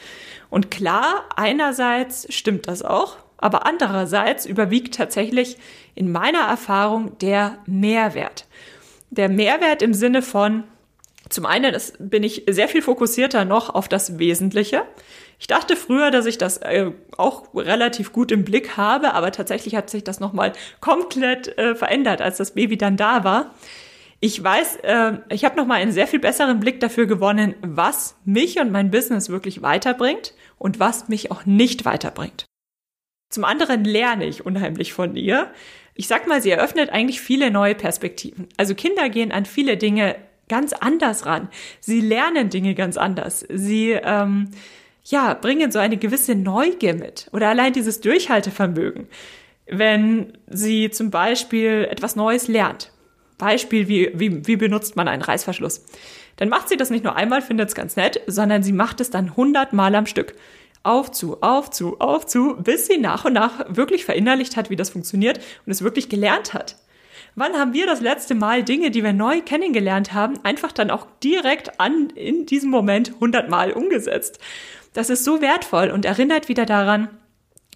Und 0.52 0.70
klar, 0.70 1.26
einerseits 1.36 2.32
stimmt 2.32 2.68
das 2.68 2.84
auch, 2.84 3.18
aber 3.38 3.66
andererseits 3.66 4.46
überwiegt 4.46 4.96
tatsächlich 4.96 5.58
in 5.94 6.12
meiner 6.12 6.42
Erfahrung 6.42 7.18
der 7.20 7.58
Mehrwert. 7.66 8.46
Der 9.10 9.30
Mehrwert 9.30 9.82
im 9.82 9.94
Sinne 9.94 10.22
von, 10.22 10.64
zum 11.30 11.46
einen 11.46 11.74
ist, 11.74 11.96
bin 12.00 12.24
ich 12.24 12.44
sehr 12.48 12.68
viel 12.68 12.82
fokussierter 12.82 13.46
noch 13.46 13.74
auf 13.74 13.88
das 13.88 14.20
Wesentliche. 14.20 14.84
Ich 15.40 15.48
dachte 15.48 15.76
früher, 15.76 16.12
dass 16.12 16.26
ich 16.26 16.38
das 16.38 16.58
äh, 16.58 16.92
auch 17.18 17.54
relativ 17.54 18.14
gut 18.14 18.32
im 18.32 18.46
Blick 18.46 18.78
habe, 18.78 19.14
aber 19.14 19.32
tatsächlich 19.32 19.76
hat 19.76 19.90
sich 19.90 20.04
das 20.04 20.20
nochmal 20.20 20.54
komplett 20.80 21.58
äh, 21.58 21.76
verändert, 21.76 22.22
als 22.22 22.38
das 22.38 22.52
Baby 22.52 22.78
dann 22.78 22.98
da 22.98 23.24
war. 23.24 23.52
Ich 24.22 24.42
weiß, 24.42 24.78
äh, 24.84 25.14
ich 25.30 25.44
habe 25.44 25.58
nochmal 25.58 25.82
einen 25.82 25.92
sehr 25.92 26.08
viel 26.08 26.20
besseren 26.20 26.60
Blick 26.60 26.80
dafür 26.80 27.06
gewonnen, 27.06 27.56
was 27.62 28.16
mich 28.24 28.60
und 28.60 28.72
mein 28.72 28.92
Business 28.92 29.30
wirklich 29.30 29.62
weiterbringt 29.62 30.34
und 30.58 30.80
was 30.80 31.10
mich 31.10 31.32
auch 31.32 31.46
nicht 31.46 31.86
weiterbringt. 31.86 32.46
Zum 33.36 33.44
anderen 33.44 33.84
lerne 33.84 34.26
ich 34.26 34.46
unheimlich 34.46 34.94
von 34.94 35.18
ihr. 35.18 35.52
Ich 35.94 36.08
sag 36.08 36.26
mal, 36.26 36.42
sie 36.42 36.52
eröffnet 36.52 36.90
eigentlich 36.92 37.20
viele 37.20 37.52
neue 37.52 37.76
Perspektiven. 37.76 38.48
Also 38.56 38.76
Kinder 38.76 39.10
gehen 39.10 39.34
an 39.34 39.44
viele 39.44 39.76
Dinge 39.76 40.16
ganz 40.48 40.72
anders 40.72 41.26
ran. 41.26 41.50
Sie 41.82 42.00
lernen 42.00 42.50
Dinge 42.50 42.76
ganz 42.76 42.96
anders. 42.96 43.46
Sie 43.50 43.92
ähm, 43.92 44.52
ja 45.04 45.34
bringen 45.34 45.70
so 45.70 45.80
eine 45.80 45.98
gewisse 45.98 46.34
Neugier 46.34 46.94
mit 46.94 47.28
oder 47.34 47.50
allein 47.50 47.74
dieses 47.74 48.00
Durchhaltevermögen, 48.00 49.10
wenn 49.68 50.32
sie 50.48 50.90
zum 50.90 51.12
Beispiel 51.12 51.90
etwas 51.92 52.16
Neues 52.16 52.48
lernt. 52.48 52.94
Beispiel, 53.38 53.90
wie, 53.90 54.12
wie, 54.14 54.48
wie 54.48 54.56
benutzt 54.56 54.96
man 54.96 55.10
einen 55.10 55.24
Reißverschluss? 55.24 55.86
Dann 56.38 56.48
macht 56.48 56.70
sie 56.70 56.78
das 56.78 56.90
nicht 56.90 57.04
nur 57.04 57.18
einmal, 57.18 57.42
findet 57.42 57.68
es 57.68 57.76
ganz 57.76 57.98
nett, 57.98 58.22
sondern 58.28 58.64
sie 58.64 58.72
macht 58.72 59.02
es 59.02 59.10
dann 59.10 59.36
hundertmal 59.36 59.94
am 59.94 60.06
Stück 60.06 60.36
auf 60.86 61.12
zu, 61.12 61.42
auf 61.42 61.70
zu, 61.70 62.00
auf 62.00 62.26
zu, 62.26 62.56
bis 62.58 62.88
sie 62.88 62.98
nach 62.98 63.26
und 63.26 63.34
nach 63.34 63.66
wirklich 63.68 64.06
verinnerlicht 64.06 64.56
hat, 64.58 64.70
wie 64.70 64.76
das 64.76 64.90
funktioniert 64.90 65.40
und 65.66 65.72
es 65.72 65.82
wirklich 65.82 66.10
gelernt 66.10 66.54
hat. 66.54 66.78
Wann 67.36 67.54
haben 67.54 67.74
wir 67.74 67.86
das 67.86 68.00
letzte 68.00 68.34
Mal 68.34 68.64
Dinge, 68.64 68.92
die 68.92 69.04
wir 69.04 69.12
neu 69.12 69.42
kennengelernt 69.42 70.14
haben, 70.14 70.40
einfach 70.44 70.72
dann 70.72 70.90
auch 70.90 71.06
direkt 71.22 71.80
an 71.82 72.10
in 72.16 72.46
diesem 72.46 72.70
Moment 72.70 73.14
hundertmal 73.20 73.74
umgesetzt? 73.74 74.40
Das 74.94 75.10
ist 75.10 75.26
so 75.26 75.42
wertvoll 75.42 75.90
und 75.90 76.06
erinnert 76.06 76.48
wieder 76.48 76.66
daran, 76.66 77.10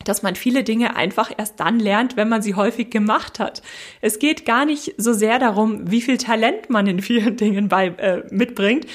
dass 0.06 0.24
man 0.24 0.36
viele 0.36 0.64
Dinge 0.64 0.96
einfach 0.96 1.32
erst 1.36 1.60
dann 1.60 1.80
lernt, 1.80 2.16
wenn 2.16 2.30
man 2.30 2.42
sie 2.42 2.56
häufig 2.56 2.90
gemacht 2.90 3.40
hat. 3.40 3.62
Es 4.00 4.20
geht 4.20 4.46
gar 4.46 4.64
nicht 4.64 4.96
so 4.98 5.12
sehr 5.12 5.40
darum, 5.40 5.92
wie 5.92 6.02
viel 6.02 6.18
Talent 6.18 6.70
man 6.70 6.88
in 6.88 7.02
vielen 7.02 7.36
Dingen 7.38 7.68
bei, 7.68 7.88
äh, 7.88 8.24
mitbringt, 8.32 8.86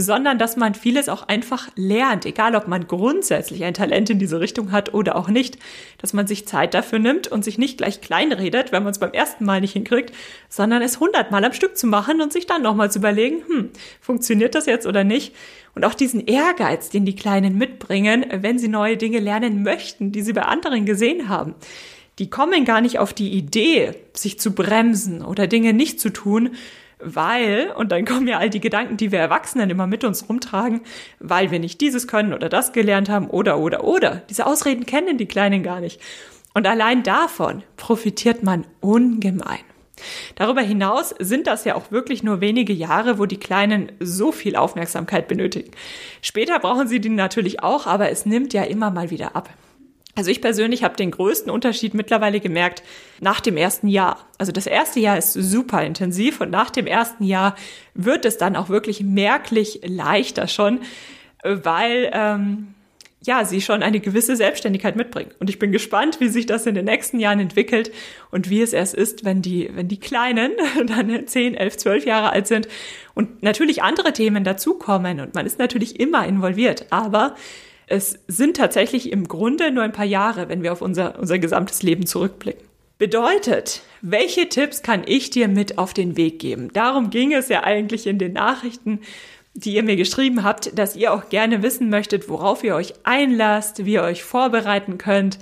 sondern 0.00 0.38
dass 0.38 0.56
man 0.56 0.74
vieles 0.74 1.08
auch 1.08 1.28
einfach 1.28 1.68
lernt, 1.76 2.26
egal 2.26 2.54
ob 2.54 2.68
man 2.68 2.86
grundsätzlich 2.86 3.64
ein 3.64 3.74
Talent 3.74 4.10
in 4.10 4.18
diese 4.18 4.40
Richtung 4.40 4.72
hat 4.72 4.94
oder 4.94 5.16
auch 5.16 5.28
nicht, 5.28 5.58
dass 5.98 6.12
man 6.12 6.26
sich 6.26 6.46
Zeit 6.46 6.74
dafür 6.74 6.98
nimmt 6.98 7.28
und 7.28 7.44
sich 7.44 7.58
nicht 7.58 7.78
gleich 7.78 8.00
kleinredet, 8.00 8.72
wenn 8.72 8.82
man 8.82 8.92
es 8.92 8.98
beim 8.98 9.12
ersten 9.12 9.44
Mal 9.44 9.60
nicht 9.60 9.72
hinkriegt, 9.72 10.14
sondern 10.48 10.82
es 10.82 11.00
hundertmal 11.00 11.44
am 11.44 11.52
Stück 11.52 11.76
zu 11.76 11.86
machen 11.86 12.20
und 12.20 12.32
sich 12.32 12.46
dann 12.46 12.62
nochmal 12.62 12.90
zu 12.90 12.98
überlegen, 12.98 13.42
hm, 13.46 13.70
funktioniert 14.00 14.54
das 14.54 14.66
jetzt 14.66 14.86
oder 14.86 15.04
nicht? 15.04 15.34
Und 15.74 15.84
auch 15.84 15.94
diesen 15.94 16.26
Ehrgeiz, 16.26 16.90
den 16.90 17.04
die 17.04 17.14
Kleinen 17.14 17.56
mitbringen, 17.56 18.26
wenn 18.32 18.58
sie 18.58 18.68
neue 18.68 18.96
Dinge 18.96 19.20
lernen 19.20 19.62
möchten, 19.62 20.12
die 20.12 20.22
sie 20.22 20.32
bei 20.32 20.42
anderen 20.42 20.86
gesehen 20.86 21.28
haben 21.28 21.54
die 22.18 22.30
kommen 22.30 22.64
gar 22.64 22.80
nicht 22.80 22.98
auf 22.98 23.12
die 23.12 23.30
Idee, 23.30 23.92
sich 24.12 24.40
zu 24.40 24.52
bremsen 24.52 25.24
oder 25.24 25.46
Dinge 25.46 25.72
nicht 25.72 26.00
zu 26.00 26.10
tun, 26.10 26.50
weil, 27.00 27.72
und 27.76 27.92
dann 27.92 28.04
kommen 28.04 28.26
ja 28.26 28.38
all 28.38 28.50
die 28.50 28.60
Gedanken, 28.60 28.96
die 28.96 29.12
wir 29.12 29.18
Erwachsenen 29.18 29.70
immer 29.70 29.86
mit 29.86 30.04
uns 30.04 30.28
rumtragen, 30.28 30.80
weil 31.20 31.50
wir 31.50 31.58
nicht 31.58 31.80
dieses 31.80 32.08
können 32.08 32.32
oder 32.32 32.48
das 32.48 32.72
gelernt 32.72 33.08
haben 33.08 33.28
oder, 33.28 33.58
oder, 33.58 33.84
oder. 33.84 34.22
Diese 34.28 34.46
Ausreden 34.46 34.86
kennen 34.86 35.18
die 35.18 35.26
Kleinen 35.26 35.62
gar 35.62 35.80
nicht. 35.80 36.00
Und 36.54 36.66
allein 36.66 37.02
davon 37.02 37.62
profitiert 37.76 38.42
man 38.42 38.66
ungemein. 38.80 39.60
Darüber 40.36 40.60
hinaus 40.60 41.14
sind 41.18 41.46
das 41.46 41.64
ja 41.64 41.74
auch 41.74 41.90
wirklich 41.90 42.22
nur 42.22 42.40
wenige 42.40 42.72
Jahre, 42.72 43.18
wo 43.18 43.26
die 43.26 43.38
Kleinen 43.38 43.92
so 44.00 44.32
viel 44.32 44.56
Aufmerksamkeit 44.56 45.28
benötigen. 45.28 45.70
Später 46.22 46.58
brauchen 46.58 46.88
sie 46.88 47.00
die 47.00 47.08
natürlich 47.08 47.62
auch, 47.62 47.86
aber 47.86 48.10
es 48.10 48.26
nimmt 48.26 48.52
ja 48.52 48.62
immer 48.62 48.90
mal 48.90 49.10
wieder 49.10 49.34
ab. 49.34 49.50
Also 50.18 50.32
ich 50.32 50.40
persönlich 50.40 50.82
habe 50.82 50.96
den 50.96 51.12
größten 51.12 51.48
Unterschied 51.48 51.94
mittlerweile 51.94 52.40
gemerkt 52.40 52.82
nach 53.20 53.40
dem 53.40 53.56
ersten 53.56 53.86
Jahr. 53.86 54.26
Also 54.36 54.50
das 54.50 54.66
erste 54.66 54.98
Jahr 54.98 55.16
ist 55.16 55.32
super 55.32 55.84
intensiv 55.84 56.40
und 56.40 56.50
nach 56.50 56.70
dem 56.70 56.88
ersten 56.88 57.22
Jahr 57.22 57.54
wird 57.94 58.24
es 58.24 58.36
dann 58.36 58.56
auch 58.56 58.68
wirklich 58.68 59.00
merklich 59.00 59.80
leichter 59.86 60.48
schon, 60.48 60.80
weil 61.44 62.10
ähm, 62.12 62.74
ja 63.22 63.44
sie 63.44 63.60
schon 63.60 63.84
eine 63.84 64.00
gewisse 64.00 64.34
Selbstständigkeit 64.34 64.96
mitbringen. 64.96 65.30
Und 65.38 65.50
ich 65.50 65.60
bin 65.60 65.70
gespannt, 65.70 66.18
wie 66.18 66.26
sich 66.26 66.46
das 66.46 66.66
in 66.66 66.74
den 66.74 66.86
nächsten 66.86 67.20
Jahren 67.20 67.38
entwickelt 67.38 67.92
und 68.32 68.50
wie 68.50 68.60
es 68.60 68.72
erst 68.72 68.94
ist, 68.94 69.24
wenn 69.24 69.40
die 69.40 69.70
wenn 69.72 69.86
die 69.86 70.00
Kleinen 70.00 70.50
dann 70.86 71.28
10, 71.28 71.54
11, 71.54 71.76
12 71.76 72.06
Jahre 72.06 72.30
alt 72.32 72.48
sind 72.48 72.66
und 73.14 73.44
natürlich 73.44 73.84
andere 73.84 74.12
Themen 74.12 74.42
dazukommen 74.42 75.20
und 75.20 75.36
man 75.36 75.46
ist 75.46 75.60
natürlich 75.60 76.00
immer 76.00 76.26
involviert, 76.26 76.86
aber 76.90 77.36
es 77.88 78.18
sind 78.28 78.56
tatsächlich 78.56 79.12
im 79.12 79.28
Grunde 79.28 79.70
nur 79.70 79.82
ein 79.82 79.92
paar 79.92 80.04
Jahre, 80.04 80.48
wenn 80.48 80.62
wir 80.62 80.72
auf 80.72 80.82
unser, 80.82 81.18
unser 81.18 81.38
gesamtes 81.38 81.82
Leben 81.82 82.06
zurückblicken. 82.06 82.66
Bedeutet, 82.98 83.82
welche 84.02 84.48
Tipps 84.48 84.82
kann 84.82 85.02
ich 85.06 85.30
dir 85.30 85.48
mit 85.48 85.78
auf 85.78 85.94
den 85.94 86.16
Weg 86.16 86.40
geben? 86.40 86.72
Darum 86.72 87.10
ging 87.10 87.32
es 87.32 87.48
ja 87.48 87.62
eigentlich 87.62 88.06
in 88.06 88.18
den 88.18 88.32
Nachrichten, 88.32 89.00
die 89.54 89.74
ihr 89.74 89.82
mir 89.82 89.96
geschrieben 89.96 90.42
habt, 90.42 90.76
dass 90.78 90.96
ihr 90.96 91.12
auch 91.12 91.28
gerne 91.28 91.62
wissen 91.62 91.90
möchtet, 91.90 92.28
worauf 92.28 92.64
ihr 92.64 92.74
euch 92.74 92.94
einlasst, 93.04 93.84
wie 93.84 93.94
ihr 93.94 94.02
euch 94.02 94.24
vorbereiten 94.24 94.98
könnt 94.98 95.38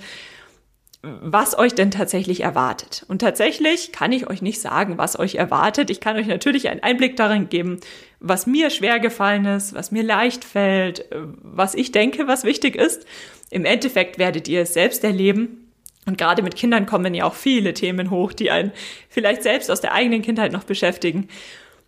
was 1.03 1.57
euch 1.57 1.73
denn 1.75 1.91
tatsächlich 1.91 2.41
erwartet. 2.41 3.05
Und 3.07 3.19
tatsächlich 3.19 3.91
kann 3.91 4.11
ich 4.11 4.29
euch 4.29 4.41
nicht 4.41 4.59
sagen, 4.59 4.97
was 4.97 5.17
euch 5.17 5.35
erwartet. 5.35 5.89
Ich 5.89 5.99
kann 5.99 6.17
euch 6.17 6.27
natürlich 6.27 6.69
einen 6.69 6.81
Einblick 6.81 7.15
darin 7.15 7.49
geben, 7.49 7.79
was 8.19 8.47
mir 8.47 8.69
schwer 8.69 8.99
gefallen 8.99 9.45
ist, 9.45 9.73
was 9.73 9.91
mir 9.91 10.03
leicht 10.03 10.43
fällt, 10.43 11.05
was 11.11 11.75
ich 11.75 11.91
denke, 11.91 12.27
was 12.27 12.43
wichtig 12.43 12.75
ist. 12.75 13.05
Im 13.51 13.63
Endeffekt 13.63 14.17
werdet 14.17 14.47
ihr 14.47 14.61
es 14.61 14.73
selbst 14.73 15.03
erleben. 15.03 15.71
Und 16.05 16.17
gerade 16.17 16.41
mit 16.41 16.55
Kindern 16.55 16.85
kommen 16.85 17.13
ja 17.13 17.25
auch 17.25 17.35
viele 17.35 17.73
Themen 17.73 18.09
hoch, 18.09 18.33
die 18.33 18.49
einen 18.49 18.71
vielleicht 19.09 19.43
selbst 19.43 19.69
aus 19.69 19.81
der 19.81 19.93
eigenen 19.93 20.21
Kindheit 20.21 20.51
noch 20.51 20.63
beschäftigen. 20.63 21.27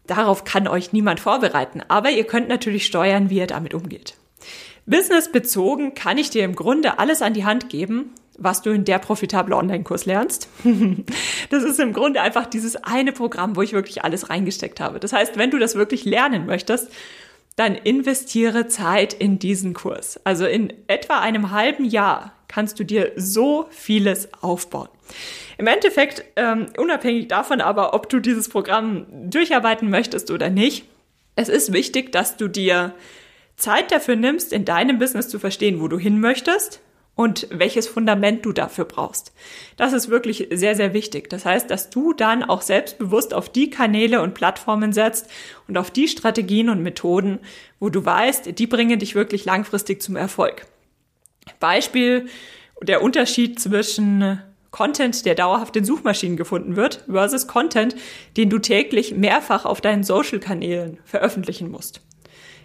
Darauf 0.06 0.43
kann 0.43 0.67
euch 0.67 0.93
niemand 0.93 1.19
vorbereiten. 1.19 1.82
Aber 1.88 2.12
ihr 2.12 2.26
könnt 2.26 2.50
natürlich 2.50 2.86
steuern, 2.86 3.30
wie 3.30 3.38
ihr 3.38 3.48
damit 3.48 3.74
umgeht. 3.74 4.15
Businessbezogen 4.86 5.93
kann 5.93 6.17
ich 6.17 6.30
dir 6.30 6.43
im 6.43 6.56
Grunde 6.56 7.00
alles 7.00 7.22
an 7.22 7.34
die 7.34 7.45
Hand 7.45 7.69
geben, 7.69 8.13
was 8.38 8.62
du 8.62 8.72
in 8.72 8.86
der 8.86 9.00
profitable 9.00 9.56
Online-Kurs 9.56 10.06
lernst. 10.06 10.48
das 11.50 11.63
ist 11.63 11.80
im 11.80 11.94
Grunde 11.94 12.22
einfach 12.22 12.46
dieses 12.46 12.76
eine 12.78 13.12
Programm, 13.12 13.56
wo 13.56 13.62
ich 13.62 13.74
wirklich 13.74 14.04
alles 14.04 14.30
reingesteckt 14.30 14.80
habe. 14.80 15.00
Das 15.00 15.13
heißt, 15.13 15.38
wenn 15.38 15.52
du 15.52 15.60
das 15.60 15.76
wirklich 15.76 16.06
lernen 16.06 16.46
möchtest, 16.46 16.89
dann 17.56 17.76
investiere 17.76 18.68
Zeit 18.68 19.13
in 19.13 19.38
diesen 19.38 19.74
Kurs. 19.74 20.20
Also 20.24 20.46
in 20.46 20.74
etwa 20.88 21.20
einem 21.20 21.52
halben 21.52 21.84
Jahr 21.84 22.34
kannst 22.48 22.80
du 22.80 22.86
dir 22.86 23.12
so 23.18 23.68
vieles 23.70 24.30
aufbauen. 24.42 24.88
Im 25.58 25.68
Endeffekt, 25.68 26.24
ähm, 26.38 26.68
unabhängig 26.78 27.28
davon 27.28 27.60
aber, 27.60 27.94
ob 27.94 28.08
du 28.08 28.22
dieses 28.22 28.48
Programm 28.48 29.06
durcharbeiten 29.30 29.89
möchtest 29.89 30.32
oder 30.32 30.50
nicht, 30.50 30.86
es 31.36 31.50
ist 31.50 31.74
wichtig, 31.74 32.12
dass 32.13 32.38
du 32.38 32.48
dir 32.48 32.94
Zeit 33.58 33.92
dafür 33.92 34.15
nimmst, 34.15 34.54
in 34.54 34.63
deinem 34.63 35.00
Business 35.00 35.28
zu 35.28 35.38
verstehen, 35.38 35.82
wo 35.82 35.89
du 35.89 36.00
hin 36.00 36.22
möchtest, 36.22 36.82
und 37.20 37.48
welches 37.52 37.86
Fundament 37.86 38.46
du 38.46 38.54
dafür 38.54 38.86
brauchst. 38.86 39.34
Das 39.76 39.92
ist 39.92 40.08
wirklich 40.08 40.48
sehr, 40.54 40.78
sehr 40.78 40.94
wichtig. 40.94 41.30
Das 41.30 41.44
heißt, 41.44 41.70
dass 41.70 41.90
du 41.90 42.14
dann 42.14 42.46
auch 42.46 42.62
selbstbewusst 42.62 43.34
auf 43.34 43.50
die 43.50 43.70
Kanäle 43.70 44.22
und 44.22 44.36
Plattformen 44.36 44.94
setzt 44.94 45.30
und 45.67 45.78
auf 45.78 45.92
die 45.92 46.08
Strategien 46.08 46.70
und 46.70 46.82
Methoden, 46.82 47.40
wo 47.78 47.90
du 47.90 48.06
weißt, 48.06 48.58
die 48.58 48.67
bringen 48.67 49.00
dich 49.00 49.15
wirklich 49.15 49.44
langfristig 49.44 50.02
zum 50.02 50.15
Erfolg. 50.15 50.65
Beispiel, 51.60 52.28
der 52.82 53.04
Unterschied 53.04 53.60
zwischen 53.60 54.42
Content, 54.72 55.26
der 55.26 55.36
dauerhaft 55.36 55.76
in 55.76 55.84
Suchmaschinen 55.84 56.38
gefunden 56.38 56.78
wird, 56.78 57.04
versus 57.12 57.48
Content, 57.48 57.98
den 58.38 58.50
du 58.50 58.60
täglich 58.60 59.13
mehrfach 59.13 59.65
auf 59.65 59.82
deinen 59.82 60.06
Social-Kanälen 60.06 61.00
veröffentlichen 61.04 61.70
musst. 61.70 62.00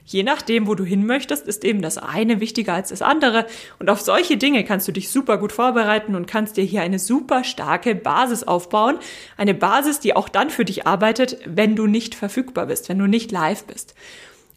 Je 0.07 0.23
nachdem, 0.23 0.67
wo 0.67 0.75
du 0.75 0.85
hin 0.85 1.07
möchtest, 1.07 1.47
ist 1.47 1.65
eben 1.65 1.81
das 1.81 1.97
eine 1.97 2.39
wichtiger 2.39 2.75
als 2.75 2.91
das 2.91 3.01
andere. 3.01 3.47
Und 3.79 3.89
auf 3.89 4.03
solche 4.03 4.37
Dinge 4.37 4.63
kannst 4.65 4.87
du 4.87 4.93
dich 4.93 5.11
super 5.11 5.39
gut 5.39 5.51
vorbereiten 5.51 6.15
und 6.15 6.27
kannst 6.27 6.59
dir 6.59 6.65
hier 6.65 6.83
eine 6.83 6.99
super 6.99 7.43
starke 7.43 7.95
Basis 7.95 8.45
aufbauen. 8.45 8.99
Eine 9.39 9.55
Basis, 9.55 10.01
die 10.01 10.15
auch 10.15 10.29
dann 10.29 10.51
für 10.51 10.67
dich 10.67 10.87
arbeitet, 10.87 11.39
wenn 11.47 11.75
du 11.75 11.87
nicht 11.87 12.15
verfügbar 12.15 12.67
bist, 12.67 12.91
wenn 12.91 12.99
du 12.99 13.07
nicht 13.07 13.33
live 13.33 13.65
bist. 13.65 13.95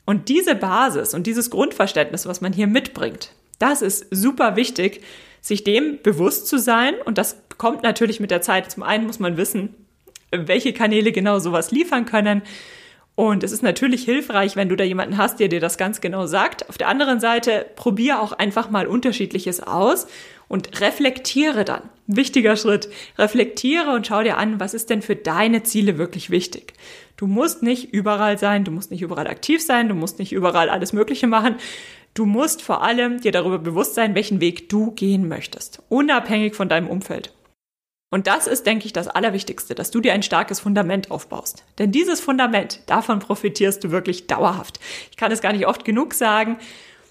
Und 0.05 0.27
diese 0.27 0.55
Basis 0.55 1.13
und 1.13 1.27
dieses 1.27 1.49
Grundverständnis, 1.49 2.25
was 2.25 2.41
man 2.41 2.51
hier 2.51 2.67
mitbringt, 2.67 3.31
das 3.57 3.81
ist 3.81 4.05
super 4.11 4.57
wichtig, 4.57 5.01
sich 5.41 5.63
dem 5.63 5.99
bewusst 6.03 6.47
zu 6.47 6.59
sein. 6.59 6.95
Und 7.05 7.17
das 7.17 7.37
kommt 7.57 7.83
natürlich 7.83 8.19
mit 8.19 8.31
der 8.31 8.41
Zeit. 8.41 8.69
Zum 8.69 8.83
einen 8.83 9.07
muss 9.07 9.19
man 9.19 9.37
wissen, 9.37 9.75
welche 10.31 10.73
Kanäle 10.73 11.13
genau 11.13 11.39
sowas 11.39 11.71
liefern 11.71 12.05
können. 12.05 12.41
Und 13.17 13.43
es 13.43 13.51
ist 13.51 13.63
natürlich 13.63 14.05
hilfreich, 14.05 14.55
wenn 14.55 14.69
du 14.69 14.75
da 14.75 14.83
jemanden 14.83 15.17
hast, 15.17 15.39
der 15.39 15.47
dir 15.47 15.59
das 15.59 15.79
ganz 15.79 16.01
genau 16.01 16.27
sagt. 16.27 16.69
Auf 16.69 16.77
der 16.77 16.87
anderen 16.87 17.19
Seite, 17.19 17.65
probier 17.75 18.21
auch 18.21 18.31
einfach 18.31 18.69
mal 18.69 18.85
unterschiedliches 18.85 19.59
aus 19.59 20.05
und 20.47 20.79
reflektiere 20.81 21.65
dann. 21.65 21.81
Wichtiger 22.05 22.55
Schritt. 22.55 22.89
Reflektiere 23.17 23.89
und 23.89 24.05
schau 24.05 24.21
dir 24.21 24.37
an, 24.37 24.59
was 24.59 24.75
ist 24.75 24.91
denn 24.91 25.01
für 25.01 25.15
deine 25.15 25.63
Ziele 25.63 25.97
wirklich 25.97 26.29
wichtig. 26.29 26.73
Du 27.17 27.25
musst 27.25 27.63
nicht 27.63 27.91
überall 27.91 28.37
sein, 28.37 28.63
du 28.63 28.69
musst 28.69 28.91
nicht 28.91 29.01
überall 29.01 29.25
aktiv 29.25 29.63
sein, 29.63 29.89
du 29.89 29.95
musst 29.95 30.19
nicht 30.19 30.31
überall 30.31 30.69
alles 30.69 30.93
Mögliche 30.93 31.25
machen. 31.25 31.55
Du 32.13 32.27
musst 32.27 32.61
vor 32.61 32.83
allem 32.83 33.19
dir 33.19 33.31
darüber 33.31 33.57
bewusst 33.57 33.95
sein, 33.95 34.13
welchen 34.13 34.41
Weg 34.41 34.69
du 34.69 34.91
gehen 34.91 35.27
möchtest, 35.27 35.81
unabhängig 35.89 36.53
von 36.53 36.69
deinem 36.69 36.87
Umfeld. 36.87 37.33
Und 38.09 38.27
das 38.27 38.47
ist, 38.47 38.65
denke 38.65 38.85
ich, 38.85 38.93
das 38.93 39.09
Allerwichtigste, 39.09 39.75
dass 39.75 39.91
du 39.91 39.99
dir 39.99 40.13
ein 40.13 40.23
starkes 40.23 40.61
Fundament 40.61 41.11
aufbaust. 41.11 41.65
Denn 41.77 41.91
dieses 41.91 42.21
Fundament, 42.21 42.81
davon 42.85 43.19
profitierst 43.19 43.83
du 43.83 43.91
wirklich 43.91 44.27
dauerhaft. 44.27 44.79
Ich 45.11 45.17
kann 45.17 45.31
es 45.31 45.41
gar 45.41 45.51
nicht 45.51 45.67
oft 45.67 45.83
genug 45.83 46.13
sagen. 46.13 46.57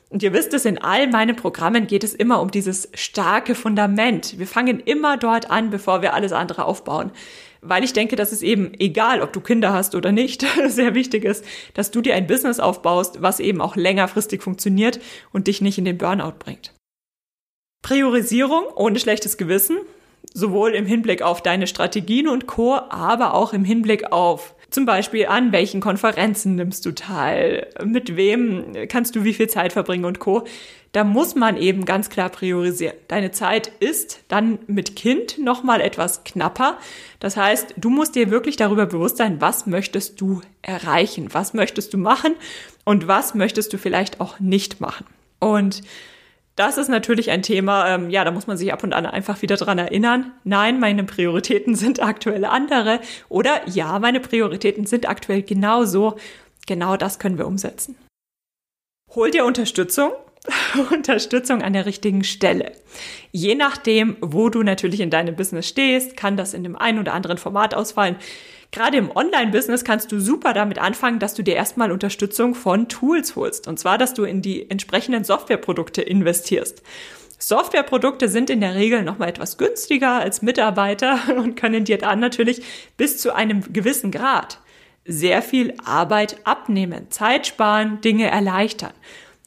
Und 0.09 0.23
ihr 0.23 0.33
wisst 0.33 0.55
es, 0.55 0.65
in 0.65 0.79
all 0.79 1.09
meinen 1.09 1.37
Programmen 1.37 1.87
geht 1.87 2.05
es 2.05 2.15
immer 2.15 2.41
um 2.41 2.51
dieses 2.51 2.89
starke 2.95 3.55
Fundament. 3.55 4.39
Wir 4.39 4.47
fangen 4.47 4.81
immer 4.81 5.19
dort 5.19 5.51
an, 5.51 5.69
bevor 5.69 6.01
wir 6.01 6.15
alles 6.15 6.33
andere 6.33 6.65
aufbauen. 6.65 7.11
Weil 7.61 7.85
ich 7.85 7.93
denke, 7.93 8.17
dass 8.17 8.33
es 8.33 8.43
eben, 8.43 8.73
egal 8.79 9.21
ob 9.21 9.33
du 9.33 9.41
Kinder 9.41 9.73
hast 9.75 9.95
oder 9.95 10.13
nicht, 10.13 10.47
sehr 10.69 10.95
wichtig 10.95 11.25
ist, 11.25 11.45
dass 11.75 11.91
du 11.91 12.01
dir 12.01 12.15
ein 12.15 12.27
Business 12.27 12.59
aufbaust, 12.59 13.21
was 13.21 13.41
eben 13.41 13.61
auch 13.61 13.77
längerfristig 13.77 14.43
funktioniert 14.43 15.01
und 15.33 15.47
dich 15.47 15.61
nicht 15.61 15.77
in 15.77 15.85
den 15.85 15.99
Burnout 15.99 16.39
bringt. 16.39 16.73
Priorisierung 17.83 18.65
ohne 18.75 18.99
schlechtes 18.99 19.37
Gewissen 19.37 19.79
sowohl 20.37 20.75
im 20.75 20.85
Hinblick 20.85 21.23
auf 21.23 21.43
deine 21.43 21.67
Strategien 21.67 22.29
und 22.29 22.47
Co., 22.47 22.75
aber 22.75 23.33
auch 23.33 23.55
im 23.55 23.65
Hinblick 23.65 24.13
auf 24.13 24.55
zum 24.69 24.85
Beispiel 24.85 25.27
an 25.27 25.53
welchen 25.53 25.81
Konferenzen 25.81 26.57
nimmst 26.57 26.85
du 26.85 26.93
teil, 26.93 27.69
mit 27.85 28.17
wem 28.17 28.73
kannst 28.89 29.17
du 29.17 29.25
wie 29.25 29.33
viel 29.33 29.49
Zeit 29.49 29.73
verbringen 29.73 30.05
und 30.05 30.19
Co. 30.19 30.45
Da 30.93 31.05
muss 31.05 31.35
man 31.35 31.57
eben 31.57 31.85
ganz 31.85 32.11
klar 32.11 32.29
priorisieren. 32.29 32.97
Deine 33.09 33.31
Zeit 33.31 33.71
ist 33.81 34.21
dann 34.29 34.59
mit 34.67 34.97
Kind 34.97 35.39
nochmal 35.39 35.81
etwas 35.81 36.25
knapper. 36.25 36.79
Das 37.21 37.37
heißt, 37.37 37.75
du 37.77 37.89
musst 37.89 38.17
dir 38.17 38.31
wirklich 38.31 38.57
darüber 38.57 38.87
bewusst 38.87 39.17
sein, 39.17 39.41
was 39.41 39.67
möchtest 39.67 40.21
du 40.21 40.43
erreichen, 40.63 41.29
was 41.33 41.55
möchtest 41.55 41.95
du 41.95 41.99
machen 41.99 42.35
und 42.85 43.09
was 43.09 43.35
möchtest 43.35 43.73
du 43.73 43.79
vielleicht 43.79 44.21
auch 44.21 44.41
nicht 44.41 44.81
machen. 44.81 45.07
Und 45.39 45.83
das 46.57 46.79
ist 46.79 46.89
natürlich 46.89 47.31
ein 47.31 47.43
Thema, 47.43 47.95
ähm, 47.95 48.11
ja, 48.11 48.25
da 48.25 48.31
muss 48.31 48.47
man 48.47 48.57
sich 48.57 48.73
ab 48.73 48.83
und 48.83 48.95
an 48.95 49.05
einfach 49.05 49.43
wieder 49.43 49.57
dran 49.57 49.79
erinnern. 49.79 50.33
Nein, 50.43 50.81
meine 50.81 51.05
Prioritäten 51.05 51.75
sind 51.75 52.03
aktuell 52.03 52.47
andere. 52.47 53.01
Oder 53.29 53.61
ja, 53.69 53.99
meine 53.99 54.21
Prioritäten 54.21 54.87
sind 54.87 55.09
aktuell 55.09 55.43
genauso. 55.43 56.17
Genau 56.67 56.97
das 56.97 57.19
können 57.19 57.37
wir 57.37 57.47
umsetzen. 57.47 57.97
Hol 59.15 59.31
dir 59.31 59.45
Unterstützung. 59.45 60.13
Unterstützung 60.91 61.63
an 61.63 61.75
der 61.75 61.87
richtigen 61.87 62.25
Stelle. 62.25 62.73
Je 63.33 63.55
nachdem, 63.55 64.17
wo 64.21 64.49
du 64.49 64.63
natürlich 64.63 65.01
in 65.01 65.11
deinem 65.11 65.37
Business 65.37 65.69
stehst, 65.69 66.17
kann 66.17 66.37
das 66.37 66.55
in 66.55 66.63
dem 66.63 66.77
einen 66.77 67.01
oder 67.01 67.13
anderen 67.13 67.37
Format 67.37 67.75
ausfallen. 67.75 68.17
Gerade 68.77 68.99
im 68.99 69.11
Online-Business 69.11 69.85
kannst 69.85 70.13
du 70.13 70.21
super 70.21 70.53
damit 70.53 70.79
anfangen, 70.79 71.19
dass 71.19 71.33
du 71.33 71.43
dir 71.43 71.57
erstmal 71.57 71.91
Unterstützung 71.91 72.55
von 72.55 72.91
Tools 72.91 73.35
holst. 73.35 73.69
Und 73.69 73.79
zwar, 73.79 73.97
dass 73.97 74.13
du 74.13 74.25
in 74.25 74.43
die 74.43 74.71
entsprechenden 74.71 75.25
Softwareprodukte 75.25 76.03
investierst. 76.03 76.83
Softwareprodukte 77.39 78.29
sind 78.29 78.51
in 78.51 78.61
der 78.61 78.75
Regel 78.75 79.03
nochmal 79.03 79.31
etwas 79.31 79.57
günstiger 79.57 80.17
als 80.17 80.43
Mitarbeiter 80.43 81.19
und 81.39 81.57
können 81.57 81.87
dir 81.87 81.97
dann 81.97 82.21
natürlich 82.21 82.63
bis 82.99 83.17
zu 83.17 83.35
einem 83.35 83.63
gewissen 83.73 84.11
Grad 84.11 84.61
sehr 85.07 85.41
viel 85.41 85.73
Arbeit 85.83 86.37
abnehmen, 86.45 87.11
Zeit 87.11 87.47
sparen, 87.47 88.03
Dinge 88.03 88.31
erleichtern. 88.31 88.93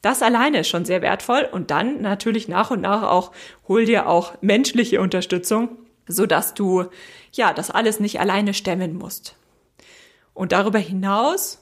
Das 0.02 0.22
alleine 0.22 0.60
ist 0.60 0.68
schon 0.68 0.84
sehr 0.84 1.02
wertvoll 1.02 1.48
und 1.52 1.70
dann 1.70 2.02
natürlich 2.02 2.48
nach 2.48 2.72
und 2.72 2.80
nach 2.80 3.04
auch 3.04 3.30
hol 3.68 3.84
dir 3.84 4.08
auch 4.08 4.32
menschliche 4.40 5.00
Unterstützung, 5.00 5.68
so 6.10 6.26
dass 6.26 6.54
du 6.54 6.84
ja 7.32 7.52
das 7.52 7.70
alles 7.70 8.00
nicht 8.00 8.20
alleine 8.20 8.54
stemmen 8.54 8.96
musst. 8.96 9.36
Und 10.34 10.52
darüber 10.52 10.78
hinaus 10.78 11.58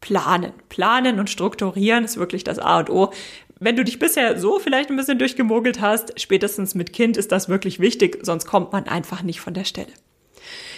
planen. 0.00 0.52
Planen 0.68 1.18
und 1.18 1.30
strukturieren 1.30 2.04
ist 2.04 2.16
wirklich 2.16 2.44
das 2.44 2.58
A 2.58 2.78
und 2.78 2.90
O. 2.90 3.12
Wenn 3.60 3.76
du 3.76 3.84
dich 3.84 3.98
bisher 3.98 4.38
so 4.38 4.58
vielleicht 4.60 4.90
ein 4.90 4.96
bisschen 4.96 5.18
durchgemogelt 5.18 5.80
hast, 5.80 6.18
spätestens 6.20 6.74
mit 6.74 6.92
Kind 6.92 7.16
ist 7.16 7.32
das 7.32 7.48
wirklich 7.48 7.80
wichtig, 7.80 8.18
sonst 8.22 8.46
kommt 8.46 8.72
man 8.72 8.86
einfach 8.86 9.22
nicht 9.22 9.40
von 9.40 9.54
der 9.54 9.64
Stelle. 9.64 9.92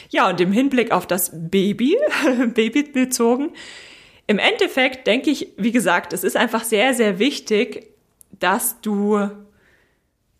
Ja, 0.08 0.28
und 0.28 0.40
im 0.40 0.52
Hinblick 0.52 0.90
auf 0.90 1.06
das 1.06 1.30
Baby, 1.32 1.96
Baby 2.54 2.84
bezogen, 2.84 3.52
im 4.26 4.38
Endeffekt 4.38 5.06
denke 5.06 5.30
ich, 5.30 5.48
wie 5.56 5.72
gesagt, 5.72 6.12
es 6.12 6.24
ist 6.24 6.36
einfach 6.36 6.64
sehr, 6.64 6.94
sehr 6.94 7.18
wichtig, 7.18 7.88
dass 8.38 8.80
du 8.80 9.28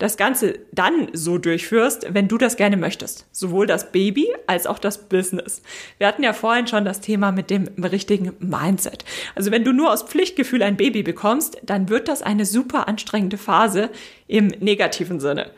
das 0.01 0.17
Ganze 0.17 0.57
dann 0.71 1.09
so 1.13 1.37
durchführst, 1.37 2.07
wenn 2.09 2.27
du 2.27 2.39
das 2.39 2.57
gerne 2.57 2.75
möchtest. 2.75 3.27
Sowohl 3.31 3.67
das 3.67 3.91
Baby 3.91 4.27
als 4.47 4.65
auch 4.65 4.79
das 4.79 4.97
Business. 4.97 5.61
Wir 5.99 6.07
hatten 6.07 6.23
ja 6.23 6.33
vorhin 6.33 6.65
schon 6.65 6.85
das 6.85 7.01
Thema 7.01 7.31
mit 7.31 7.51
dem 7.51 7.67
richtigen 7.83 8.33
Mindset. 8.39 9.05
Also 9.35 9.51
wenn 9.51 9.63
du 9.63 9.73
nur 9.73 9.93
aus 9.93 10.01
Pflichtgefühl 10.01 10.63
ein 10.63 10.75
Baby 10.75 11.03
bekommst, 11.03 11.59
dann 11.63 11.89
wird 11.89 12.07
das 12.07 12.23
eine 12.23 12.47
super 12.47 12.87
anstrengende 12.87 13.37
Phase 13.37 13.91
im 14.27 14.47
negativen 14.47 15.19
Sinne. 15.19 15.51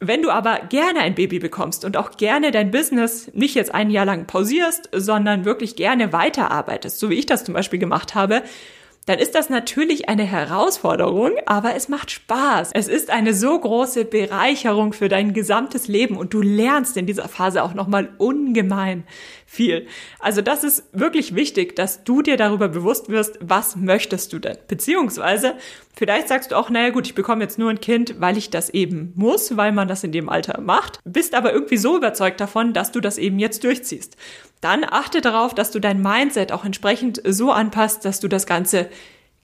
Wenn 0.00 0.22
du 0.22 0.30
aber 0.30 0.60
gerne 0.70 1.00
ein 1.00 1.14
Baby 1.14 1.38
bekommst 1.38 1.84
und 1.84 1.98
auch 1.98 2.16
gerne 2.16 2.50
dein 2.50 2.70
Business 2.70 3.30
nicht 3.34 3.54
jetzt 3.54 3.74
ein 3.74 3.90
Jahr 3.90 4.06
lang 4.06 4.26
pausierst, 4.26 4.88
sondern 4.92 5.44
wirklich 5.44 5.76
gerne 5.76 6.14
weiterarbeitest, 6.14 6.98
so 6.98 7.10
wie 7.10 7.14
ich 7.16 7.26
das 7.26 7.44
zum 7.44 7.52
Beispiel 7.52 7.78
gemacht 7.78 8.14
habe, 8.14 8.42
dann 9.06 9.18
ist 9.18 9.34
das 9.34 9.50
natürlich 9.50 10.08
eine 10.08 10.22
Herausforderung, 10.22 11.32
aber 11.46 11.74
es 11.74 11.88
macht 11.88 12.12
Spaß. 12.12 12.70
Es 12.72 12.86
ist 12.86 13.10
eine 13.10 13.34
so 13.34 13.58
große 13.58 14.04
Bereicherung 14.04 14.92
für 14.92 15.08
dein 15.08 15.32
gesamtes 15.32 15.88
Leben 15.88 16.16
und 16.16 16.32
du 16.34 16.40
lernst 16.40 16.96
in 16.96 17.06
dieser 17.06 17.28
Phase 17.28 17.64
auch 17.64 17.74
nochmal 17.74 18.10
ungemein 18.18 19.04
viel. 19.52 19.86
Also 20.18 20.40
das 20.40 20.64
ist 20.64 20.84
wirklich 20.92 21.34
wichtig, 21.34 21.76
dass 21.76 22.04
du 22.04 22.22
dir 22.22 22.38
darüber 22.38 22.68
bewusst 22.68 23.10
wirst, 23.10 23.38
was 23.40 23.76
möchtest 23.76 24.32
du 24.32 24.38
denn? 24.38 24.56
Beziehungsweise 24.66 25.54
vielleicht 25.94 26.28
sagst 26.28 26.52
du 26.52 26.56
auch, 26.56 26.70
naja 26.70 26.88
gut, 26.88 27.06
ich 27.06 27.14
bekomme 27.14 27.44
jetzt 27.44 27.58
nur 27.58 27.68
ein 27.68 27.80
Kind, 27.80 28.18
weil 28.18 28.38
ich 28.38 28.48
das 28.48 28.70
eben 28.70 29.12
muss, 29.14 29.56
weil 29.56 29.72
man 29.72 29.88
das 29.88 30.04
in 30.04 30.12
dem 30.12 30.30
Alter 30.30 30.60
macht, 30.60 31.00
bist 31.04 31.34
aber 31.34 31.52
irgendwie 31.52 31.76
so 31.76 31.96
überzeugt 31.96 32.40
davon, 32.40 32.72
dass 32.72 32.92
du 32.92 33.00
das 33.00 33.18
eben 33.18 33.38
jetzt 33.38 33.62
durchziehst 33.64 34.16
dann 34.62 34.84
achte 34.88 35.20
darauf, 35.20 35.54
dass 35.54 35.72
du 35.72 35.80
dein 35.80 36.00
Mindset 36.00 36.52
auch 36.52 36.64
entsprechend 36.64 37.20
so 37.26 37.50
anpasst, 37.50 38.04
dass 38.04 38.20
du 38.20 38.28
das 38.28 38.46
Ganze 38.46 38.88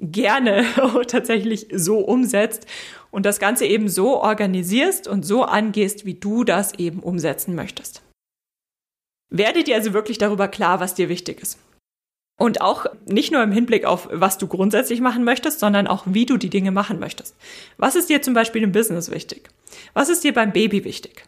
gerne 0.00 0.64
tatsächlich 1.08 1.66
so 1.74 1.98
umsetzt 1.98 2.66
und 3.10 3.26
das 3.26 3.40
Ganze 3.40 3.66
eben 3.66 3.88
so 3.88 4.22
organisierst 4.22 5.08
und 5.08 5.26
so 5.26 5.42
angehst, 5.42 6.06
wie 6.06 6.14
du 6.14 6.44
das 6.44 6.74
eben 6.78 7.00
umsetzen 7.00 7.56
möchtest. 7.56 8.02
Werde 9.30 9.64
dir 9.64 9.76
also 9.76 9.92
wirklich 9.92 10.18
darüber 10.18 10.48
klar, 10.48 10.80
was 10.80 10.94
dir 10.94 11.08
wichtig 11.08 11.40
ist. 11.40 11.58
Und 12.38 12.60
auch 12.60 12.86
nicht 13.06 13.32
nur 13.32 13.42
im 13.42 13.50
Hinblick 13.50 13.84
auf, 13.84 14.08
was 14.12 14.38
du 14.38 14.46
grundsätzlich 14.46 15.00
machen 15.00 15.24
möchtest, 15.24 15.58
sondern 15.58 15.88
auch, 15.88 16.04
wie 16.06 16.24
du 16.24 16.36
die 16.36 16.50
Dinge 16.50 16.70
machen 16.70 17.00
möchtest. 17.00 17.34
Was 17.78 17.96
ist 17.96 18.08
dir 18.08 18.22
zum 18.22 18.32
Beispiel 18.32 18.62
im 18.62 18.70
Business 18.70 19.10
wichtig? 19.10 19.50
Was 19.92 20.08
ist 20.08 20.22
dir 20.22 20.32
beim 20.32 20.52
Baby 20.52 20.84
wichtig? 20.84 21.24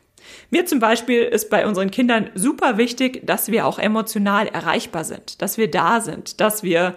Mir 0.50 0.66
zum 0.66 0.78
Beispiel 0.78 1.22
ist 1.22 1.50
bei 1.50 1.66
unseren 1.66 1.90
Kindern 1.90 2.30
super 2.34 2.78
wichtig, 2.78 3.26
dass 3.26 3.50
wir 3.50 3.66
auch 3.66 3.78
emotional 3.78 4.46
erreichbar 4.46 5.04
sind, 5.04 5.42
dass 5.42 5.58
wir 5.58 5.68
da 5.70 6.00
sind, 6.00 6.40
dass 6.40 6.62
wir 6.62 6.96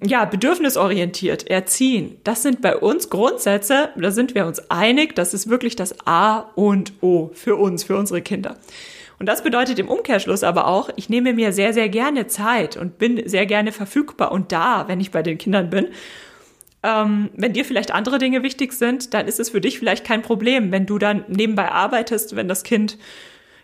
ja, 0.00 0.24
bedürfnisorientiert 0.24 1.48
erziehen. 1.48 2.18
Das 2.22 2.42
sind 2.42 2.62
bei 2.62 2.76
uns 2.76 3.10
Grundsätze, 3.10 3.90
da 3.96 4.10
sind 4.12 4.36
wir 4.36 4.46
uns 4.46 4.70
einig, 4.70 5.16
das 5.16 5.34
ist 5.34 5.48
wirklich 5.48 5.74
das 5.74 6.06
A 6.06 6.50
und 6.54 6.92
O 7.00 7.30
für 7.34 7.56
uns, 7.56 7.82
für 7.82 7.96
unsere 7.96 8.22
Kinder. 8.22 8.56
Und 9.18 9.26
das 9.26 9.42
bedeutet 9.42 9.78
im 9.78 9.88
Umkehrschluss 9.88 10.44
aber 10.44 10.66
auch, 10.66 10.90
ich 10.96 11.08
nehme 11.08 11.32
mir 11.32 11.52
sehr, 11.52 11.72
sehr 11.72 11.88
gerne 11.88 12.28
Zeit 12.28 12.76
und 12.76 12.98
bin 12.98 13.28
sehr 13.28 13.46
gerne 13.46 13.72
verfügbar 13.72 14.32
und 14.32 14.52
da, 14.52 14.86
wenn 14.86 15.00
ich 15.00 15.10
bei 15.10 15.22
den 15.22 15.38
Kindern 15.38 15.70
bin. 15.70 15.88
Ähm, 16.84 17.30
wenn 17.34 17.52
dir 17.52 17.64
vielleicht 17.64 17.92
andere 17.92 18.18
Dinge 18.18 18.44
wichtig 18.44 18.72
sind, 18.72 19.12
dann 19.14 19.26
ist 19.26 19.40
es 19.40 19.50
für 19.50 19.60
dich 19.60 19.78
vielleicht 19.78 20.04
kein 20.04 20.22
Problem, 20.22 20.70
wenn 20.70 20.86
du 20.86 20.98
dann 20.98 21.24
nebenbei 21.26 21.72
arbeitest, 21.72 22.36
wenn 22.36 22.46
das 22.46 22.62
Kind 22.62 22.96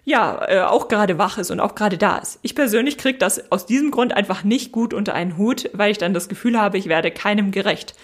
ja, 0.04 0.44
äh, 0.48 0.60
auch 0.60 0.88
gerade 0.88 1.18
wach 1.18 1.38
ist 1.38 1.50
und 1.50 1.60
auch 1.60 1.74
gerade 1.74 1.96
da 1.96 2.18
ist. 2.18 2.38
Ich 2.42 2.54
persönlich 2.54 2.98
kriege 2.98 3.18
das 3.18 3.50
aus 3.50 3.64
diesem 3.64 3.90
Grund 3.90 4.12
einfach 4.14 4.44
nicht 4.44 4.70
gut 4.70 4.92
unter 4.92 5.14
einen 5.14 5.38
Hut, 5.38 5.70
weil 5.72 5.90
ich 5.90 5.98
dann 5.98 6.12
das 6.12 6.28
Gefühl 6.28 6.60
habe, 6.60 6.76
ich 6.76 6.88
werde 6.88 7.10
keinem 7.10 7.52
gerecht. 7.52 7.94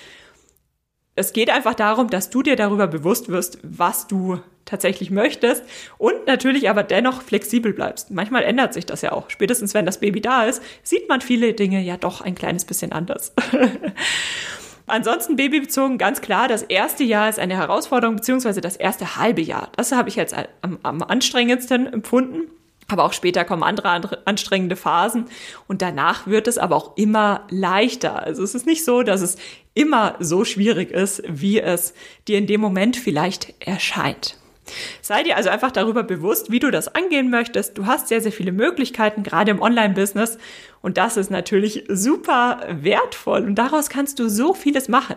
Es 1.16 1.32
geht 1.32 1.50
einfach 1.50 1.74
darum, 1.74 2.08
dass 2.08 2.30
du 2.30 2.42
dir 2.42 2.56
darüber 2.56 2.86
bewusst 2.86 3.28
wirst, 3.28 3.58
was 3.62 4.06
du 4.06 4.40
tatsächlich 4.64 5.10
möchtest 5.10 5.64
und 5.98 6.26
natürlich 6.26 6.70
aber 6.70 6.82
dennoch 6.82 7.22
flexibel 7.22 7.72
bleibst. 7.72 8.10
Manchmal 8.10 8.44
ändert 8.44 8.72
sich 8.72 8.86
das 8.86 9.02
ja 9.02 9.12
auch. 9.12 9.28
Spätestens 9.28 9.74
wenn 9.74 9.84
das 9.86 9.98
Baby 9.98 10.20
da 10.20 10.44
ist, 10.44 10.62
sieht 10.82 11.08
man 11.08 11.20
viele 11.20 11.54
Dinge 11.54 11.80
ja 11.80 11.96
doch 11.96 12.20
ein 12.20 12.34
kleines 12.34 12.64
bisschen 12.64 12.92
anders. 12.92 13.34
Ansonsten 14.86 15.36
babybezogen 15.36 15.98
ganz 15.98 16.20
klar, 16.20 16.48
das 16.48 16.62
erste 16.62 17.04
Jahr 17.04 17.28
ist 17.28 17.38
eine 17.38 17.56
Herausforderung, 17.56 18.16
beziehungsweise 18.16 18.60
das 18.60 18.76
erste 18.76 19.16
halbe 19.16 19.40
Jahr. 19.40 19.70
Das 19.76 19.92
habe 19.92 20.08
ich 20.08 20.16
jetzt 20.16 20.34
am, 20.62 20.78
am 20.82 21.02
anstrengendsten 21.02 21.92
empfunden. 21.92 22.50
Aber 22.88 23.04
auch 23.04 23.12
später 23.12 23.44
kommen 23.44 23.62
andere 23.62 24.26
anstrengende 24.26 24.74
Phasen 24.74 25.26
und 25.68 25.80
danach 25.80 26.26
wird 26.26 26.48
es 26.48 26.58
aber 26.58 26.74
auch 26.74 26.96
immer 26.96 27.46
leichter. 27.48 28.20
Also 28.20 28.42
es 28.42 28.56
ist 28.56 28.66
nicht 28.66 28.84
so, 28.84 29.04
dass 29.04 29.20
es 29.20 29.36
immer 29.74 30.16
so 30.20 30.44
schwierig 30.44 30.90
ist, 30.90 31.22
wie 31.26 31.60
es 31.60 31.94
dir 32.28 32.38
in 32.38 32.46
dem 32.46 32.60
Moment 32.60 32.96
vielleicht 32.96 33.54
erscheint. 33.60 34.36
Sei 35.00 35.22
dir 35.22 35.36
also 35.36 35.50
einfach 35.50 35.70
darüber 35.70 36.02
bewusst, 36.02 36.50
wie 36.50 36.58
du 36.58 36.70
das 36.70 36.94
angehen 36.94 37.30
möchtest. 37.30 37.76
Du 37.76 37.86
hast 37.86 38.08
sehr, 38.08 38.20
sehr 38.20 38.32
viele 38.32 38.52
Möglichkeiten, 38.52 39.22
gerade 39.22 39.50
im 39.50 39.60
Online-Business. 39.60 40.38
Und 40.82 40.96
das 40.96 41.16
ist 41.16 41.30
natürlich 41.30 41.84
super 41.88 42.60
wertvoll. 42.70 43.44
Und 43.44 43.56
daraus 43.56 43.88
kannst 43.88 44.18
du 44.18 44.28
so 44.28 44.54
vieles 44.54 44.88
machen. 44.88 45.16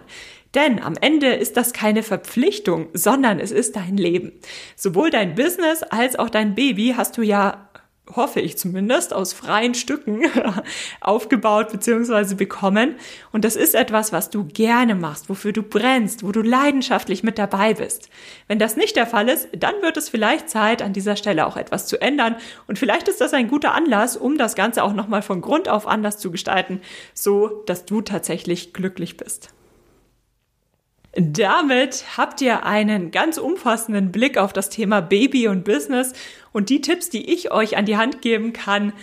Denn 0.56 0.82
am 0.82 0.95
Ende 0.99 1.34
ist 1.34 1.58
das 1.58 1.74
keine 1.74 2.04
Verpflichtung, 2.04 2.89
sondern 2.93 3.39
es 3.39 3.51
ist 3.51 3.76
dein 3.76 3.97
Leben. 3.97 4.34
Sowohl 4.76 5.10
dein 5.10 5.36
Business 5.36 5.82
als 5.84 6.18
auch 6.18 6.30
dein 6.30 6.54
Baby 6.54 6.93
hast 6.95 7.18
du 7.18 7.24
ja 7.24 7.62
hoffe 8.12 8.41
ich 8.41 8.58
zumindest, 8.58 9.14
aus 9.14 9.34
freien 9.34 9.74
Stücken 9.74 10.24
aufgebaut 11.01 11.72
bzw. 11.72 12.36
bekommen. 12.36 12.95
Und 13.32 13.45
das 13.45 13.56
ist 13.56 13.76
etwas, 13.76 14.12
was 14.12 14.30
du 14.30 14.45
gerne 14.45 14.95
machst, 14.95 15.30
wofür 15.30 15.54
du 15.54 15.64
brennst, 15.64 16.24
wo 16.24 16.32
du 16.32 16.41
leidenschaftlich 16.41 17.24
mit 17.24 17.38
dabei 17.38 17.74
bist. 17.74 18.10
Wenn 18.47 18.60
das 18.60 18.76
nicht 18.76 18.95
der 18.95 19.08
Fall 19.08 19.30
ist, 19.30 19.47
dann 19.58 19.76
wird 19.82 19.97
es 19.97 20.10
vielleicht 20.10 20.49
Zeit, 20.49 20.82
an 20.82 20.93
dieser 20.93 21.16
Stelle 21.16 21.47
auch 21.47 21.56
etwas 21.56 21.88
zu 21.88 22.01
ändern. 22.01 22.36
Und 22.68 22.78
vielleicht 22.78 23.08
ist 23.08 23.22
das 23.22 23.34
ein 23.34 23.47
guter 23.47 23.74
Anlass, 23.74 24.18
um 24.18 24.38
das 24.38 24.56
Ganze 24.56 24.84
auch 24.84 24.93
nochmal 24.93 25.22
von 25.22 25.41
Grund 25.41 25.70
auf 25.70 25.88
anders 25.88 26.18
zu 26.18 26.30
gestalten, 26.30 26.82
so 27.14 27.64
dass 27.66 27.86
du 27.86 28.01
tatsächlich 28.01 28.74
glücklich 28.74 29.16
bist. 29.16 29.53
Damit 31.16 32.05
habt 32.18 32.41
ihr 32.41 32.66
einen 32.66 33.11
ganz 33.11 33.38
umfassenden 33.38 34.11
Blick 34.11 34.38
auf 34.38 34.51
das 34.51 34.70
Thema 34.70 35.01
Baby 35.01 35.47
und 35.47 35.64
Business 35.64 36.14
und 36.51 36.70
die 36.70 36.82
Tipps, 36.82 37.09
die 37.09 37.32
ich 37.32 37.51
euch 37.51 37.78
an 37.78 37.86
die 37.86 37.97
Hand 37.97 38.22
geben 38.24 38.51
kann, 38.51 38.93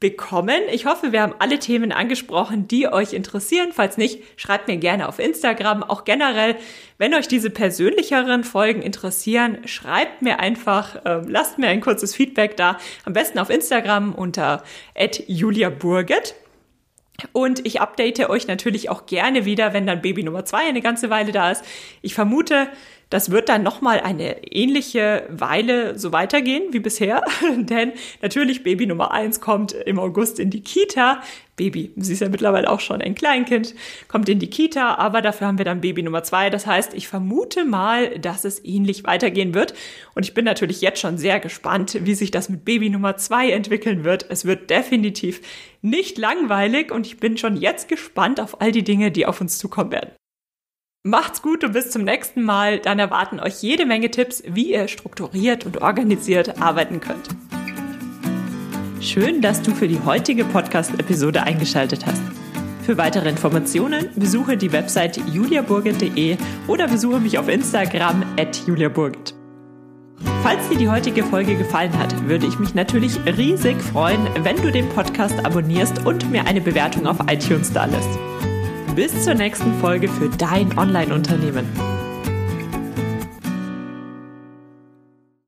bekommen. 0.00 0.62
Ich 0.72 0.86
hoffe, 0.86 1.12
wir 1.12 1.20
haben 1.20 1.34
alle 1.38 1.58
Themen 1.58 1.92
angesprochen, 1.92 2.66
die 2.66 2.88
euch 2.88 3.12
interessieren. 3.12 3.68
Falls 3.72 3.98
nicht, 3.98 4.22
schreibt 4.36 4.66
mir 4.66 4.78
gerne 4.78 5.06
auf 5.06 5.18
Instagram. 5.18 5.82
Auch 5.82 6.04
generell, 6.04 6.56
wenn 6.96 7.14
euch 7.14 7.28
diese 7.28 7.50
persönlicheren 7.50 8.42
Folgen 8.42 8.80
interessieren, 8.80 9.58
schreibt 9.66 10.22
mir 10.22 10.40
einfach, 10.40 11.04
äh, 11.04 11.20
lasst 11.26 11.58
mir 11.58 11.68
ein 11.68 11.82
kurzes 11.82 12.14
Feedback 12.14 12.56
da. 12.56 12.78
Am 13.04 13.12
besten 13.12 13.38
auf 13.38 13.50
Instagram 13.50 14.14
unter 14.14 14.64
@juliaburget. 15.26 16.34
Und 17.32 17.66
ich 17.66 17.80
update 17.80 18.18
euch 18.28 18.46
natürlich 18.46 18.90
auch 18.90 19.06
gerne 19.06 19.44
wieder, 19.44 19.72
wenn 19.72 19.86
dann 19.86 20.02
Baby 20.02 20.22
Nummer 20.22 20.44
zwei 20.44 20.66
eine 20.66 20.80
ganze 20.80 21.10
Weile 21.10 21.32
da 21.32 21.50
ist. 21.50 21.64
Ich 22.02 22.14
vermute, 22.14 22.68
das 23.10 23.30
wird 23.30 23.48
dann 23.48 23.64
nochmal 23.64 24.00
eine 24.00 24.44
ähnliche 24.44 25.24
Weile 25.28 25.98
so 25.98 26.12
weitergehen 26.12 26.72
wie 26.72 26.78
bisher, 26.78 27.22
denn 27.56 27.92
natürlich 28.22 28.62
Baby 28.62 28.86
Nummer 28.86 29.10
eins 29.10 29.40
kommt 29.40 29.72
im 29.72 29.98
August 29.98 30.38
in 30.38 30.50
die 30.50 30.62
Kita. 30.62 31.20
Baby, 31.56 31.92
sie 31.96 32.14
ist 32.14 32.20
ja 32.20 32.28
mittlerweile 32.30 32.70
auch 32.70 32.80
schon 32.80 33.02
ein 33.02 33.14
Kleinkind, 33.14 33.74
kommt 34.08 34.30
in 34.30 34.38
die 34.38 34.48
Kita, 34.48 34.94
aber 34.94 35.20
dafür 35.20 35.48
haben 35.48 35.58
wir 35.58 35.66
dann 35.66 35.82
Baby 35.82 36.02
Nummer 36.02 36.22
zwei. 36.22 36.48
Das 36.48 36.66
heißt, 36.66 36.94
ich 36.94 37.08
vermute 37.08 37.66
mal, 37.66 38.18
dass 38.18 38.46
es 38.46 38.64
ähnlich 38.64 39.04
weitergehen 39.04 39.52
wird. 39.52 39.74
Und 40.14 40.22
ich 40.22 40.32
bin 40.32 40.46
natürlich 40.46 40.80
jetzt 40.80 41.00
schon 41.00 41.18
sehr 41.18 41.38
gespannt, 41.38 41.98
wie 42.02 42.14
sich 42.14 42.30
das 42.30 42.48
mit 42.48 42.64
Baby 42.64 42.88
Nummer 42.88 43.18
zwei 43.18 43.50
entwickeln 43.50 44.04
wird. 44.04 44.24
Es 44.30 44.46
wird 44.46 44.70
definitiv 44.70 45.42
nicht 45.82 46.16
langweilig 46.16 46.92
und 46.92 47.06
ich 47.06 47.18
bin 47.18 47.36
schon 47.36 47.56
jetzt 47.56 47.88
gespannt 47.88 48.40
auf 48.40 48.60
all 48.62 48.72
die 48.72 48.84
Dinge, 48.84 49.10
die 49.10 49.26
auf 49.26 49.40
uns 49.40 49.58
zukommen 49.58 49.92
werden. 49.92 50.12
Macht's 51.02 51.40
gut 51.40 51.64
und 51.64 51.72
bis 51.72 51.90
zum 51.90 52.04
nächsten 52.04 52.42
Mal. 52.42 52.78
Dann 52.78 52.98
erwarten 52.98 53.40
euch 53.40 53.62
jede 53.62 53.86
Menge 53.86 54.10
Tipps, 54.10 54.42
wie 54.46 54.74
ihr 54.74 54.86
strukturiert 54.86 55.64
und 55.64 55.80
organisiert 55.80 56.60
arbeiten 56.60 57.00
könnt. 57.00 57.26
Schön, 59.00 59.40
dass 59.40 59.62
du 59.62 59.70
für 59.74 59.88
die 59.88 60.00
heutige 60.04 60.44
Podcast-Episode 60.44 61.42
eingeschaltet 61.42 62.04
hast. 62.04 62.20
Für 62.82 62.98
weitere 62.98 63.30
Informationen 63.30 64.10
besuche 64.14 64.58
die 64.58 64.72
Website 64.72 65.18
juliaburgit.de 65.32 66.36
oder 66.66 66.86
besuche 66.86 67.18
mich 67.18 67.38
auf 67.38 67.48
Instagram 67.48 68.22
at 68.38 68.60
juliaburgit. 68.66 69.34
Falls 70.42 70.68
dir 70.68 70.76
die 70.76 70.90
heutige 70.90 71.24
Folge 71.24 71.56
gefallen 71.56 71.98
hat, 71.98 72.28
würde 72.28 72.46
ich 72.46 72.58
mich 72.58 72.74
natürlich 72.74 73.18
riesig 73.24 73.80
freuen, 73.80 74.20
wenn 74.42 74.56
du 74.56 74.70
den 74.70 74.86
Podcast 74.90 75.46
abonnierst 75.46 76.04
und 76.04 76.30
mir 76.30 76.46
eine 76.46 76.60
Bewertung 76.60 77.06
auf 77.06 77.16
iTunes 77.30 77.72
da 77.72 77.86
lässt. 77.86 78.18
Bis 78.94 79.24
zur 79.24 79.34
nächsten 79.34 79.72
Folge 79.80 80.08
für 80.08 80.28
dein 80.28 80.76
Online-Unternehmen. 80.76 81.66